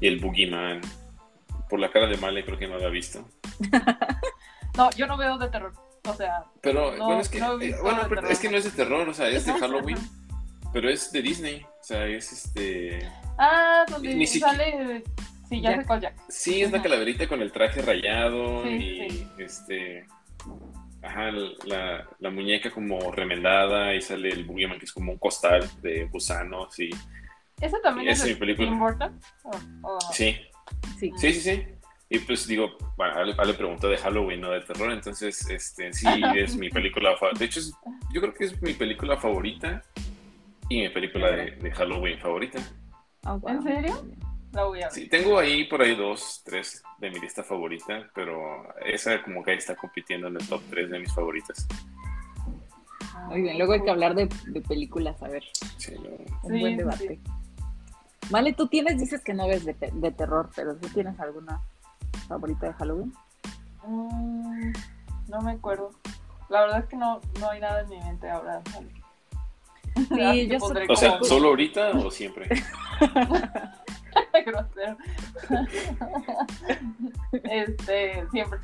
y 0.01 0.07
el 0.07 0.21
Boogeyman. 0.21 0.81
Por 1.69 1.81
la 1.81 1.91
cara 1.91 2.07
de 2.07 2.17
Male 2.17 2.45
creo 2.45 2.59
que 2.59 2.69
no 2.69 2.79
la 2.79 2.87
ha 2.87 2.91
visto. 2.91 3.29
No, 4.77 4.91
yo 4.93 5.07
no 5.07 5.17
veo 5.17 5.37
de 5.39 5.49
terror. 5.49 5.73
O 6.09 6.15
sea, 6.15 6.45
Pero 6.61 6.97
No, 6.97 7.05
bueno, 7.07 7.21
es 7.21 7.29
que, 7.29 7.39
no 7.41 7.61
eh, 7.61 7.77
bueno, 7.81 8.03
pero 8.09 8.27
es 8.29 8.39
que 8.41 8.51
no 8.51 8.57
es 8.57 8.65
de 8.65 8.71
terror, 8.71 9.09
o 9.09 9.15
sea, 9.15 9.29
es 9.29 9.47
de 9.47 9.53
Halloween, 9.53 9.99
pero 10.73 10.89
es 10.91 11.13
de 11.13 11.23
Disney. 11.23 11.65
O 11.65 11.85
sea, 11.85 12.07
es 12.07 12.33
este. 12.33 13.09
ah, 13.39 13.85
donde 13.89 14.15
Ni 14.15 14.27
siquiera- 14.27 14.53
sale. 14.57 15.05
Sí, 15.49 15.61
ya 15.61 15.71
Jack. 15.71 15.81
sé 15.83 15.87
cuál 15.87 16.01
Jack. 16.01 16.15
Sí, 16.29 16.63
es 16.63 16.73
la 16.73 16.83
calaverita 16.83 17.29
con 17.29 17.43
el 17.43 17.53
traje 17.53 17.83
rayado 17.83 18.63
Sí, 18.65 18.69
y 18.71 19.11
sí. 19.11 19.29
este. 19.39 20.07
Ajá, 21.03 21.31
la, 21.67 22.09
la 22.21 22.31
muñeca 22.31 22.71
como 22.71 23.11
remendada 23.13 23.93
y 23.95 24.01
sale 24.01 24.29
el 24.31 24.45
Boogeyman 24.45 24.79
que 24.79 24.85
es 24.85 24.93
como 24.93 25.13
un 25.13 25.19
costal 25.19 25.69
de 25.83 26.05
gusanos 26.07 26.79
y. 26.81 26.91
¿Esa 27.61 27.81
también 27.81 28.09
es 28.09 28.23
de 28.25 28.31
mi 28.31 28.35
película. 28.37 28.69
Tim 28.71 28.79
Burton? 28.79 29.21
¿O- 29.45 29.51
o 29.89 29.93
no? 29.95 30.01
Sí, 30.13 30.37
Sí. 30.99 31.13
sí, 31.17 31.33
sí, 31.33 31.41
sí. 31.41 31.65
Y 32.15 32.19
pues 32.19 32.47
digo, 32.47 32.77
bueno, 32.99 33.15
Ale, 33.17 33.35
Ale 33.39 33.55
preguntó 33.55 33.89
de 33.89 33.97
Halloween, 33.97 34.43
no 34.43 34.51
de 34.51 34.61
terror, 34.61 34.93
entonces 34.93 35.49
este, 35.49 35.95
sí 35.95 36.21
es 36.37 36.57
mi 36.59 36.69
película 36.69 37.17
favorita. 37.17 37.39
De 37.39 37.45
hecho, 37.47 37.61
es- 37.61 37.73
yo 38.13 38.21
creo 38.21 38.35
que 38.35 38.45
es 38.45 38.61
mi 38.61 38.75
película 38.75 39.17
favorita 39.17 39.81
y 40.69 40.83
mi 40.83 40.89
película 40.91 41.31
de, 41.31 41.53
de 41.53 41.71
Halloween 41.71 42.19
favorita. 42.19 42.59
Ah, 43.25 43.33
wow. 43.37 43.49
¿En 43.51 43.63
serio? 43.63 44.05
La 44.53 44.65
voy 44.65 44.83
a 44.83 44.89
ver. 44.89 44.93
Sí, 44.93 45.09
tengo 45.09 45.39
ahí 45.39 45.65
por 45.65 45.81
ahí 45.81 45.95
dos, 45.95 46.43
tres 46.45 46.83
de 46.99 47.11
mi 47.11 47.19
lista 47.19 47.43
favorita, 47.43 48.11
pero 48.15 48.69
esa 48.85 49.23
como 49.23 49.43
que 49.43 49.53
ahí 49.53 49.57
está 49.57 49.75
compitiendo 49.75 50.27
en 50.29 50.37
el 50.37 50.47
top 50.47 50.61
3 50.69 50.91
de 50.91 50.99
mis 50.99 51.15
favoritas. 51.15 51.67
Muy 53.29 53.41
bien, 53.41 53.57
luego 53.57 53.73
hay 53.73 53.83
que 53.83 53.91
hablar 53.91 54.15
de, 54.15 54.29
de 54.49 54.61
películas, 54.61 55.23
a 55.23 55.29
ver, 55.29 55.45
Sí, 55.79 55.95
no. 55.95 56.11
un 56.43 56.53
Sí, 56.53 56.61
buen 56.61 56.73
sí, 56.73 56.77
debate. 56.77 57.21
Vale, 58.29 58.53
tú 58.53 58.67
tienes, 58.69 58.99
dices 58.99 59.23
que 59.25 59.33
no 59.33 59.49
ves 59.49 59.65
de, 59.65 59.75
de 59.93 60.11
terror, 60.13 60.51
pero 60.55 60.77
¿tú 60.77 60.89
tienes 60.89 61.19
alguna 61.19 61.63
favorita 62.29 62.67
de 62.69 62.73
Halloween? 62.75 63.13
Mm, 63.87 64.73
no 65.29 65.41
me 65.43 65.53
acuerdo. 65.53 65.91
La 66.49 66.61
verdad 66.63 66.81
es 66.81 66.87
que 66.87 66.97
no, 66.97 67.21
no 67.41 67.51
hay 67.51 67.61
nada 67.61 67.81
en 67.83 67.89
mi 67.89 67.99
mente 67.99 68.29
ahora. 68.29 68.63
Sí, 70.09 70.47
yo 70.49 70.59
O 70.89 70.97
sea, 70.97 71.13
como- 71.19 71.25
¿solo 71.25 71.49
ahorita 71.49 71.91
o 71.93 72.11
siempre? 72.11 72.49
grosero. 74.47 74.97
este, 77.45 78.27
siempre. 78.31 78.59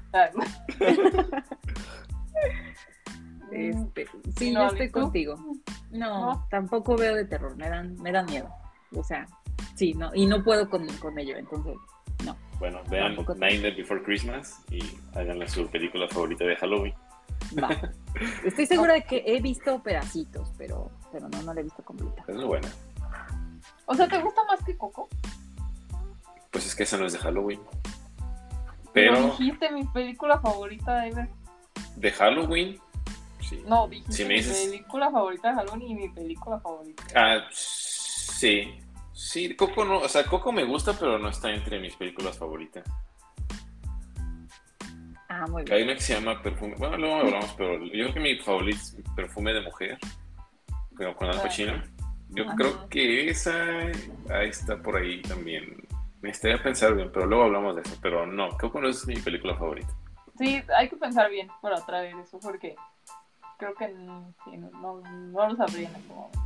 Este, 3.51 4.07
sí, 4.37 4.51
No, 4.53 4.61
yo 4.61 4.65
¿y 4.67 4.69
estoy 4.73 4.89
tú? 4.91 5.01
contigo. 5.01 5.35
No, 5.91 6.33
¿No? 6.35 6.47
tampoco 6.51 6.97
veo 6.97 7.15
de 7.15 7.25
terror, 7.25 7.57
me 7.57 7.69
dan, 7.69 7.97
me 8.03 8.13
dan 8.13 8.27
miedo. 8.27 8.49
O 8.95 9.03
sea, 9.03 9.27
sí, 9.75 9.95
no, 9.95 10.15
y 10.15 10.27
no 10.27 10.43
puedo 10.45 10.69
con, 10.69 10.87
con 10.99 11.19
ello, 11.19 11.37
entonces, 11.37 11.75
Bueno, 12.59 12.81
vean 12.91 13.15
Tampoco. 13.15 13.35
Nightmare 13.37 13.77
Before 13.77 14.03
Christmas 14.03 14.61
y 14.71 14.81
háganle 15.15 15.49
su 15.49 15.69
película 15.69 16.09
favorita 16.09 16.45
de 16.45 16.57
Halloween. 16.57 16.95
va. 17.63 17.69
Estoy 18.45 18.67
segura 18.67 18.95
de 18.95 19.05
que 19.05 19.23
he 19.25 19.41
visto 19.41 19.81
pedacitos, 19.81 20.51
pero, 20.59 20.91
pero 21.13 21.29
no, 21.29 21.41
no 21.43 21.55
la 21.55 21.61
he 21.61 21.63
visto 21.63 21.85
completa. 21.85 22.25
Es 22.27 22.35
muy 22.35 22.45
buena. 22.47 22.69
O 23.87 23.95
sea, 23.95 24.09
¿te 24.09 24.21
gusta 24.21 24.43
más 24.45 24.63
que 24.65 24.77
Coco? 24.77 25.09
Pues 26.51 26.67
es 26.67 26.75
que 26.75 26.83
esa 26.83 26.97
no 26.99 27.07
es 27.07 27.13
de 27.13 27.21
Halloween. 27.21 27.61
Pero 28.93 29.15
Pero 29.15 29.27
dijiste 29.27 29.71
mi 29.71 29.85
película 29.85 30.41
favorita 30.41 31.07
ever. 31.07 31.29
de 31.95 32.11
Halloween, 32.11 32.81
sí. 33.41 33.63
No, 33.69 33.87
dijiste 33.87 34.13
Si 34.13 34.25
me 34.25 34.37
mi 34.37 34.43
película 34.43 35.11
favorita 35.13 35.51
de 35.51 35.55
Halloween 35.55 35.83
y 35.91 35.95
mi 35.95 36.09
película 36.09 36.59
favorita. 36.59 37.05
Ah, 37.15 37.45
sí. 37.53 38.81
Sí, 39.19 39.57
Coco 39.57 39.85
no, 39.85 39.99
o 39.99 40.09
sea, 40.09 40.25
Coco 40.25 40.53
me 40.53 40.63
gusta, 40.63 40.93
pero 40.93 41.19
no 41.19 41.29
está 41.29 41.51
entre 41.51 41.81
mis 41.81 41.97
películas 41.97 42.39
favoritas. 42.39 42.85
Ah, 45.29 45.45
muy 45.49 45.63
Hay 45.63 45.67
bien. 45.67 45.83
una 45.83 45.95
que 45.95 46.01
se 46.01 46.15
llama 46.15 46.41
Perfume, 46.41 46.77
bueno, 46.79 46.97
luego 46.99 47.17
hablamos, 47.17 47.53
pero 47.57 47.85
yo 47.85 47.91
creo 47.91 48.15
que 48.15 48.21
mi 48.21 48.37
favorito 48.39 48.79
es 48.79 48.97
Perfume 49.17 49.53
de 49.55 49.63
Mujer, 49.63 49.99
pero 50.97 51.17
con 51.17 51.31
Al. 51.31 51.43
Pacino. 51.43 51.83
Yo 52.29 52.45
Ajá. 52.45 52.55
creo 52.55 52.89
que 52.89 53.29
esa 53.29 53.53
ahí 54.31 54.51
está 54.51 54.81
por 54.81 54.97
ahí 54.97 55.21
también. 55.23 55.85
Me 56.23 56.31
estaría 56.31 56.63
pensar 56.63 56.95
bien, 56.95 57.11
pero 57.13 57.27
luego 57.27 57.43
hablamos 57.43 57.75
de 57.75 57.83
eso. 57.83 57.99
Pero 58.01 58.25
no, 58.25 58.57
Coco 58.57 58.81
no 58.81 58.89
es 58.89 59.05
mi 59.05 59.17
película 59.17 59.57
favorita. 59.57 59.93
Sí, 60.39 60.63
hay 60.77 60.89
que 60.89 60.97
pensar 60.97 61.29
bien 61.29 61.49
para 61.61 61.85
traer 61.85 62.15
eso 62.19 62.39
porque 62.39 62.77
creo 63.59 63.75
que 63.75 63.89
sí, 63.89 64.57
no, 64.59 64.71
no, 64.81 65.01
no 65.01 65.49
lo 65.49 65.57
sabría 65.57 65.89
en 65.89 65.97
este 65.97 66.15
momento. 66.15 66.41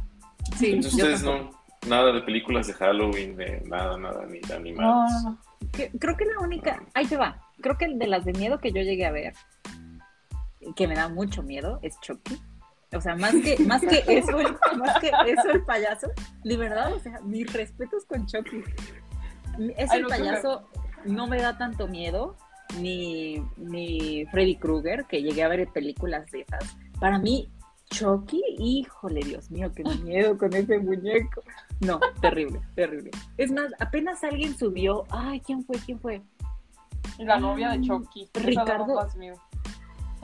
Sí, 0.57 0.73
Entonces 0.73 0.95
ustedes 0.95 1.23
no, 1.23 1.62
nada 1.89 2.13
de 2.13 2.23
películas 2.23 2.67
de 2.67 2.73
Halloween, 2.75 3.37
de 3.37 3.61
nada, 3.67 3.97
nada, 3.97 4.25
ni 4.27 4.41
de 4.41 4.49
No, 4.49 4.55
animados. 4.57 5.11
no, 5.25 5.31
no. 5.31 5.39
Que- 5.73 5.91
creo 5.99 6.17
que 6.17 6.25
la 6.25 6.41
única, 6.41 6.83
ahí 6.95 7.07
te 7.07 7.17
va, 7.17 7.41
creo 7.61 7.77
que 7.79 7.89
de 7.89 8.07
las 8.07 8.25
de 8.25 8.33
miedo 8.33 8.59
que 8.59 8.73
yo 8.73 8.83
llegué 8.83 9.07
a 9.07 9.13
ver, 9.13 9.35
que 10.77 10.87
me 10.87 10.95
da 10.95 11.09
mucho 11.09 11.43
miedo, 11.43 11.79
es 11.83 11.99
Chucky. 12.01 12.41
O 12.95 13.01
sea, 13.01 13.17
más 13.17 13.33
que, 13.35 13.57
más 13.67 13.81
que 13.81 14.05
eso, 14.07 14.39
el, 14.41 14.57
más 14.79 14.99
que 15.01 15.09
eso 15.27 15.49
el 15.51 15.65
payaso, 15.65 16.09
de 16.45 16.57
verdad, 16.57 16.93
o 16.93 16.99
sea, 17.01 17.21
mis 17.23 17.51
respetos 17.53 18.05
con 18.05 18.27
Chucky. 18.27 18.63
No, 19.59 19.73
qué 19.75 20.05
payaso 20.09 20.69
no 21.05 21.27
me 21.27 21.41
da 21.41 21.59
tanto 21.59 21.89
miedo, 21.89 22.37
ni, 22.79 23.43
ni 23.57 24.25
Freddy 24.27 24.57
Krueger, 24.57 25.05
que 25.07 25.23
llegué 25.23 25.43
a 25.43 25.49
ver 25.49 25.69
películas 25.69 26.31
de 26.31 26.43
esas. 26.43 26.77
Para 27.01 27.19
mí, 27.19 27.51
Chucky, 27.93 28.43
híjole, 28.59 29.21
Dios 29.21 29.51
mío, 29.51 29.71
qué 29.75 29.85
miedo 29.85 30.37
con 30.39 30.55
ese 30.55 30.79
muñeco. 30.79 31.43
No, 31.81 32.01
terrible, 32.21 32.61
terrible. 32.75 33.11
Es 33.37 33.53
más, 33.53 33.71
apenas 33.79 34.25
alguien 34.25 34.57
subió, 34.57 35.05
ay, 35.11 35.41
¿quién 35.41 35.63
fue? 35.65 35.77
¿Quién 35.85 36.01
fue? 36.01 36.23
La 37.19 37.39
novia 37.39 37.69
de 37.69 37.75
Ay, 37.75 37.83
Chucky. 37.83 38.29
Ricardo. 38.35 39.07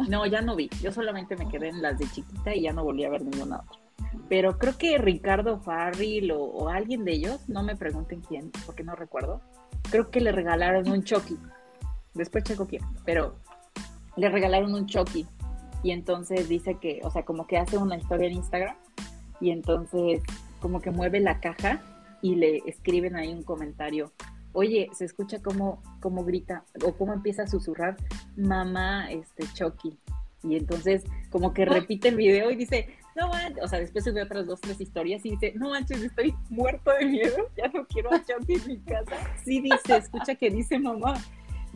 No, 0.09 0.25
ya 0.27 0.41
no 0.41 0.57
vi. 0.57 0.71
Yo 0.81 0.93
solamente 0.93 1.37
me 1.37 1.49
quedé 1.49 1.69
en 1.69 1.83
las 1.83 1.99
de 1.99 2.09
chiquita 2.11 2.55
y 2.55 2.63
ya 2.63 2.73
no 2.73 2.85
volví 2.85 3.05
a 3.05 3.11
ver 3.11 3.23
ninguna 3.23 3.59
otra. 3.59 3.79
Pero 4.29 4.59
creo 4.59 4.79
que 4.79 4.97
Ricardo 4.97 5.59
Farril 5.59 6.33
o, 6.33 6.41
o 6.41 6.69
alguien 6.69 7.05
de 7.05 7.13
ellos, 7.13 7.49
no 7.49 7.63
me 7.63 7.77
pregunten 7.77 8.21
quién, 8.21 8.51
porque 8.65 8.85
no 8.85 8.95
recuerdo. 8.95 9.41
Creo 9.91 10.11
que 10.11 10.21
le 10.21 10.33
regalaron 10.33 10.89
un 10.89 11.03
Chucky. 11.03 11.37
Después 12.15 12.45
checo 12.45 12.67
quién, 12.67 12.83
pero 13.05 13.37
le 14.17 14.29
regalaron 14.29 14.75
un 14.75 14.87
Chucky. 14.87 15.27
Y 15.83 15.93
entonces 15.93 16.49
dice 16.49 16.77
que, 16.81 17.01
o 17.05 17.11
sea, 17.11 17.25
como 17.25 17.47
que 17.47 17.59
hace 17.59 17.79
una 17.79 17.97
historia 17.97 18.27
en 18.27 18.35
Instagram 18.35 18.77
y 19.41 19.51
entonces 19.51 20.23
como 20.61 20.81
que 20.81 20.91
mueve 20.91 21.21
la 21.21 21.41
caja 21.41 21.81
y 22.21 22.35
le 22.35 22.59
escriben 22.67 23.17
ahí 23.17 23.33
un 23.33 23.43
comentario. 23.43 24.13
Oye, 24.53 24.89
se 24.93 25.05
escucha 25.05 25.41
como, 25.41 25.83
como 26.01 26.25
grita 26.25 26.65
o 26.85 26.93
cómo 26.97 27.13
empieza 27.13 27.45
a 27.45 27.47
susurrar 27.47 27.97
mamá, 28.37 29.11
este, 29.11 29.45
Chucky. 29.55 29.99
Y 30.43 30.57
entonces 30.57 31.05
como 31.31 31.53
que 31.53 31.65
repite 31.65 32.09
el 32.09 32.17
video 32.17 32.51
y 32.51 32.57
dice, 32.57 32.89
no 33.15 33.29
manches, 33.29 33.63
o 33.63 33.69
sea, 33.69 33.81
después 33.81 34.05
sube 34.05 34.23
otras 34.23 34.47
dos, 34.47 34.61
tres 34.61 34.81
historias 34.81 35.25
y 35.25 35.31
dice, 35.31 35.53
no 35.57 35.71
manches, 35.71 36.03
estoy 36.03 36.35
muerto 36.49 36.93
de 36.99 37.07
miedo, 37.07 37.37
ya 37.57 37.69
no 37.69 37.87
quiero 37.87 38.13
a 38.13 38.25
Chucky 38.25 38.55
en 38.55 38.67
mi 38.67 38.79
casa. 38.79 39.17
Sí 39.45 39.61
dice, 39.61 39.97
escucha 39.97 40.35
que 40.35 40.51
dice 40.51 40.79
mamá. 40.79 41.15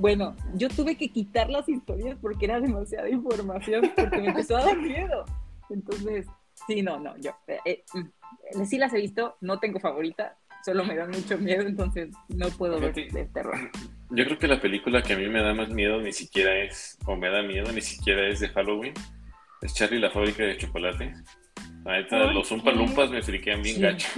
Bueno, 0.02 0.34
yo 0.54 0.68
tuve 0.68 0.96
que 0.96 1.10
quitar 1.10 1.48
las 1.48 1.68
historias 1.68 2.18
porque 2.20 2.46
era 2.46 2.58
demasiada 2.60 3.08
información, 3.08 3.92
porque 3.96 4.20
me 4.20 4.26
empezó 4.30 4.56
a 4.56 4.64
dar 4.64 4.76
miedo. 4.76 5.24
Entonces, 5.70 6.26
sí, 6.66 6.82
no, 6.82 6.98
no, 6.98 7.16
yo, 7.18 7.30
eh, 7.46 7.60
eh, 7.64 7.84
mm, 7.94 8.64
sí 8.64 8.78
las 8.78 8.92
he 8.94 8.96
visto, 8.96 9.36
no 9.40 9.60
tengo 9.60 9.78
favorita, 9.78 10.36
solo 10.64 10.82
me 10.84 10.96
dan 10.96 11.10
mucho 11.12 11.38
miedo, 11.38 11.62
entonces 11.62 12.10
no 12.30 12.48
puedo 12.48 12.80
ver 12.80 12.92
de 12.92 13.26
terror. 13.26 13.70
Yo 14.10 14.24
creo 14.24 14.38
que 14.40 14.48
la 14.48 14.60
película 14.60 15.02
que 15.04 15.12
a 15.12 15.16
mí 15.16 15.28
me 15.28 15.40
da 15.40 15.54
más 15.54 15.68
miedo 15.68 16.00
ni 16.00 16.12
siquiera 16.12 16.52
es, 16.64 16.98
o 17.06 17.14
me 17.14 17.30
da 17.30 17.42
miedo, 17.44 17.70
ni 17.70 17.80
siquiera 17.80 18.26
es 18.28 18.40
de 18.40 18.48
Halloween. 18.48 18.94
Es 19.62 19.72
Charlie 19.72 20.00
la 20.00 20.10
fábrica 20.10 20.42
de 20.42 20.56
chocolate. 20.56 21.14
La 21.84 21.92
neta, 21.98 22.32
los 22.32 22.48
¿qué? 22.48 22.72
Lumpas 22.72 23.08
me 23.08 23.22
friquean 23.22 23.62
bien 23.62 23.76
Sí. 23.76 23.80
gacho. 23.82 24.08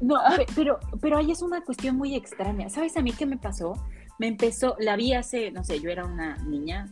No, 0.00 0.16
pe- 0.36 0.46
pero, 0.56 0.78
pero 1.00 1.18
ahí 1.18 1.30
es 1.32 1.42
una 1.42 1.60
cuestión 1.60 1.96
muy 1.96 2.14
extraña. 2.16 2.68
¿Sabes 2.70 2.96
a 2.96 3.02
mí 3.02 3.12
qué 3.12 3.26
me 3.26 3.36
pasó? 3.38 3.74
Me 4.18 4.28
empezó, 4.28 4.76
la 4.78 4.96
vi 4.96 5.14
hace, 5.14 5.50
no 5.50 5.64
sé, 5.64 5.80
yo 5.80 5.90
era 5.90 6.04
una 6.04 6.36
niña, 6.44 6.86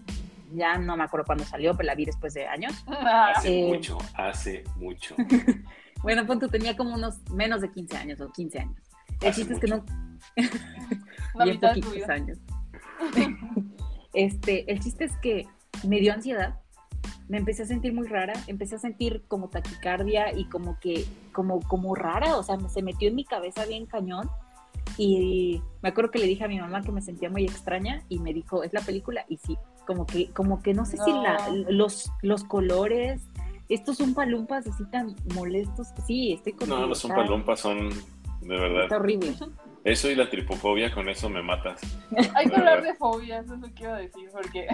ya 0.53 0.79
no 0.79 0.97
me 0.97 1.05
acuerdo 1.05 1.27
cuándo 1.27 1.45
salió, 1.45 1.75
pero 1.77 1.87
la 1.87 1.95
vi 1.95 2.05
después 2.07 2.35
de 2.35 2.47
años. 2.47 2.73
Hace 2.89 3.61
Eh. 3.61 3.66
mucho, 3.68 3.99
hace 4.14 4.64
mucho. 4.77 5.14
Bueno, 6.03 6.27
punto, 6.27 6.49
tenía 6.49 6.79
como 6.79 6.95
unos 6.95 7.21
menos 7.31 7.61
de 7.61 7.71
15 7.71 7.95
años 7.99 8.21
o 8.23 8.33
15 8.33 8.59
años. 8.61 8.83
El 9.21 9.29
Hace 9.29 9.41
chiste 9.43 9.53
es 9.53 9.61
que 9.61 9.66
no, 9.66 9.85
tu 10.35 11.39
poquitos 11.61 11.95
vida. 11.95 12.07
años. 12.14 12.39
Este, 14.14 14.71
el 14.73 14.81
chiste 14.81 15.05
es 15.05 15.16
que 15.18 15.47
me 15.87 16.01
dio 16.01 16.12
ansiedad 16.12 16.59
me 17.29 17.39
empecé 17.39 17.62
a 17.62 17.66
sentir 17.66 17.93
muy 17.93 18.09
rara, 18.09 18.33
empecé 18.49 18.75
a 18.75 18.79
sentir 18.81 19.23
como 19.29 19.49
taquicardia 19.51 20.33
y 20.37 20.47
como 20.47 20.81
que, 20.81 21.07
como, 21.33 21.61
como 21.61 21.95
rara, 21.95 22.37
o 22.37 22.43
sea, 22.43 22.59
se 22.68 22.83
metió 22.83 23.09
en 23.09 23.14
mi 23.14 23.25
cabeza 23.25 23.64
bien 23.66 23.87
cañón. 23.87 24.29
Y 24.97 25.62
me 25.82 25.91
acuerdo 25.91 26.11
que 26.11 26.18
le 26.18 26.26
dije 26.26 26.45
a 26.45 26.49
mi 26.49 26.61
mamá 26.61 26.82
que 26.82 26.93
me 26.93 27.01
sentía 27.01 27.30
muy 27.30 27.45
extraña 27.45 28.03
y 28.09 28.18
me 28.18 28.32
dijo, 28.32 28.62
¿es 28.62 28.72
la 28.72 28.80
película? 28.80 29.24
Y 29.28 29.36
sí, 29.38 29.57
como 29.86 30.07
que, 30.07 30.30
como 30.30 30.62
que 30.62 30.74
no 30.74 30.84
sé 30.84 30.97
si 30.99 31.12
la, 31.12 31.49
los, 31.68 32.11
los 32.22 32.45
colores, 32.45 33.22
estos 33.68 33.97
son 33.97 34.14
palumpas 34.14 34.66
así 34.66 34.84
tan 34.91 35.14
molestos. 35.34 35.88
Sí, 36.07 36.32
estoy 36.32 36.53
con 36.53 36.68
No, 36.68 36.86
los 36.86 36.99
son 36.99 37.12
palumpas, 37.12 37.61
son 37.61 37.88
de 37.88 38.59
verdad. 38.59 38.84
Está 38.84 38.97
horrible. 38.97 39.34
Eso 39.84 40.11
y 40.11 40.14
la 40.14 40.28
tripofobia, 40.28 40.93
con 40.93 41.09
eso 41.09 41.30
me 41.30 41.43
matas. 41.43 41.80
Hay 42.34 42.49
que 42.49 42.57
hablar 42.57 42.82
de 42.82 42.95
fobias, 42.95 43.47
eso 43.47 43.66
quiero 43.74 43.95
decir, 43.95 44.28
porque 44.30 44.66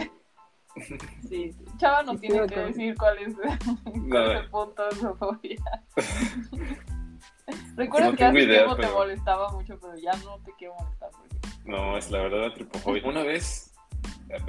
Sí, 1.29 1.55
Chava 1.79 2.03
nos 2.03 2.21
tiene 2.21 2.47
que 2.47 2.61
decir 2.61 2.95
cuál 2.97 3.19
es, 3.19 3.35
cuál 4.11 4.33
es 4.33 4.41
el 4.43 4.51
punto 4.51 4.85
de 4.89 4.97
su 4.97 5.15
fobia. 5.15 5.63
Recuerdo 7.77 8.15
que 8.15 8.25
hace 8.25 8.43
idea, 8.43 8.65
tiempo 8.65 8.77
te 8.77 8.89
molestaba 8.89 9.51
mucho, 9.53 9.79
pero 9.81 9.97
ya 9.97 10.13
no 10.25 10.39
te 10.45 10.53
quiero 10.59 10.75
molestar. 10.75 11.11
Porque... 11.11 11.37
No, 11.65 11.97
es 11.97 12.11
la 12.11 12.23
verdad 12.23 12.49
la 12.49 12.55
tripofobia. 12.55 13.03
Una 13.05 13.23
vez, 13.23 13.73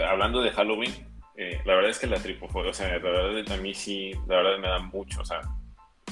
hablando 0.07 0.41
de 0.41 0.51
Halloween, 0.51 0.93
eh, 1.35 1.61
la 1.65 1.75
verdad 1.75 1.91
es 1.91 1.99
que 1.99 2.07
la 2.07 2.17
tripofobia, 2.17 2.71
o 2.71 2.73
sea, 2.73 2.87
la 2.87 2.97
verdad 2.97 3.51
a 3.51 3.57
mí 3.57 3.73
sí, 3.73 4.11
la 4.27 4.37
verdad 4.37 4.59
me 4.59 4.67
da 4.67 4.79
mucho, 4.79 5.21
o 5.21 5.25
sea, 5.25 5.41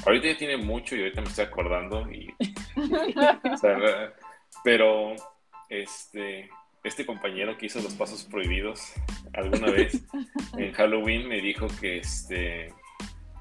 ahorita 0.05 0.27
ya 0.27 0.37
tiene 0.37 0.57
mucho 0.57 0.95
y 0.95 0.99
ahorita 0.99 1.21
me 1.21 1.27
estoy 1.27 1.45
acordando 1.45 2.11
y, 2.11 2.33
o 3.51 3.57
sea, 3.57 4.13
pero 4.63 5.15
este 5.69 6.49
este 6.83 7.03
compañero 7.03 7.57
que 7.57 7.65
hizo 7.65 7.81
los 7.81 7.95
pasos 7.95 8.23
prohibidos 8.25 8.93
alguna 9.33 9.71
vez 9.71 10.03
en 10.55 10.71
Halloween 10.73 11.27
me 11.27 11.41
dijo 11.41 11.65
que 11.81 11.97
este 11.97 12.71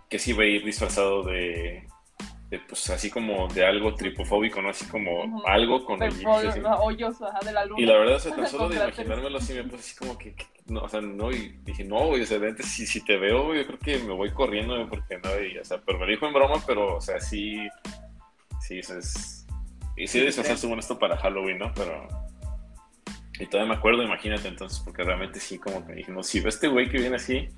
que 0.08 0.18
sí 0.18 0.30
iba 0.30 0.44
a 0.44 0.46
ir 0.46 0.64
disfrazado 0.64 1.22
de, 1.24 1.86
pues 2.60 2.90
así 2.90 3.10
como 3.10 3.48
de 3.48 3.66
algo 3.66 3.94
tripofóbico, 3.94 4.60
¿no? 4.62 4.70
Así 4.70 4.86
como 4.86 5.42
algo 5.46 5.84
con 5.84 6.02
el 6.02 6.12
hoyos 6.26 6.54
de 7.18 7.52
la 7.52 7.64
luna. 7.64 7.82
Y 7.82 7.86
la 7.86 7.96
verdad, 7.96 8.16
o 8.16 8.20
sea, 8.20 8.34
tan 8.36 8.48
solo 8.48 8.68
de 8.68 8.76
imaginármelo 8.76 9.38
así 9.38 9.54
me 9.54 9.64
puse 9.64 9.76
así 9.76 9.96
como 9.96 10.18
que, 10.18 10.34
no, 10.66 10.80
o 10.80 10.88
sea, 10.88 11.00
no, 11.00 11.30
y 11.30 11.58
dije, 11.64 11.84
no, 11.84 12.06
güey, 12.06 12.22
o 12.22 12.26
sea, 12.26 12.38
si, 12.60 12.86
si 12.86 13.04
te 13.04 13.16
veo, 13.16 13.54
yo 13.54 13.66
creo 13.66 13.78
que 13.78 13.98
me 13.98 14.12
voy 14.12 14.30
corriendo, 14.32 14.88
porque 14.88 15.18
no, 15.18 15.40
y, 15.42 15.58
o 15.58 15.64
sea, 15.64 15.80
pero 15.84 15.98
me 15.98 16.06
dijo 16.06 16.26
en 16.26 16.32
broma, 16.32 16.62
pero, 16.66 16.96
o 16.96 17.00
sea, 17.00 17.20
sí, 17.20 17.68
sí, 18.60 18.78
eso 18.78 18.98
es, 18.98 19.46
y 19.96 20.06
sí 20.06 20.20
disfrazarse 20.20 20.66
bueno 20.66 20.80
esto 20.80 20.98
para 20.98 21.16
Halloween, 21.16 21.58
¿no? 21.58 21.72
Pero 21.74 22.08
y 23.38 23.46
todavía 23.46 23.74
me 23.74 23.78
acuerdo, 23.78 24.02
imagínate 24.02 24.48
entonces, 24.48 24.80
porque 24.80 25.02
realmente 25.02 25.40
sí, 25.40 25.58
como 25.58 25.84
que 25.84 25.94
dijimos, 25.94 26.26
si 26.26 26.40
ve 26.40 26.50
este 26.50 26.68
güey 26.68 26.88
que 26.88 26.98
viene 26.98 27.16
así, 27.16 27.48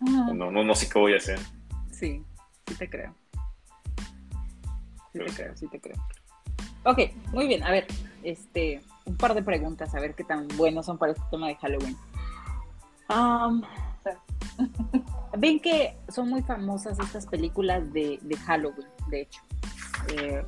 no, 0.00 0.50
no, 0.50 0.64
no 0.64 0.74
sé 0.74 0.88
qué 0.88 0.98
voy 0.98 1.14
a 1.14 1.18
hacer. 1.18 1.38
Sí, 1.90 2.24
sí 2.66 2.74
te 2.74 2.88
creo. 2.88 3.14
Sí 5.12 5.18
te 5.18 5.26
creo, 5.26 5.56
sí 5.56 5.68
te 5.68 5.80
creo. 5.80 5.96
Ok, 6.84 6.98
muy 7.32 7.46
bien. 7.46 7.62
A 7.62 7.70
ver, 7.70 7.86
este, 8.22 8.82
un 9.04 9.16
par 9.16 9.34
de 9.34 9.42
preguntas, 9.42 9.94
a 9.94 10.00
ver 10.00 10.14
qué 10.14 10.24
tan 10.24 10.48
buenos 10.56 10.86
son 10.86 10.98
para 10.98 11.12
este 11.12 11.24
tema 11.30 11.48
de 11.48 11.56
Halloween. 11.56 11.96
Ven 15.36 15.60
que 15.60 15.96
son 16.08 16.28
muy 16.28 16.42
famosas 16.42 16.98
estas 16.98 17.26
películas 17.26 17.92
de, 17.92 18.18
de 18.22 18.36
Halloween, 18.36 18.88
de 19.08 19.22
hecho. 19.22 19.40
Eh, 20.16 20.44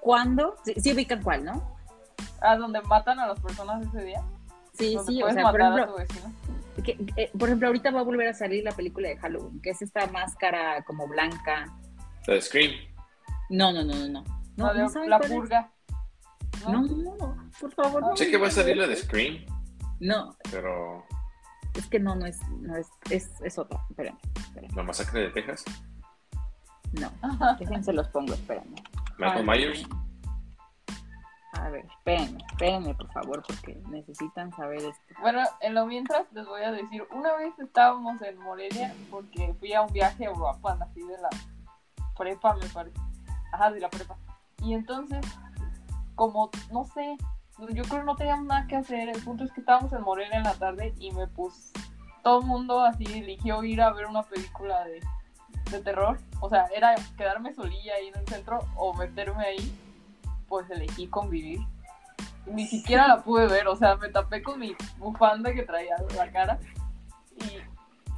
¿Cuándo? 0.00 0.56
Sí, 0.64 0.74
sí 0.76 0.92
ubican 0.92 1.22
cuál, 1.22 1.44
¿no? 1.44 1.76
¿A 2.40 2.56
donde 2.56 2.80
matan 2.82 3.18
a 3.18 3.26
las 3.26 3.40
personas 3.40 3.86
ese 3.86 4.04
día? 4.04 4.22
Sí, 4.72 4.96
sí, 5.06 5.22
o 5.22 5.30
sea, 5.30 5.50
por 5.50 5.60
ejemplo, 5.60 5.96
que, 6.84 6.98
eh, 7.16 7.30
por 7.38 7.48
ejemplo, 7.48 7.68
ahorita 7.68 7.90
va 7.90 8.00
a 8.00 8.04
volver 8.04 8.28
a 8.28 8.34
salir 8.34 8.62
la 8.62 8.72
película 8.72 9.08
de 9.08 9.16
Halloween, 9.16 9.60
que 9.62 9.70
es 9.70 9.80
esta 9.80 10.06
máscara 10.08 10.84
como 10.84 11.08
blanca. 11.08 11.74
¿La 12.26 12.40
Scream? 12.40 12.72
No, 13.48 13.72
no, 13.72 13.84
no, 13.84 13.94
no. 14.08 14.24
no. 14.56 14.72
la 15.06 15.20
purga. 15.20 15.70
¿No? 16.66 16.82
no, 16.82 17.50
por 17.60 17.72
favor. 17.72 18.02
No 18.02 18.16
sé 18.16 18.30
que 18.30 18.38
va 18.38 18.48
a 18.48 18.50
salir 18.50 18.76
la 18.76 18.86
de 18.86 18.96
Scream. 18.96 19.44
No. 20.00 20.36
Pero. 20.50 21.04
Es 21.74 21.86
que 21.88 22.00
no, 22.00 22.14
no 22.16 22.26
es, 22.26 22.40
no 22.60 22.76
es, 22.76 22.88
es, 23.10 23.30
es 23.42 23.58
otra. 23.58 23.78
Espérenme, 23.90 24.18
¿La 24.74 24.82
masacre 24.82 25.20
de 25.20 25.30
Texas? 25.30 25.64
No. 26.92 27.10
Déjense 27.58 27.92
los 27.92 28.08
pongo, 28.08 28.32
espérenme. 28.32 28.82
¿Michael 29.18 29.46
Myers? 29.46 29.86
A 31.52 31.70
ver, 31.70 31.86
espérenme, 31.86 32.38
espérenme 32.50 32.94
por 32.94 33.10
favor, 33.12 33.42
porque 33.46 33.80
necesitan 33.88 34.52
saber 34.52 34.78
esto. 34.78 35.14
Bueno, 35.20 35.40
en 35.60 35.74
lo 35.74 35.86
mientras 35.86 36.30
les 36.32 36.46
voy 36.46 36.62
a 36.62 36.70
decir, 36.70 37.06
una 37.12 37.34
vez 37.36 37.58
estábamos 37.58 38.20
en 38.22 38.38
Morelia 38.38 38.94
porque 39.10 39.54
fui 39.58 39.72
a 39.72 39.82
un 39.82 39.92
viaje 39.92 40.26
a 40.26 40.30
Europa, 40.30 40.78
así 40.80 41.00
de 41.00 41.16
la 41.18 41.30
prepa, 42.16 42.56
me 42.56 42.66
parece. 42.68 43.00
Ajá, 43.56 43.70
de 43.70 43.80
la 43.80 43.88
prepa. 43.88 44.18
Y 44.62 44.74
entonces, 44.74 45.24
como, 46.14 46.50
no 46.70 46.84
sé, 46.84 47.16
yo 47.70 47.84
creo 47.84 48.00
que 48.00 48.04
no 48.04 48.16
teníamos 48.16 48.44
nada 48.44 48.66
que 48.66 48.76
hacer. 48.76 49.08
El 49.08 49.22
punto 49.22 49.44
es 49.44 49.52
que 49.52 49.60
estábamos 49.60 49.90
en 49.94 50.02
Morelia 50.02 50.36
en 50.36 50.42
la 50.42 50.52
tarde 50.52 50.94
y 50.98 51.10
me 51.12 51.26
puse, 51.26 51.72
todo 52.22 52.40
el 52.40 52.46
mundo 52.46 52.82
así 52.82 53.04
eligió 53.04 53.64
ir 53.64 53.80
a 53.80 53.94
ver 53.94 54.06
una 54.06 54.24
película 54.24 54.84
de, 54.84 55.00
de 55.70 55.80
terror. 55.80 56.18
O 56.40 56.50
sea, 56.50 56.66
era 56.66 56.94
quedarme 57.16 57.54
solilla 57.54 57.94
ahí 57.94 58.08
en 58.08 58.18
el 58.18 58.26
centro 58.28 58.58
o 58.76 58.92
meterme 58.92 59.42
ahí 59.42 59.78
pues 60.46 60.68
elegí 60.70 61.06
convivir. 61.06 61.60
Ni 62.44 62.66
siquiera 62.66 63.08
la 63.08 63.22
pude 63.22 63.46
ver, 63.46 63.66
o 63.68 63.76
sea, 63.76 63.96
me 63.96 64.10
tapé 64.10 64.42
con 64.42 64.60
mi 64.60 64.76
bufanda 64.98 65.54
que 65.54 65.62
traía 65.62 65.96
la 66.14 66.30
cara. 66.30 66.58
Y 67.38 67.58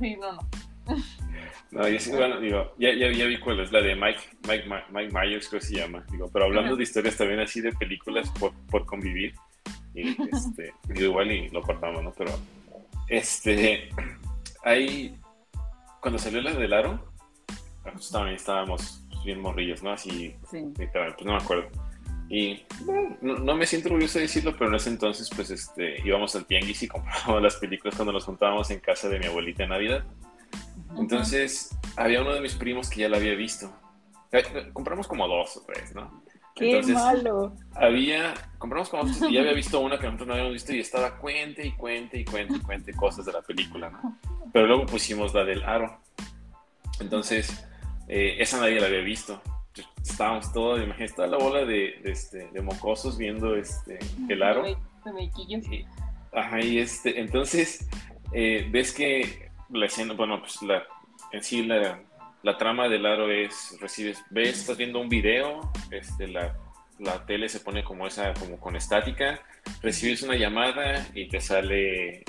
sí, 0.01 0.17
no, 0.17 0.33
no. 0.33 0.41
No, 1.71 1.87
yo 1.87 2.01
sí, 2.01 2.11
bueno, 2.13 2.41
digo, 2.41 2.75
ya, 2.79 2.95
ya, 2.95 3.13
ya, 3.13 3.27
vi 3.27 3.39
cuál 3.39 3.61
es, 3.61 3.71
la 3.71 3.83
de 3.83 3.95
Mike, 3.95 4.21
Mike, 4.49 4.65
Mike 4.91 5.13
Myers, 5.13 5.49
creo 5.49 5.61
que 5.61 5.67
se 5.67 5.77
llama. 5.77 6.03
Digo, 6.11 6.31
pero 6.33 6.47
hablando 6.47 6.75
de 6.75 6.83
historias 6.83 7.19
también 7.19 7.41
así 7.41 7.61
de 7.61 7.73
películas 7.75 8.31
por, 8.41 8.55
por 8.71 8.87
convivir, 8.87 9.35
y 9.95 10.17
este, 10.35 10.73
igual 10.95 11.31
y 11.31 11.51
lo 11.51 11.61
cortamos, 11.61 12.03
¿no? 12.03 12.13
Pero, 12.17 12.33
este, 13.09 13.91
ahí, 14.65 15.15
cuando 16.01 16.19
salió 16.19 16.41
la 16.41 16.55
del 16.55 16.73
aro, 16.73 17.13
también 18.11 18.37
estábamos 18.37 19.05
bien 19.25 19.41
morrillos, 19.41 19.83
¿no? 19.83 19.93
Así, 19.93 20.35
sí. 20.51 20.73
pues 20.75 20.91
no 21.25 21.33
me 21.33 21.39
acuerdo. 21.39 21.69
Y 22.31 22.63
no, 23.23 23.55
me 23.55 23.67
siento 23.67 23.89
orgulloso 23.89 24.19
de 24.19 24.23
decirlo, 24.23 24.55
pero 24.57 24.69
en 24.71 24.77
ese 24.77 24.91
entonces, 24.91 25.31
pues, 25.35 25.51
este, 25.51 26.01
íbamos 26.07 26.35
al 26.37 26.47
tianguis 26.47 26.83
y 26.83 26.89
comprábamos 26.89 27.43
las 27.43 27.57
películas 27.57 27.97
cuando 27.97 28.13
nos 28.13 28.25
juntábamos 28.25 28.71
en 28.71 28.81
casa 28.81 29.09
de 29.09 29.19
mi 29.19 29.27
abuelita 29.27 29.65
en 29.65 29.71
Navidad. 29.71 30.05
Entonces, 30.97 31.77
había 31.97 32.23
uno 32.23 32.35
de 32.35 32.41
mis 32.41 32.55
primos 32.55 32.89
que 32.89 33.01
ya 33.01 33.09
la 33.09 33.17
había 33.17 33.35
visto. 33.35 33.73
Eh, 34.33 34.71
compramos 34.73 35.07
como 35.07 35.27
dos 35.27 35.57
o 35.57 35.63
tres, 35.67 35.95
¿no? 35.95 36.23
¡Qué 36.55 36.83
malo! 36.83 37.55
Había, 37.75 38.35
compramos 38.59 38.89
como 38.89 39.05
dos 39.05 39.23
y 39.23 39.35
ya 39.35 39.41
había 39.41 39.53
visto 39.55 39.81
una 39.81 39.99
que 39.99 40.07
nosotros 40.07 40.29
no 40.29 40.35
habíamos 40.35 40.55
visto 40.55 40.73
y 40.73 40.81
estaba 40.81 41.19
cuente 41.19 41.67
y 41.67 41.73
cuente 41.73 42.19
y 42.19 42.25
cuente 42.25 42.57
y 42.57 42.61
cuente 42.61 42.93
cosas 42.95 43.25
de 43.25 43.33
la 43.33 43.43
película, 43.43 43.91
¿no? 43.91 44.19
Pero 44.53 44.67
luego 44.67 44.87
pusimos 44.87 45.35
la 45.35 45.45
del 45.45 45.63
aro. 45.63 46.01
Entonces, 47.01 47.65
eh, 48.09 48.37
esa 48.39 48.61
nadie 48.61 48.81
la 48.81 48.87
había 48.87 49.01
visto 49.01 49.41
estábamos 50.03 50.53
todos, 50.53 50.83
imagínate, 50.83 51.15
toda 51.15 51.29
la 51.29 51.39
bola 51.39 51.65
de, 51.65 52.01
este, 52.05 52.49
de 52.53 52.63
mocosos 52.63 53.19
viendo 53.19 53.57
este, 53.57 53.99
el 54.29 54.43
aro. 54.43 54.63
De 54.63 54.77
ajá, 56.33 56.61
y 56.61 56.79
este, 56.79 57.21
entonces, 57.21 57.89
eh, 58.33 58.69
ves 58.71 58.93
que 58.93 59.48
la 59.71 59.87
escena, 59.87 60.15
bueno, 60.15 60.41
pues 60.41 60.63
la, 60.63 60.85
en 61.33 61.43
sí 61.43 61.65
la, 61.65 62.01
la 62.43 62.57
trama 62.59 62.89
del 62.89 63.07
aro 63.07 63.31
es, 63.31 63.77
recibes, 63.81 64.23
ves, 64.31 64.61
estás 64.61 64.77
viendo 64.77 65.01
un 65.01 65.09
video, 65.09 65.73
este, 65.91 66.29
la, 66.29 66.57
la 66.99 67.25
tele 67.27 67.49
se 67.49 67.61
pone 67.61 67.85
como 67.85 68.07
esa, 68.07 68.35
como 68.35 68.59
con 68.59 68.77
estática, 68.77 69.41
recibes 69.83 70.23
una 70.23 70.37
llamada 70.37 71.07
y 71.15 71.29
te 71.29 71.41
sale 71.41 72.25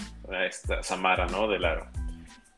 esta 0.47 0.83
Samara, 0.83 1.27
¿no? 1.27 1.47
Del 1.47 1.65
aro. 1.65 1.89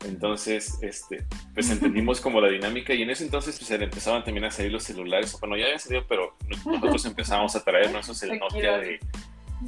Entonces, 0.05 0.79
este, 0.81 1.25
pues 1.53 1.69
entendimos 1.69 2.19
como 2.21 2.41
la 2.41 2.49
dinámica 2.49 2.93
y 2.93 3.03
en 3.03 3.11
ese 3.11 3.23
entonces 3.23 3.57
pues 3.57 3.69
empezaban 3.69 4.23
también 4.23 4.45
a 4.45 4.51
salir 4.51 4.71
los 4.71 4.83
celulares. 4.83 5.37
Bueno, 5.39 5.57
ya 5.57 5.65
había 5.65 5.79
salido, 5.79 6.05
pero 6.07 6.35
nosotros 6.49 7.05
empezamos 7.05 7.55
a 7.55 7.63
traer 7.63 7.95
esos 7.95 8.21
el 8.23 8.39
Nokia 8.39 8.77
de, 8.79 8.99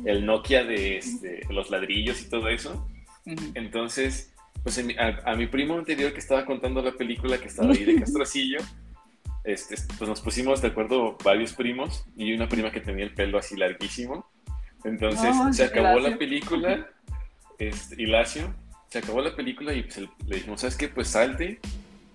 el 0.05 0.25
Nokia 0.25 0.63
de 0.63 0.97
este, 0.97 1.41
los 1.49 1.69
ladrillos 1.69 2.21
y 2.21 2.29
todo 2.29 2.49
eso. 2.49 2.87
Entonces, 3.53 4.32
pues 4.63 4.81
a, 5.25 5.35
mi 5.35 5.47
primo 5.47 5.77
anterior 5.77 6.13
que 6.13 6.19
estaba 6.19 6.45
contando 6.45 6.81
la 6.81 6.93
película 6.93 7.37
que 7.37 7.47
estaba 7.47 7.71
ahí 7.71 7.83
de 7.83 7.95
Castrocillo, 7.99 8.59
este, 9.43 9.75
pues 9.97 10.09
nos 10.09 10.21
pusimos 10.21 10.61
de 10.61 10.69
acuerdo 10.69 11.17
varios 11.23 11.53
primos 11.53 12.05
y 12.15 12.33
una 12.33 12.47
prima 12.47 12.71
que 12.71 12.79
tenía 12.79 13.03
el 13.03 13.13
pelo 13.13 13.37
así 13.37 13.57
larguísimo. 13.57 14.25
Entonces 14.85 15.35
se 15.51 15.65
acabó 15.65 15.99
la 15.99 16.17
película, 16.17 16.89
este, 17.59 18.01
Hilacio, 18.01 18.53
se 18.87 18.99
acabó 18.99 19.21
la 19.21 19.35
película 19.35 19.73
y 19.73 19.83
pues, 19.83 19.97
le 19.97 20.35
dijimos, 20.35 20.61
¿sabes 20.61 20.77
qué? 20.77 20.87
Pues 20.87 21.09
salte. 21.09 21.59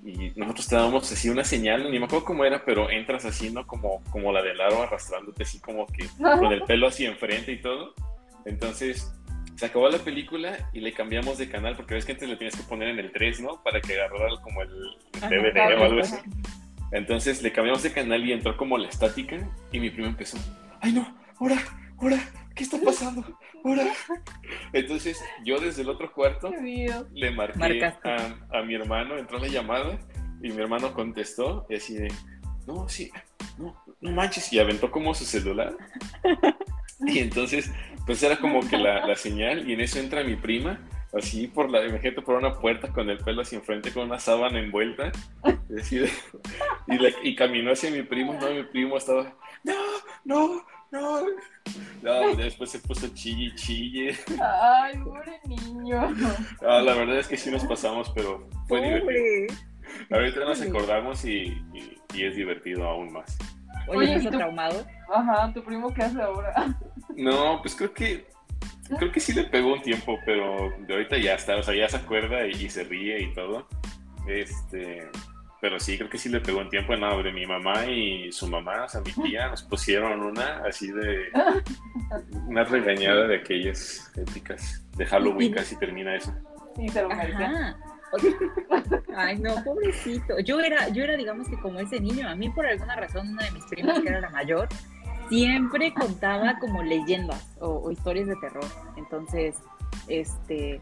Y 0.05 0.31
nosotros 0.37 0.69
te 0.69 0.77
damos 0.77 1.11
así 1.13 1.29
una 1.29 1.45
señal, 1.45 1.91
ni 1.91 1.99
me 1.99 2.07
acuerdo 2.07 2.25
cómo 2.25 2.45
era, 2.45 2.65
pero 2.65 2.89
entras 2.89 3.25
así, 3.27 3.51
¿no? 3.51 3.67
Como, 3.67 4.03
como 4.11 4.33
la 4.33 4.43
del 4.43 4.59
aro 4.61 4.83
arrastrándote 4.83 5.43
así 5.43 5.59
como 5.61 5.87
que 5.87 6.07
con 6.19 6.53
el 6.53 6.63
pelo 6.67 6.87
así 6.87 7.05
enfrente 7.05 7.53
y 7.53 7.61
todo. 7.61 7.95
Entonces 8.47 9.13
se 9.59 9.67
acabó 9.67 9.89
la 9.89 9.99
película 9.99 10.71
y 10.73 10.79
le 10.79 10.93
cambiamos 10.93 11.37
de 11.37 11.49
canal, 11.49 11.75
porque 11.75 11.95
ves 11.95 12.05
que 12.05 12.13
antes 12.13 12.29
le 12.29 12.37
tenías 12.37 12.55
que 12.55 12.63
poner 12.63 12.91
en 12.91 13.01
el 13.01 13.11
3, 13.11 13.41
¿no? 13.41 13.61
Para 13.65 13.81
que 13.81 14.01
agarrara 14.01 14.41
como 14.41 14.63
el 14.63 14.71
Ajá, 15.17 15.29
DVD 15.29 15.81
o 15.81 15.85
algo 15.85 16.01
así. 16.01 16.15
Entonces 16.93 17.43
le 17.43 17.51
cambiamos 17.51 17.83
de 17.83 17.93
canal 17.93 18.25
y 18.25 18.31
entró 18.31 18.57
como 18.57 18.79
la 18.79 18.89
estática 18.89 19.37
y 19.73 19.81
mi 19.81 19.91
primo 19.91 20.07
empezó, 20.07 20.39
ay 20.81 20.93
no, 20.93 21.13
ahora, 21.41 21.57
ahora, 22.01 22.21
¿qué 22.55 22.63
está 22.63 22.81
pasando? 22.81 23.37
Ahora. 23.65 23.83
Entonces 24.73 25.21
yo 25.45 25.59
desde 25.59 25.83
el 25.83 25.89
otro 25.89 26.13
cuarto 26.13 26.53
le 26.53 27.31
marqué 27.33 27.85
a, 27.85 28.39
a 28.53 28.63
mi 28.63 28.77
hermano, 28.77 29.19
entró 29.19 29.41
la 29.41 29.49
llamada 29.49 29.99
y 30.41 30.51
mi 30.51 30.63
hermano 30.63 30.95
contestó 30.95 31.67
y 31.69 31.75
así 31.75 31.95
de, 31.95 32.13
no, 32.69 32.89
sí, 32.89 33.11
no, 34.01 34.11
manches, 34.13 34.53
y 34.53 34.59
aventó 34.59 34.91
como 34.91 35.15
su 35.15 35.25
celular. 35.25 35.77
Y 37.07 37.19
entonces, 37.21 37.71
pues 38.07 38.23
era 38.23 38.37
como 38.39 38.61
que 38.69 38.77
la, 38.77 39.07
la 39.07 39.15
señal 39.17 39.69
y 39.69 39.73
en 39.75 39.81
eso 39.81 39.99
entra 40.01 40.25
mi 40.25 40.35
prima, 40.37 40.81
así 41.13 41.47
por 41.47 41.71
la, 41.71 41.87
imagínate 41.87 42.23
por 42.23 42.37
una 42.37 42.55
puerta 42.55 42.89
con 42.93 43.09
el 43.09 43.19
pelo 43.19 43.43
hacia 43.43 43.59
enfrente 43.59 43.93
con 43.93 44.05
una 44.07 44.19
sábana 44.19 44.59
envuelta, 44.59 45.13
y, 45.69 45.79
así 45.81 47.35
caminó 47.37 47.73
hacia 47.73 47.91
mi 47.91 48.03
primo, 48.03 48.35
no, 48.41 48.51
mi 48.51 48.65
primo 48.65 48.97
estaba, 48.97 49.33
no, 49.63 49.75
no, 50.25 50.65
no. 50.91 51.23
No, 52.03 52.35
después 52.37 52.71
se 52.71 52.79
puso 52.79 53.09
chille 53.09 53.45
y 53.47 53.55
chille. 53.55 54.17
Ay, 54.41 54.95
pobre 55.05 55.39
niño. 55.47 56.15
La 56.63 56.81
verdad 56.95 57.19
es 57.19 57.29
que 57.29 57.37
sí 57.37 57.51
nos 57.51 57.65
pasamos, 57.67 58.11
pero 58.15 58.49
fue 58.67 58.81
divertido. 58.83 59.55
Ahorita 60.11 60.41
nos 60.41 60.63
acordamos 60.63 61.25
y, 61.27 61.53
y- 61.75 61.99
y 62.15 62.25
es 62.25 62.37
divertido 62.37 62.85
aún 62.87 63.13
más. 63.13 63.37
Oye, 63.89 63.99
Oye, 63.99 64.15
¿estás 64.17 64.33
traumado? 64.33 64.87
Ajá, 65.13 65.53
¿tu 65.53 65.63
primo 65.65 65.93
qué 65.93 66.03
hace 66.03 66.21
ahora? 66.21 66.55
No, 67.17 67.61
pues 67.63 67.75
creo 67.75 67.93
que 67.93 68.27
creo 68.97 69.11
que 69.11 69.19
sí 69.19 69.33
le 69.33 69.43
pegó 69.43 69.73
un 69.73 69.83
tiempo, 69.83 70.21
pero 70.25 70.73
de 70.87 70.95
ahorita 70.95 71.19
ya 71.19 71.35
está, 71.35 71.57
o 71.57 71.63
sea, 71.65 71.75
ya 71.75 71.89
se 71.89 71.97
acuerda 71.97 72.47
y, 72.47 72.53
y 72.53 72.71
se 72.71 72.85
ríe 72.85 73.21
y 73.21 73.33
todo. 73.35 73.67
Este, 74.29 75.11
pero 75.61 75.81
sí, 75.81 75.97
creo 75.97 76.09
que 76.09 76.19
sí 76.19 76.29
le 76.29 76.41
pegó 76.41 76.61
un 76.61 76.69
tiempo. 76.69 76.97
No, 76.97 77.21
de 77.23 77.33
mi 77.33 77.45
mamá 77.45 77.87
y 77.87 78.31
su 78.31 78.47
mamá, 78.47 78.85
o 78.85 78.89
sea, 78.89 79.01
mi 79.01 79.13
tía, 79.13 79.49
nos 79.49 79.63
pusieron 79.63 80.21
una 80.23 80.63
así 80.65 80.93
de 80.93 81.27
una 82.47 82.63
regañada 82.65 83.27
de 83.27 83.37
aquellas 83.37 84.13
épicas 84.17 84.85
de 84.97 85.07
Halloween, 85.07 85.53
casi 85.53 85.77
termina 85.77 86.15
eso. 86.15 86.33
Sí, 86.77 86.89
se 86.89 87.03
lo 87.03 87.09
merecía. 87.09 87.77
Ay, 89.17 89.39
no, 89.39 89.63
pobrecito. 89.65 90.39
Yo 90.41 90.61
era, 90.61 90.89
yo 90.89 91.05
era, 91.05 91.17
digamos 91.17 91.49
que 91.49 91.59
como 91.59 91.81
ese 91.81 92.01
niño. 92.01 92.29
A 92.29 92.35
mí, 92.35 92.49
por 92.51 92.67
alguna 92.67 92.97
razón, 92.97 93.29
una 93.29 93.45
de 93.45 93.51
mis 93.53 93.65
primas, 93.65 94.01
que 94.01 94.09
era 94.09 94.21
la 94.21 94.31
mayor, 94.31 94.69
siempre 95.29 95.93
contaba 95.93 96.59
como 96.59 96.83
leyendas 96.83 97.45
o, 97.61 97.69
o 97.69 97.91
historias 97.91 98.29
de 98.29 98.37
terror. 98.37 98.65
Entonces, 98.97 99.57
este. 100.09 100.81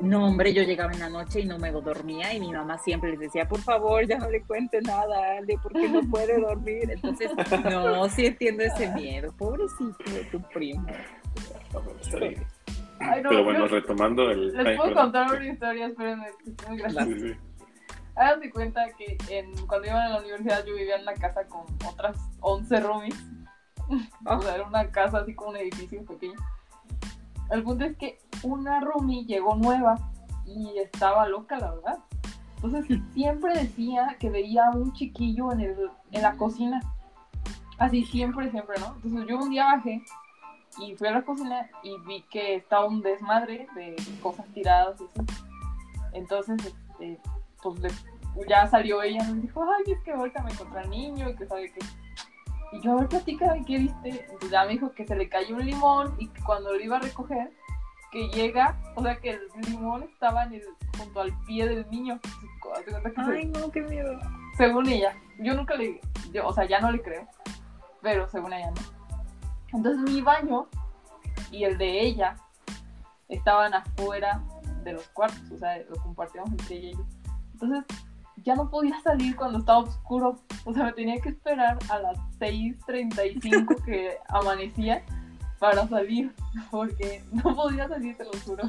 No, 0.00 0.26
hombre, 0.26 0.54
yo 0.54 0.62
llegaba 0.62 0.92
en 0.92 1.00
la 1.00 1.10
noche 1.10 1.40
y 1.40 1.44
no 1.44 1.58
me 1.58 1.72
dormía 1.72 2.32
y 2.32 2.38
mi 2.38 2.52
mamá 2.52 2.78
siempre 2.78 3.10
les 3.10 3.18
decía, 3.18 3.48
por 3.48 3.60
favor, 3.60 4.06
ya 4.06 4.16
no 4.16 4.30
le 4.30 4.42
cuente 4.42 4.80
nada 4.80 5.16
a 5.16 5.38
Ale 5.38 5.58
porque 5.60 5.88
no 5.88 6.02
puede 6.08 6.40
dormir. 6.40 6.90
Entonces, 6.90 7.32
no, 7.64 8.08
sí 8.08 8.26
entiendo 8.26 8.62
ese 8.62 8.88
miedo. 8.92 9.32
Pobrecito 9.36 10.10
de 10.12 10.24
tu 10.30 10.40
primo. 10.50 10.86
Ay, 13.00 13.22
no, 13.22 13.30
Pero 13.30 13.44
bueno, 13.44 13.60
les- 13.60 13.70
retomando 13.70 14.30
el. 14.30 14.52
Les 14.52 14.76
puedo 14.76 14.94
contar 14.94 15.26
una 15.30 15.46
historia, 15.46 15.86
espérenme, 15.86 16.26
es 16.28 16.68
muy 16.68 16.78
graciosa. 16.78 17.04
Sí, 17.06 17.20
sí. 17.20 17.34
Hagan 18.16 18.40
de 18.40 18.50
cuenta 18.50 18.84
que 18.96 19.16
en, 19.28 19.66
cuando 19.66 19.86
iba 19.88 20.04
a 20.04 20.08
la 20.08 20.18
universidad 20.20 20.64
yo 20.66 20.74
vivía 20.74 20.96
en 20.96 21.02
una 21.02 21.14
casa 21.14 21.46
con 21.46 21.66
otras 21.86 22.18
11 22.40 22.80
roomies. 22.80 23.24
O 24.26 24.42
sea, 24.42 24.56
era 24.56 24.66
una 24.66 24.90
casa 24.90 25.18
así 25.18 25.34
como 25.34 25.50
un 25.50 25.56
edificio 25.56 26.04
pequeño. 26.04 26.34
El 27.50 27.62
punto 27.62 27.84
es 27.84 27.96
que 27.96 28.18
una 28.42 28.80
roomie 28.80 29.24
llegó 29.24 29.54
nueva 29.56 29.94
y 30.44 30.78
estaba 30.78 31.28
loca, 31.28 31.58
la 31.58 31.74
verdad. 31.74 31.98
Entonces 32.56 32.98
siempre 33.14 33.54
decía 33.54 34.16
que 34.18 34.30
veía 34.30 34.66
a 34.66 34.70
un 34.76 34.92
chiquillo 34.92 35.52
en, 35.52 35.60
el, 35.60 35.76
en 36.10 36.22
la 36.22 36.32
cocina. 36.36 36.80
Así 37.78 38.04
siempre, 38.04 38.50
siempre, 38.50 38.76
¿no? 38.80 38.96
Entonces 38.96 39.26
yo 39.28 39.38
un 39.38 39.50
día 39.50 39.64
bajé 39.76 40.02
y 40.80 40.94
fui 40.96 41.08
a 41.08 41.12
la 41.12 41.22
cocina 41.22 41.68
y 41.82 41.96
vi 42.06 42.22
que 42.30 42.56
estaba 42.56 42.86
un 42.86 43.00
desmadre 43.02 43.66
de 43.74 43.96
cosas 44.22 44.46
tiradas 44.54 45.00
y 45.00 45.04
así. 45.04 45.32
Entonces, 46.12 46.56
este, 46.64 47.20
pues 47.62 47.80
le- 47.80 48.46
ya 48.48 48.66
salió 48.68 49.02
ella 49.02 49.24
y 49.28 49.32
me 49.32 49.40
dijo, 49.42 49.62
ay, 49.64 49.92
es 49.92 50.00
que 50.02 50.12
ahorita 50.12 50.42
me 50.42 50.52
encontré 50.52 50.80
al 50.80 50.90
niño 50.90 51.28
y 51.30 51.34
que 51.36 51.46
sabe 51.46 51.72
que... 51.72 51.80
Y 52.72 52.80
yo, 52.82 52.92
a 52.92 52.96
ver, 53.00 53.08
platícame, 53.08 53.64
¿qué 53.64 53.78
viste? 53.78 54.08
Entonces 54.26 54.50
ya 54.50 54.64
me 54.64 54.72
dijo 54.72 54.92
que 54.92 55.06
se 55.06 55.16
le 55.16 55.28
cayó 55.28 55.56
un 55.56 55.64
limón 55.64 56.14
y 56.18 56.28
que 56.28 56.42
cuando 56.42 56.72
lo 56.72 56.80
iba 56.80 56.98
a 56.98 57.00
recoger, 57.00 57.50
que 58.12 58.28
llega, 58.28 58.76
o 58.94 59.02
sea, 59.02 59.16
que 59.16 59.30
el 59.30 59.40
limón 59.66 60.02
estaba 60.02 60.44
en 60.44 60.54
el, 60.54 60.62
junto 60.98 61.20
al 61.20 61.32
pie 61.46 61.66
del 61.66 61.88
niño. 61.90 62.20
Ay, 63.32 63.46
no, 63.46 63.70
qué 63.70 63.80
miedo. 63.82 64.18
según 64.56 64.86
ella, 64.88 65.16
yo 65.38 65.54
nunca 65.54 65.74
le, 65.76 66.00
yo, 66.32 66.46
o 66.46 66.52
sea, 66.52 66.66
ya 66.66 66.80
no 66.80 66.90
le 66.92 67.00
creo, 67.00 67.26
pero 68.02 68.28
según 68.28 68.52
ella 68.52 68.70
no. 68.70 68.97
Entonces 69.72 70.12
mi 70.12 70.20
baño 70.20 70.68
y 71.50 71.64
el 71.64 71.78
de 71.78 72.00
ella 72.00 72.36
estaban 73.28 73.74
afuera 73.74 74.42
de 74.84 74.94
los 74.94 75.08
cuartos, 75.08 75.50
o 75.52 75.58
sea, 75.58 75.78
lo 75.88 75.96
compartíamos 75.96 76.50
entre 76.52 76.76
ella 76.76 76.88
y 76.88 76.92
yo. 76.92 77.06
Entonces 77.52 77.84
ya 78.44 78.54
no 78.54 78.70
podía 78.70 78.98
salir 79.00 79.36
cuando 79.36 79.58
estaba 79.58 79.80
oscuro, 79.80 80.38
o 80.64 80.72
sea, 80.72 80.84
me 80.84 80.92
tenía 80.92 81.20
que 81.20 81.30
esperar 81.30 81.78
a 81.90 81.98
las 81.98 82.18
6.35 82.38 83.84
que 83.84 84.16
amanecía 84.28 85.02
para 85.58 85.88
salir, 85.88 86.32
porque 86.70 87.24
no 87.32 87.54
podía 87.54 87.88
salir, 87.88 88.16
te 88.16 88.24
lo 88.24 88.30
juro. 88.44 88.64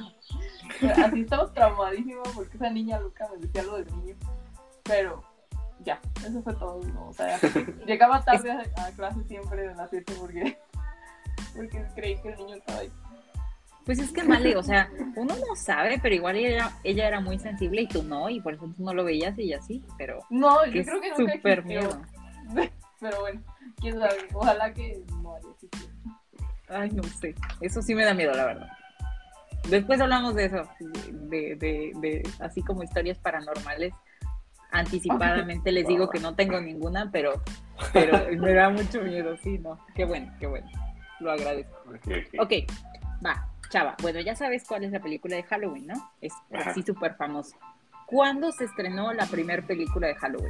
Así 1.06 1.22
estaba 1.22 1.52
traumadísima 1.54 2.24
porque 2.34 2.58
esa 2.58 2.70
niña 2.70 3.00
loca 3.00 3.28
me 3.32 3.45
decía 3.45 3.64
lo 3.64 3.78
del 3.78 3.95
niño, 3.97 4.16
pero 4.84 5.24
ya, 5.84 6.00
eso 6.26 6.41
fue 6.41 6.54
todo. 6.56 6.84
¿no? 6.84 7.10
O 7.10 7.14
sea, 7.14 7.39
llegaba 7.86 8.24
tarde 8.24 8.52
a, 8.52 8.86
a 8.86 8.91
clase 8.91 9.24
siempre 9.26 9.68
de 9.68 9.76
las 9.76 9.89
7 9.89 10.14
porque, 10.20 10.58
porque 11.56 11.84
creí 11.95 12.16
que 12.22 12.30
el 12.30 12.38
niño 12.38 12.56
estaba 12.56 12.80
ahí. 12.80 12.91
Pues 13.86 13.97
es 14.00 14.12
que 14.12 14.24
Male, 14.24 14.56
o 14.56 14.62
sea, 14.62 14.89
uno 15.16 15.34
no 15.36 15.56
sabe, 15.56 16.00
pero 16.02 16.14
igual 16.14 16.36
ella, 16.36 16.72
ella 16.84 17.08
era 17.08 17.22
muy 17.22 17.39
sensible 17.39 17.82
y 17.82 17.88
tú 17.88 18.04
no, 18.04 18.30
y 18.30 18.39
por 18.39 18.54
eso 18.54 18.72
tú 18.76 18.84
no 18.84 18.93
lo 18.93 19.04
veías 19.04 19.38
y 19.39 19.52
así, 19.54 19.84
pero 19.97 20.20
No, 20.30 20.64
yo 20.68 20.84
creo 20.84 21.02
que 21.02 21.10
nunca 21.18 21.34
existió. 21.34 21.64
miedo. 21.64 22.02
Pero 23.02 23.22
bueno, 23.22 23.41
quién 23.80 23.97
sabe, 23.97 24.18
ojalá 24.34 24.74
que 24.74 25.02
no 25.24 25.34
haya 25.34 25.50
existido. 25.52 25.88
Ay, 26.68 26.89
no 26.91 27.02
sé, 27.04 27.34
eso 27.62 27.82
sí 27.82 27.95
me 27.95 28.04
da 28.04 28.14
miedo, 28.14 28.34
la 28.34 28.45
verdad. 28.45 28.68
Después 29.70 30.02
hablamos 30.02 30.36
de 30.36 30.45
eso, 30.45 30.70
de, 30.80 31.56
de, 31.56 31.91
de 31.95 32.30
así 32.41 32.62
como 32.62 32.84
historias 32.84 33.18
paranormales. 33.20 33.93
Anticipadamente 34.72 35.72
les 35.72 35.88
digo 35.88 36.10
que 36.10 36.20
no 36.20 36.36
tengo 36.36 36.60
ninguna, 36.60 37.10
pero, 37.10 37.41
pero 37.93 38.20
me 38.38 38.54
da 38.54 38.70
mucho 38.70 39.02
miedo, 39.02 39.36
sí, 39.38 39.58
no. 39.60 39.80
Qué 39.95 40.04
bueno, 40.06 40.32
qué 40.39 40.47
bueno. 40.47 40.68
Lo 41.20 41.32
agradezco. 41.32 41.76
Ok, 41.88 42.07
ok. 42.07 42.41
Ok, 42.41 42.51
va, 43.26 43.47
Chava. 43.70 43.95
Bueno, 44.01 44.20
ya 44.22 44.36
sabes 44.36 44.63
cuál 44.67 44.84
es 44.86 44.91
la 44.91 44.99
película 45.01 45.36
de 45.36 45.43
Halloween, 45.43 45.88
¿no? 45.88 46.11
Es 46.22 46.34
Ajá. 46.53 46.72
así 46.72 46.82
súper 46.84 47.15
famosa. 47.15 47.57
¿Cuándo 48.05 48.51
se 48.51 48.65
estrenó 48.65 49.13
la 49.13 49.26
primera 49.28 49.61
película 49.65 50.07
de 50.07 50.15
Halloween? 50.15 50.49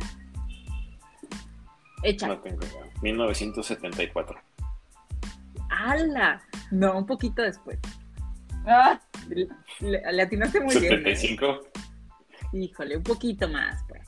Hecha. 2.03 2.28
No 2.28 2.38
tengo 2.39 2.63
idea. 2.65 2.86
1974. 3.01 4.39
¡Hala! 5.70 6.41
No, 6.72 6.97
un 6.97 7.05
poquito 7.05 7.41
después. 7.41 7.78
Ah, 8.65 8.99
Le, 9.30 9.47
le- 9.82 10.11
le 10.11 10.22
atinaste 10.22 10.59
muy 10.61 10.78
bien. 10.80 10.93
¿eh? 11.05 11.15
75, 11.15 11.59
Híjole, 12.53 12.97
un 12.97 13.03
poquito 13.03 13.47
más, 13.47 13.84
pues. 13.88 14.01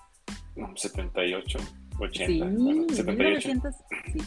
no, 0.56 0.76
78, 0.76 1.60
80. 2.00 2.26
Sí, 2.26 2.40
bueno, 2.40 2.86
78. 2.90 3.04
1900, 3.18 3.76
sí. 4.14 4.20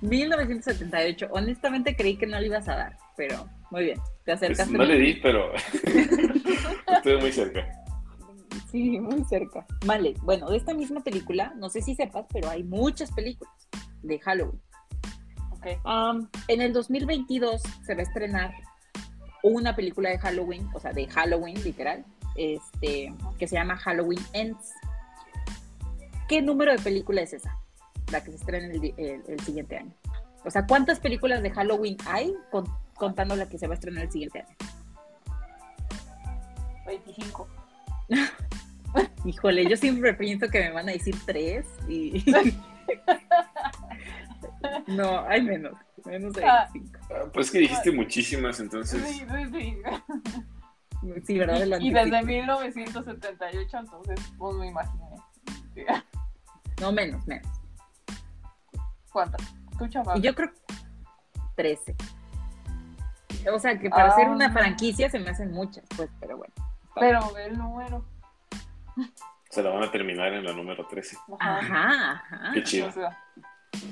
1978. 0.00 1.28
Honestamente 1.30 1.94
creí 1.96 2.16
que 2.16 2.26
no 2.26 2.38
le 2.40 2.46
ibas 2.46 2.68
a 2.68 2.76
dar, 2.76 2.96
pero 3.16 3.48
muy 3.70 3.84
bien. 3.84 3.98
Te 4.24 4.36
Pues, 4.36 4.42
acercaste. 4.42 4.76
no 4.78 4.84
le 4.84 4.96
di, 4.98 5.14
pero 5.22 5.52
estuve 6.96 7.18
muy 7.20 7.32
cerca. 7.32 7.66
Sí, 8.70 8.98
muy 9.00 9.24
cerca. 9.24 9.66
Vale, 9.84 10.14
bueno, 10.22 10.48
de 10.48 10.56
esta 10.56 10.74
misma 10.74 11.00
película, 11.00 11.52
no 11.56 11.68
sé 11.70 11.82
si 11.82 11.94
sepas, 11.94 12.26
pero 12.32 12.48
hay 12.50 12.62
muchas 12.62 13.10
películas 13.12 13.52
de 14.02 14.18
Halloween. 14.20 14.60
ok. 15.52 15.66
Um, 15.84 16.28
en 16.48 16.60
el 16.62 16.72
2022 16.72 17.62
se 17.84 17.94
va 17.94 18.00
a 18.00 18.04
estrenar 18.04 18.54
una 19.42 19.74
película 19.74 20.10
de 20.10 20.18
Halloween, 20.18 20.68
o 20.74 20.80
sea, 20.80 20.92
de 20.92 21.06
Halloween, 21.08 21.62
literal, 21.64 22.04
este, 22.36 23.12
que 23.38 23.46
se 23.48 23.56
llama 23.56 23.76
Halloween 23.76 24.20
Ends. 24.32 24.72
¿Qué 26.28 26.42
número 26.42 26.72
de 26.72 26.78
película 26.78 27.22
es 27.22 27.32
esa? 27.32 27.56
La 28.10 28.22
que 28.24 28.30
se 28.30 28.36
estrena 28.38 28.66
el, 28.72 28.94
el- 28.96 29.22
el 29.28 29.40
siguiente 29.40 29.76
año. 29.78 29.92
O 30.44 30.50
sea, 30.50 30.66
¿cuántas 30.66 31.00
películas 31.00 31.42
de 31.42 31.50
Halloween 31.50 31.96
hay 32.06 32.34
con- 32.50 32.66
contando 32.94 33.36
la 33.36 33.48
que 33.48 33.58
se 33.58 33.66
va 33.66 33.74
a 33.74 33.76
estrenar 33.76 34.04
el 34.04 34.10
siguiente 34.10 34.40
año? 34.40 34.56
25. 36.86 37.48
Híjole, 39.24 39.68
yo 39.68 39.76
siempre 39.76 40.14
pienso 40.14 40.48
que 40.48 40.60
me 40.60 40.70
van 40.72 40.88
a 40.88 40.92
decir 40.92 41.14
tres 41.26 41.66
y... 41.88 42.24
no, 44.88 45.20
hay 45.28 45.42
menos. 45.42 45.74
Menos 46.04 46.32
de 46.32 46.44
Ah. 46.44 46.68
25. 46.72 47.06
Ah, 47.10 47.30
Pues 47.32 47.50
que 47.50 47.58
dijiste 47.58 47.92
muchísimas, 47.92 48.58
entonces. 48.60 49.02
Sí, 49.06 49.18
sí, 49.20 49.50
sí. 49.52 49.76
Sí, 51.26 51.38
¿verdad? 51.38 51.56
Y, 51.80 51.88
y 51.88 51.92
desde 51.92 52.16
anticipo. 52.16 52.26
1978, 52.26 53.78
entonces, 53.78 54.20
pues 54.38 54.56
me 54.56 54.68
imaginé. 54.68 55.04
No, 56.80 56.92
menos, 56.92 57.26
menos. 57.26 57.46
¿Cuántas? 59.12 59.40
¿Tú, 59.78 59.88
chaval? 59.88 60.18
Y 60.18 60.22
yo 60.22 60.34
creo 60.34 60.50
13. 61.56 61.94
O 63.54 63.58
sea, 63.58 63.78
que 63.78 63.88
para 63.90 64.04
Ah. 64.06 64.08
hacer 64.08 64.28
una 64.28 64.50
franquicia 64.52 65.08
se 65.10 65.18
me 65.18 65.30
hacen 65.30 65.50
muchas, 65.52 65.84
pues, 65.96 66.10
pero 66.20 66.36
bueno. 66.36 66.52
Pero 66.94 67.32
ve 67.32 67.46
el 67.46 67.58
número. 67.58 68.04
Se 69.48 69.62
la 69.62 69.70
van 69.70 69.84
a 69.84 69.90
terminar 69.90 70.32
en 70.32 70.44
la 70.44 70.52
número 70.52 70.86
13. 70.86 71.16
Ajá. 71.38 71.58
Ajá, 71.58 72.12
ajá. 72.12 72.50
Qué 72.54 72.62
chido. 72.62 72.88
O 72.88 72.92
sea, 72.92 73.18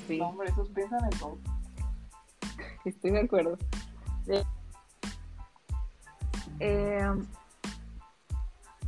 Sí, 0.07 0.19
no, 0.19 0.29
hombre, 0.29 0.49
esos 0.51 0.69
piensan 0.71 1.03
en 1.05 1.19
todo. 1.19 1.39
estoy 2.85 3.11
de 3.13 3.21
acuerdo. 3.21 3.57
Eh, 4.27 4.45
eh, 6.61 7.07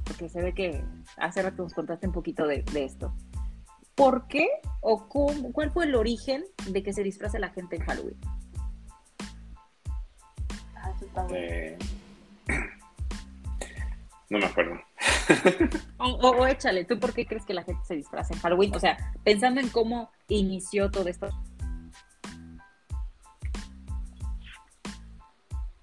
porque 0.04 0.28
se 0.28 0.42
ve 0.42 0.52
que 0.54 0.84
hace 1.16 1.42
rato 1.42 1.62
nos 1.62 1.72
contaste 1.74 2.06
un 2.06 2.12
poquito 2.12 2.46
de, 2.46 2.62
de 2.62 2.84
esto. 2.84 3.12
¿Por 4.00 4.26
qué 4.28 4.48
o 4.80 5.06
cómo, 5.08 5.52
cuál 5.52 5.70
fue 5.72 5.84
el 5.84 5.94
origen 5.94 6.42
de 6.66 6.82
que 6.82 6.94
se 6.94 7.02
disfrace 7.02 7.38
la 7.38 7.50
gente 7.50 7.76
en 7.76 7.82
Halloween? 7.82 8.16
Ah, 10.74 10.90
eso 10.96 11.04
está. 11.04 11.26
Eh, 11.34 11.76
No 14.30 14.38
me 14.38 14.46
acuerdo. 14.46 14.80
O, 15.98 16.06
o- 16.06 16.30
o 16.38 16.46
échale, 16.46 16.84
¿tú 16.86 16.98
por 16.98 17.12
qué 17.12 17.26
crees 17.26 17.44
que 17.44 17.52
la 17.52 17.62
gente 17.64 17.82
se 17.84 17.94
disfraza 17.96 18.32
en 18.32 18.40
Halloween? 18.40 18.74
O 18.74 18.78
sea, 18.80 18.96
pensando 19.24 19.60
en 19.60 19.68
cómo 19.68 20.10
inició 20.28 20.90
todo 20.90 21.06
esto. 21.08 21.28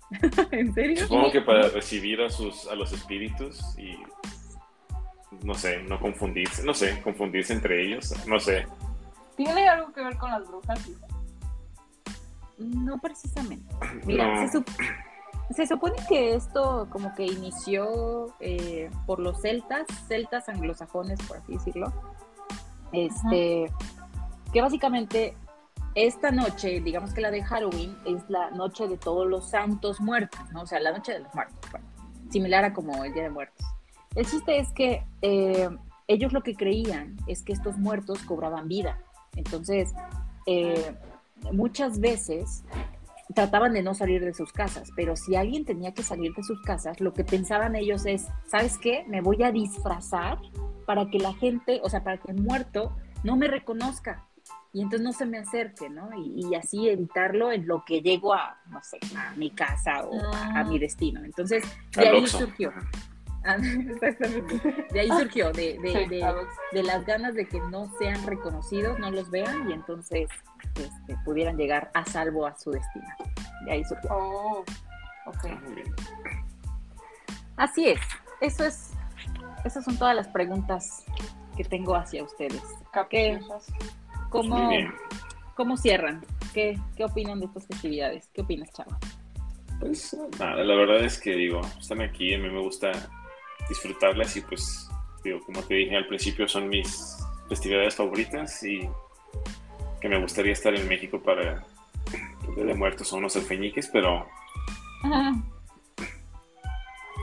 ¿En 0.52 0.74
serio? 0.74 1.02
Supongo 1.04 1.32
que 1.32 1.42
para 1.42 1.68
recibir 1.74 2.22
a 2.22 2.30
sus 2.30 2.68
a 2.68 2.76
los 2.76 2.92
espíritus 2.94 3.60
y 3.78 3.96
no 5.44 5.54
sé, 5.54 5.84
no 5.84 6.00
confundirse, 6.00 6.64
no 6.64 6.74
sé, 6.74 7.02
confundirse 7.02 7.54
entre 7.54 7.84
ellos, 7.86 8.14
no 8.28 8.40
sé. 8.40 8.66
¿Tiene 9.36 9.68
algo 9.70 9.92
que 9.94 10.04
ver 10.04 10.18
con 10.18 10.32
las 10.32 10.48
brujas? 10.48 10.80
Sí. 10.80 10.96
No 12.58 12.98
precisamente. 13.00 13.74
Mira, 14.06 14.42
No. 14.42 14.48
se, 14.50 14.58
sup- 14.58 14.96
se 15.56 15.68
supone 15.68 15.96
que 16.10 16.34
esto 16.34 16.88
como 16.92 17.14
que 17.16 17.26
inició 17.26 18.34
eh, 18.40 18.90
por 19.06 19.20
los 19.20 19.42
celtas, 19.42 19.86
celtas 20.08 20.50
anglosajones, 20.50 21.20
por 21.28 21.38
así 21.38 21.54
decirlo. 21.54 21.94
Este, 22.94 23.72
que 24.54 24.62
básicamente 24.62 25.36
esta 25.94 26.32
noche, 26.32 26.80
digamos 26.82 27.14
que 27.14 27.22
la 27.22 27.32
de 27.32 27.44
Halloween, 27.44 27.98
es 28.06 28.24
la 28.30 28.50
noche 28.52 28.88
de 28.88 28.98
todos 28.98 29.28
los 29.28 29.50
santos 29.50 30.00
muertos, 30.00 30.40
¿no? 30.52 30.62
O 30.62 30.66
sea, 30.68 30.80
la 30.80 30.92
noche 30.92 31.14
de 31.14 31.20
los 31.20 31.34
muertos, 31.34 31.58
bueno, 31.72 31.86
similar 32.30 32.64
a 32.66 32.74
como 32.74 33.04
el 33.04 33.14
Día 33.14 33.24
de 33.24 33.30
Muertos. 33.30 33.66
El 34.18 34.26
chiste 34.26 34.58
es 34.58 34.72
que 34.72 35.04
eh, 35.22 35.70
ellos 36.08 36.34
lo 36.34 36.42
que 36.42 36.56
creían 36.56 37.16
es 37.28 37.44
que 37.44 37.54
estos 37.54 37.78
muertos 37.78 38.20
cobraban 38.24 38.68
vida. 38.68 38.98
Entonces, 39.36 39.94
eh, 40.48 40.96
muchas 41.54 42.00
veces 42.00 42.64
trataban 43.36 43.74
de 43.74 43.84
no 43.84 43.94
salir 43.94 44.26
de 44.26 44.34
sus 44.34 44.52
casas, 44.52 44.90
pero 44.96 45.16
si 45.16 45.36
alguien 45.36 45.66
tenía 45.66 45.94
que 45.94 46.02
salir 46.02 46.34
de 46.34 46.42
sus 46.42 46.60
casas, 46.64 47.00
lo 47.00 47.14
que 47.14 47.24
pensaban 47.24 47.76
ellos 47.76 48.08
es, 48.08 48.26
¿sabes 48.48 48.80
qué? 48.80 49.06
Me 49.08 49.22
voy 49.22 49.44
a 49.44 49.52
disfrazar 49.52 50.40
para 50.88 51.12
que 51.12 51.20
la 51.20 51.36
gente, 51.36 51.80
o 51.84 51.90
sea, 51.90 52.04
para 52.04 52.18
que 52.18 52.32
el 52.32 52.42
muerto 52.42 52.98
no 53.24 53.36
me 53.36 53.48
reconozca 53.48 54.26
y 54.74 54.82
entonces 54.82 55.06
no 55.06 55.14
se 55.14 55.28
me 55.28 55.38
acerque, 55.38 55.90
¿no? 55.90 56.10
Y, 56.18 56.48
y 56.50 56.56
así 56.56 56.90
evitarlo 56.90 57.52
en 57.52 57.68
lo 57.68 57.86
que 57.86 58.02
llego 58.02 58.34
a, 58.34 58.58
no 58.72 58.82
sé, 58.82 58.98
a 59.16 59.36
mi 59.36 59.52
casa 59.52 60.06
o 60.06 60.34
a, 60.34 60.62
a 60.62 60.64
mi 60.64 60.80
destino. 60.80 61.24
Entonces, 61.24 61.64
de 61.96 62.08
ahí 62.08 62.26
surgió. 62.26 62.74
Ah, 63.48 63.56
Exactamente. 63.90 64.86
De 64.92 65.00
ahí 65.00 65.08
surgió, 65.10 65.52
de, 65.54 65.80
de- 65.80 65.92
Sí, 65.92 66.06
de- 66.10 66.46
de 66.74 66.84
las 66.84 67.06
ganas 67.06 67.34
de 67.34 67.48
que 67.48 67.60
no 67.62 67.92
sean 67.98 68.26
reconocidos, 68.28 69.00
no 69.00 69.10
los 69.10 69.30
vean 69.30 69.70
y 69.70 69.74
entonces 69.74 70.30
este, 70.76 71.16
pudieran 71.26 71.58
llegar 71.58 71.90
a 71.94 72.06
salvo 72.06 72.46
a 72.46 72.56
su 72.58 72.72
destino. 72.72 73.06
De 73.66 73.72
ahí 73.72 73.84
surgió. 73.86 74.10
Oh, 74.12 74.64
ok. 75.26 75.44
Muy 75.66 75.76
bien. 75.76 75.94
Así 77.56 77.88
es. 77.90 78.00
Eso 78.42 78.66
es. 78.66 78.92
Esas 79.66 79.84
son 79.86 79.98
todas 79.98 80.16
las 80.16 80.28
preguntas 80.28 81.04
que 81.56 81.64
tengo 81.64 81.96
hacia 81.96 82.24
ustedes. 82.24 82.62
Caprichosas. 82.92 83.66
¿Cómo, 84.30 84.70
cómo 85.56 85.78
cierran? 85.78 86.24
¿Qué, 86.54 86.78
¿Qué 86.96 87.06
opinan 87.06 87.40
de 87.40 87.46
estas 87.48 87.66
festividades? 87.68 88.30
¿Qué 88.34 88.42
opinas, 88.42 88.72
Chava? 88.74 88.98
Pues 89.80 90.16
nada, 90.40 90.64
la 90.64 90.76
verdad 90.76 91.04
es 91.04 91.20
que 91.20 91.32
digo, 91.36 91.62
están 91.80 92.02
aquí, 92.02 92.34
a 92.34 92.40
mí 92.40 92.50
me 92.50 92.60
gusta 92.62 92.92
disfrutarlas 93.70 94.36
y 94.38 94.42
pues 94.42 94.90
digo, 95.24 95.40
como 95.46 95.62
te 95.64 95.76
dije 95.76 95.98
al 95.98 96.08
principio, 96.08 96.48
son 96.48 96.70
mis 96.70 97.18
festividades 97.50 97.96
favoritas 97.96 98.64
y 98.64 98.88
que 100.02 100.10
me 100.10 100.20
gustaría 100.20 100.54
estar 100.54 100.74
en 100.76 100.88
México 100.88 101.22
para 101.22 101.66
el 102.48 102.56
Día 102.56 102.66
de 102.66 102.74
Muertos 102.74 103.12
o 103.14 103.18
unos 103.18 103.36
alfeñiques, 103.36 103.90
pero 103.92 104.28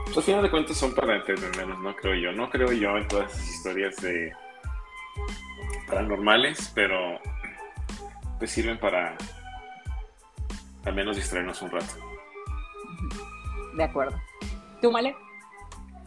pues, 0.05 0.17
al 0.17 0.23
final 0.23 0.43
de 0.43 0.51
cuentas 0.51 0.77
son 0.77 0.93
para 0.93 1.15
entretenernos, 1.15 1.79
no 1.79 1.95
creo 1.95 2.15
yo. 2.15 2.31
No 2.31 2.49
creo 2.49 2.71
yo 2.71 2.97
en 2.97 3.07
todas 3.07 3.33
esas 3.33 3.49
historias 3.49 3.95
de 3.97 4.33
paranormales, 5.87 6.71
pero 6.73 7.19
pues 8.37 8.51
sirven 8.51 8.77
para 8.77 9.17
al 10.85 10.93
menos 10.93 11.15
distraernos 11.15 11.61
un 11.61 11.71
rato. 11.71 11.93
De 13.75 13.83
acuerdo. 13.83 14.17
¿Tú, 14.81 14.91
Male? 14.91 15.15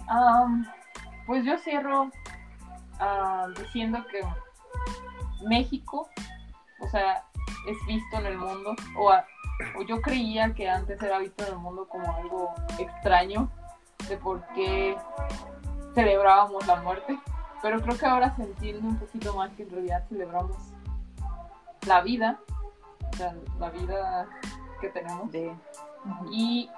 Am, 0.09 0.66
pues 1.26 1.44
yo 1.44 1.59
cierro 1.59 2.11
ah, 3.00 3.46
diciendo 3.56 4.04
que 4.11 4.20
México, 5.46 6.09
o 6.80 6.88
sea, 6.88 7.24
es 7.66 7.76
visto 7.86 8.16
en 8.18 8.26
el 8.26 8.38
mundo, 8.38 8.74
o, 8.96 9.11
a- 9.11 9.24
o 9.78 9.82
yo 9.82 10.00
creía 10.00 10.54
que 10.54 10.68
antes 10.68 11.00
era 11.02 11.18
visto 11.18 11.44
en 11.44 11.52
el 11.52 11.59
mundo 11.59 11.86
como 11.88 12.11
algo 12.14 12.54
extraño 12.78 13.50
de 14.09 14.16
por 14.16 14.46
qué 14.54 14.96
celebrábamos 15.94 16.66
la 16.66 16.76
muerte, 16.80 17.18
pero 17.61 17.80
creo 17.80 17.98
que 17.98 18.06
ahora 18.06 18.34
se 18.36 18.44
entiende 18.44 18.86
un 18.86 18.96
poquito 18.98 19.34
más 19.34 19.50
que 19.52 19.64
en 19.64 19.70
realidad 19.70 20.04
celebramos 20.09 20.56
la 21.86 22.00
vida, 22.02 22.38
o 23.12 23.16
sea, 23.16 23.34
la 23.59 23.70
vida 23.70 24.26
que 24.80 24.88
tenemos. 24.88 25.30
De... 25.32 25.54
y, 26.30 26.70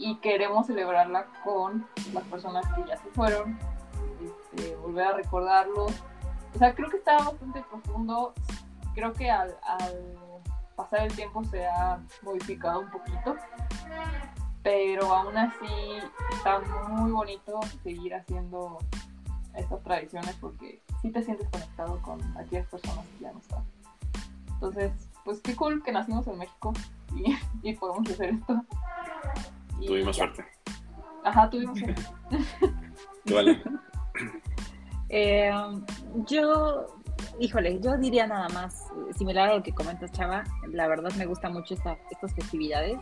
y 0.00 0.16
queremos 0.16 0.66
celebrarla 0.66 1.26
con 1.44 1.86
las 2.14 2.24
personas 2.24 2.64
que 2.74 2.84
ya 2.88 2.96
se 2.96 3.08
fueron, 3.10 3.58
este, 4.24 4.74
volver 4.76 5.06
a 5.06 5.12
recordarlos. 5.12 5.92
O 6.54 6.58
sea, 6.58 6.74
creo 6.74 6.88
que 6.88 6.96
está 6.96 7.18
bastante 7.18 7.62
profundo. 7.68 8.32
Creo 8.94 9.12
que 9.12 9.30
al, 9.30 9.54
al 9.62 10.18
pasar 10.74 11.02
el 11.02 11.14
tiempo 11.14 11.44
se 11.44 11.66
ha 11.66 12.00
modificado 12.22 12.80
un 12.80 12.90
poquito, 12.90 13.36
pero 14.62 15.14
aún 15.14 15.36
así 15.36 15.98
está 16.32 16.60
muy 16.88 17.12
bonito 17.12 17.60
seguir 17.82 18.14
haciendo 18.14 18.78
estas 19.54 19.82
tradiciones 19.82 20.34
porque 20.40 20.82
sí 21.02 21.10
te 21.10 21.22
sientes 21.22 21.46
conectado 21.50 22.00
con 22.00 22.20
aquellas 22.38 22.66
personas 22.68 23.04
que 23.06 23.24
ya 23.24 23.32
no 23.32 23.38
están. 23.38 23.64
Entonces, 24.54 24.92
pues 25.24 25.40
qué 25.40 25.54
cool 25.54 25.82
que 25.82 25.92
nacimos 25.92 26.26
en 26.26 26.38
México 26.38 26.72
y, 27.14 27.36
y 27.68 27.74
podemos 27.74 28.08
hacer 28.10 28.30
esto. 28.30 28.64
Y 29.80 29.86
Tuvimos 29.86 30.16
ya. 30.16 30.24
suerte. 30.24 30.44
Ajá, 31.24 31.50
tuvimos 31.50 31.78
suerte. 31.78 32.02
Vale. 33.32 33.62
Eh, 35.12 35.50
yo, 36.28 36.86
híjole, 37.40 37.80
yo 37.80 37.98
diría 37.98 38.28
nada 38.28 38.48
más, 38.50 38.84
eh, 39.10 39.12
similar 39.18 39.48
a 39.48 39.56
lo 39.56 39.62
que 39.64 39.72
comentas, 39.72 40.12
Chava, 40.12 40.44
la 40.68 40.86
verdad 40.86 41.10
me 41.16 41.26
gusta 41.26 41.50
mucho 41.50 41.74
esta, 41.74 41.98
estas 42.12 42.32
festividades. 42.32 42.96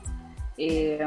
Eh, 0.56 1.06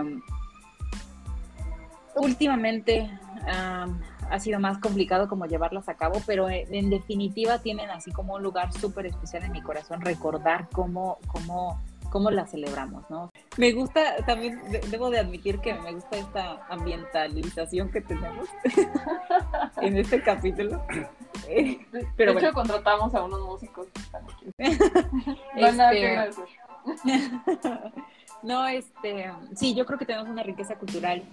últimamente 2.16 3.10
am, 3.52 4.00
ha 4.30 4.40
sido 4.40 4.60
más 4.60 4.78
complicado 4.80 5.28
como 5.28 5.46
llevarlas 5.46 5.90
a 5.90 5.96
cabo, 5.96 6.22
pero 6.26 6.50
eh, 6.50 6.68
en 6.72 6.90
definitiva 6.90 7.60
tienen 7.60 7.90
así 7.90 8.12
como 8.12 8.36
un 8.36 8.44
lugar 8.44 8.72
súper 8.74 9.06
especial 9.06 9.44
en 9.44 9.52
mi 9.52 9.62
corazón 9.62 10.02
recordar 10.02 10.70
cómo, 10.72 11.18
cómo, 11.28 11.82
cómo 12.12 12.30
las 12.30 12.52
celebramos, 12.52 13.10
¿no? 13.10 13.32
Me 13.58 13.72
gusta, 13.72 14.18
también 14.28 14.62
de- 14.72 14.82
debo 14.92 15.10
de 15.10 15.20
admitir 15.20 15.60
que 15.60 15.74
me 15.74 15.94
gusta 15.94 16.18
esta 16.18 16.68
ambientalización 16.70 17.90
que 17.90 18.02
tenemos 18.02 18.48
en 19.82 19.98
este 19.98 20.22
capítulo. 20.22 20.84
De, 21.48 21.80
Pero 22.18 22.32
de 22.32 22.34
bueno. 22.34 22.40
hecho, 22.40 22.54
contratamos 22.54 23.16
a 23.16 23.24
unos 23.24 23.42
músicos 23.42 23.88
que 23.94 24.02
están 24.02 24.24
aquí. 24.26 24.52
No 25.60 25.66
hay 25.66 25.76
nada 25.76 25.92
que 25.92 26.24
Este. 26.26 26.42
No, 28.44 28.68
este, 28.68 29.32
sí, 29.56 29.76
yo 29.76 29.86
creo 29.86 30.00
que 30.00 30.06
tenemos 30.06 30.28
una 30.28 30.42
riqueza 30.44 30.76
cultural 30.76 31.24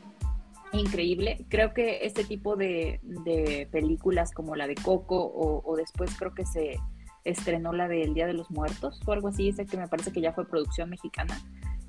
increíble. 0.73 1.47
Creo 1.49 1.73
que 1.73 2.05
este 2.05 2.23
tipo 2.23 2.55
de, 2.55 3.01
de 3.03 3.67
películas 3.73 4.31
como 4.33 4.55
la 4.57 4.67
de 4.67 4.75
Coco 4.75 5.17
o, 5.25 5.63
o 5.65 5.77
después 5.77 6.15
creo 6.19 6.35
que 6.35 6.45
se, 6.45 6.79
estrenó 7.25 7.73
la 7.73 7.89
del 7.89 8.15
Día 8.15 8.27
de 8.27 8.33
los 8.35 8.51
Muertos 8.51 9.01
o 9.07 9.13
algo 9.13 9.29
así, 9.29 9.49
ese 9.49 9.67
que 9.67 9.77
me 9.77 9.89
parece 9.89 10.13
que 10.13 10.21
ya 10.21 10.33
fue 10.33 10.47
producción 10.49 10.91
mexicana. 10.91 11.41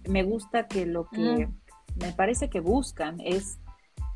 Me 0.08 0.24
gusta 0.24 0.68
que 0.68 0.86
lo 0.86 1.08
que 1.10 1.48
Mm. 1.48 1.56
me 2.02 2.14
parece 2.14 2.50
que 2.50 2.60
buscan 2.60 3.20
es, 3.22 3.60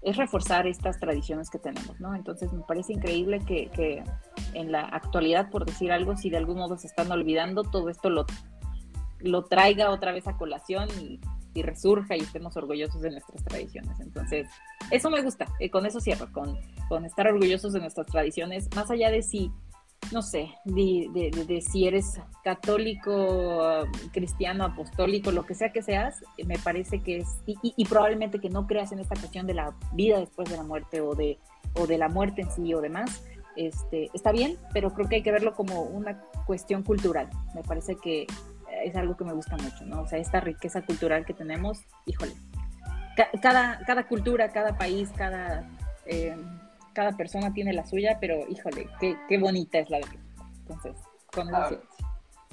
es 0.02 0.18
reforzar 0.18 0.68
estas 0.68 1.00
tradiciones 1.00 1.50
que 1.50 1.60
tenemos, 1.60 2.00
¿no? 2.00 2.14
Entonces 2.16 2.52
me 2.54 2.64
parece 2.64 2.94
increíble 2.94 3.40
que, 3.46 3.70
que 3.70 4.04
en 4.54 4.72
la 4.72 4.82
actualidad, 4.82 5.50
por 5.50 5.66
decir 5.66 5.92
algo, 5.92 6.16
si 6.18 6.30
de 6.30 6.38
algún 6.38 6.58
modo 6.58 6.78
se 6.78 6.88
están 6.88 7.12
olvidando, 7.12 7.64
todo 7.64 7.90
esto 7.90 8.10
lo, 8.10 8.26
lo 9.20 9.46
traiga 9.46 9.90
otra 9.92 10.12
vez 10.12 10.28
a 10.28 10.38
colación 10.38 10.90
y, 11.00 11.20
y 11.54 11.62
resurja 11.62 12.18
y 12.18 12.22
estemos 12.22 12.58
orgullosos 12.58 13.02
de 13.02 13.12
nuestras 13.12 13.44
tradiciones. 13.44 14.00
Entonces, 14.00 14.50
eso 14.92 15.10
me 15.10 15.22
gusta, 15.22 15.46
eh, 15.60 15.70
con 15.70 15.86
eso 15.86 16.00
cierro, 16.02 16.32
con, 16.32 16.58
con 16.90 17.06
estar 17.06 17.28
orgullosos 17.28 17.74
de 17.74 17.80
nuestras 17.80 18.08
tradiciones, 18.08 18.68
más 18.76 18.90
allá 18.92 19.10
de 19.12 19.22
si, 19.24 19.52
no 20.14 20.22
sé, 20.22 20.50
de, 20.64 21.64
si 21.68 21.88
eres 21.88 22.22
católico, 22.44 23.88
cristiano, 24.12 24.66
apostólico, 24.66 25.32
lo 25.32 25.46
que 25.46 25.56
sea 25.56 25.72
que 25.72 25.82
seas, 25.82 26.24
me 26.46 26.58
parece 26.60 27.02
que 27.02 27.18
es, 27.18 27.28
y, 27.46 27.86
probablemente 27.86 28.40
que 28.40 28.50
no 28.50 28.68
creas 28.68 28.92
en 28.92 29.00
esta 29.00 29.16
cuestión 29.16 29.48
de 29.48 29.56
la 29.56 29.74
vida 29.94 30.20
después 30.20 30.50
de 30.50 30.58
la 30.58 30.64
muerte 30.64 31.02
o 31.02 31.16
de, 31.16 31.40
o 31.74 31.88
de 31.88 31.98
la 31.98 32.10
muerte 32.10 32.42
en 32.44 32.52
sí 32.52 32.74
o 32.74 32.82
demás, 32.82 33.24
este, 33.56 34.10
está 34.14 34.32
bien, 34.32 34.58
pero 34.74 34.94
creo 34.94 35.10
que 35.10 35.16
hay 35.18 35.24
que 35.24 35.32
verlo 35.32 35.54
como 35.54 35.82
una 35.82 36.20
cuestión 36.46 36.84
cultural. 36.84 37.30
Me 37.54 37.64
parece 37.64 37.96
que 37.96 38.26
es 38.84 38.96
algo 38.96 39.16
que 39.16 39.24
me 39.24 39.34
gusta 39.34 39.58
mucho, 39.58 39.86
¿no? 39.86 40.02
O 40.02 40.08
sea, 40.08 40.20
esta 40.20 40.40
riqueza 40.40 40.82
cultural 40.84 41.26
que 41.26 41.34
tenemos, 41.34 41.82
híjole, 42.06 42.34
ca- 43.16 43.30
cada, 43.42 43.80
cada 43.86 44.08
cultura, 44.08 44.50
cada 44.50 44.78
país, 44.78 45.10
cada, 45.16 45.70
eh, 46.06 46.36
cada 46.94 47.12
persona 47.18 47.54
tiene 47.54 47.74
la 47.74 47.86
suya, 47.86 48.18
pero 48.20 48.48
híjole, 48.50 48.88
qué, 49.00 49.16
qué 49.28 49.38
bonita 49.38 49.80
es 49.80 49.90
la 49.90 49.98
de 50.00 50.06
México. 50.06 50.46
Entonces, 50.60 50.96
con 51.34 51.48
eso 51.50 51.58
Ah. 51.58 51.72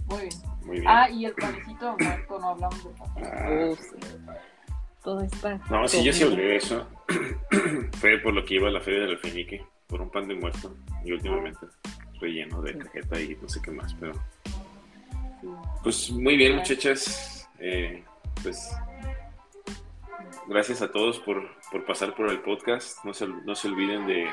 Muy 0.07 0.21
bien. 0.23 0.33
Muy 0.65 0.81
bien. 0.81 0.89
Ah, 0.89 1.09
y 1.09 1.25
el 1.25 1.35
panecito 1.35 1.97
muerto, 1.99 2.39
no 2.41 2.49
hablamos 2.49 2.85
de. 2.85 2.91
Ah, 3.23 3.71
sí. 3.79 4.07
Todo 5.05 5.21
está. 5.23 5.61
No, 5.71 5.87
sí, 5.87 6.03
yo 6.03 6.13
sí 6.13 6.25
de 6.37 6.57
eso. 6.57 6.87
Fue 8.01 8.19
por 8.19 8.35
lo 8.35 8.45
que 8.45 8.55
iba 8.55 8.69
a 8.69 8.73
la 8.73 8.81
feria 8.81 9.03
del 9.03 9.11
alfeñique, 9.11 9.65
por 9.87 10.01
un 10.01 10.11
pan 10.11 10.27
de 10.27 10.35
muerto. 10.35 10.75
Y 11.05 11.13
últimamente 11.13 11.61
relleno 12.21 12.61
de 12.61 12.73
Sí. 12.73 12.79
cajeta 12.81 13.21
y 13.21 13.39
no 13.41 13.49
sé 13.49 13.61
qué 13.63 13.71
más. 13.71 13.95
Pero, 13.95 14.13
pues 15.83 16.11
muy 16.11 16.37
bien, 16.37 16.57
muchachas. 16.57 17.49
Eh, 17.61 18.03
pues 18.43 18.75
gracias 20.49 20.83
a 20.83 20.91
todos 20.91 21.19
por, 21.21 21.43
por 21.71 21.85
pasar 21.85 22.15
por 22.15 22.31
el 22.31 22.41
podcast. 22.41 23.05
No 23.05 23.15
se, 23.15 23.27
no 23.27 23.55
se 23.55 23.69
olviden 23.69 24.07
de 24.07 24.29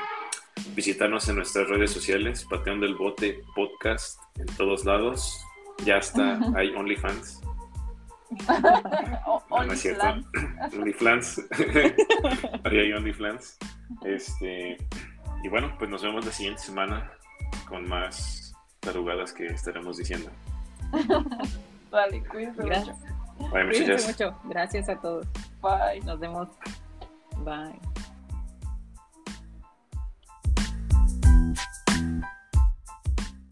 visitarnos 0.74 1.28
en 1.28 1.36
nuestras 1.36 1.68
redes 1.68 1.90
sociales, 1.90 2.44
Pateón 2.48 2.80
del 2.80 2.94
Bote 2.94 3.42
Podcast, 3.54 4.20
en 4.36 4.46
todos 4.56 4.84
lados. 4.84 5.44
Ya 5.84 5.98
está, 5.98 6.38
hay 6.56 6.74
OnlyFans. 6.74 7.40
No, 8.30 9.64
no 9.64 9.72
es 9.72 9.80
cierto. 9.80 10.04
OnlyFans. 10.76 11.42
Ahí 12.64 12.78
hay 12.78 12.92
OnlyFans. 12.92 13.58
Este, 14.04 14.76
y 15.42 15.48
bueno, 15.48 15.74
pues 15.78 15.90
nos 15.90 16.02
vemos 16.02 16.24
la 16.26 16.32
siguiente 16.32 16.62
semana 16.62 17.10
con 17.68 17.88
más 17.88 18.52
tarugadas 18.80 19.32
que 19.32 19.46
estaremos 19.46 19.96
diciendo. 19.96 20.30
Vale, 21.90 22.22
cuídense 22.24 22.62
Gracias. 22.62 22.98
mucho. 22.98 23.50
Cuídense 23.50 23.80
muchachas. 23.80 24.06
mucho. 24.08 24.40
Gracias 24.44 24.88
a 24.88 25.00
todos. 25.00 25.26
Bye. 25.60 26.00
Nos 26.04 26.18
vemos. 26.20 26.48
Bye. 27.44 27.78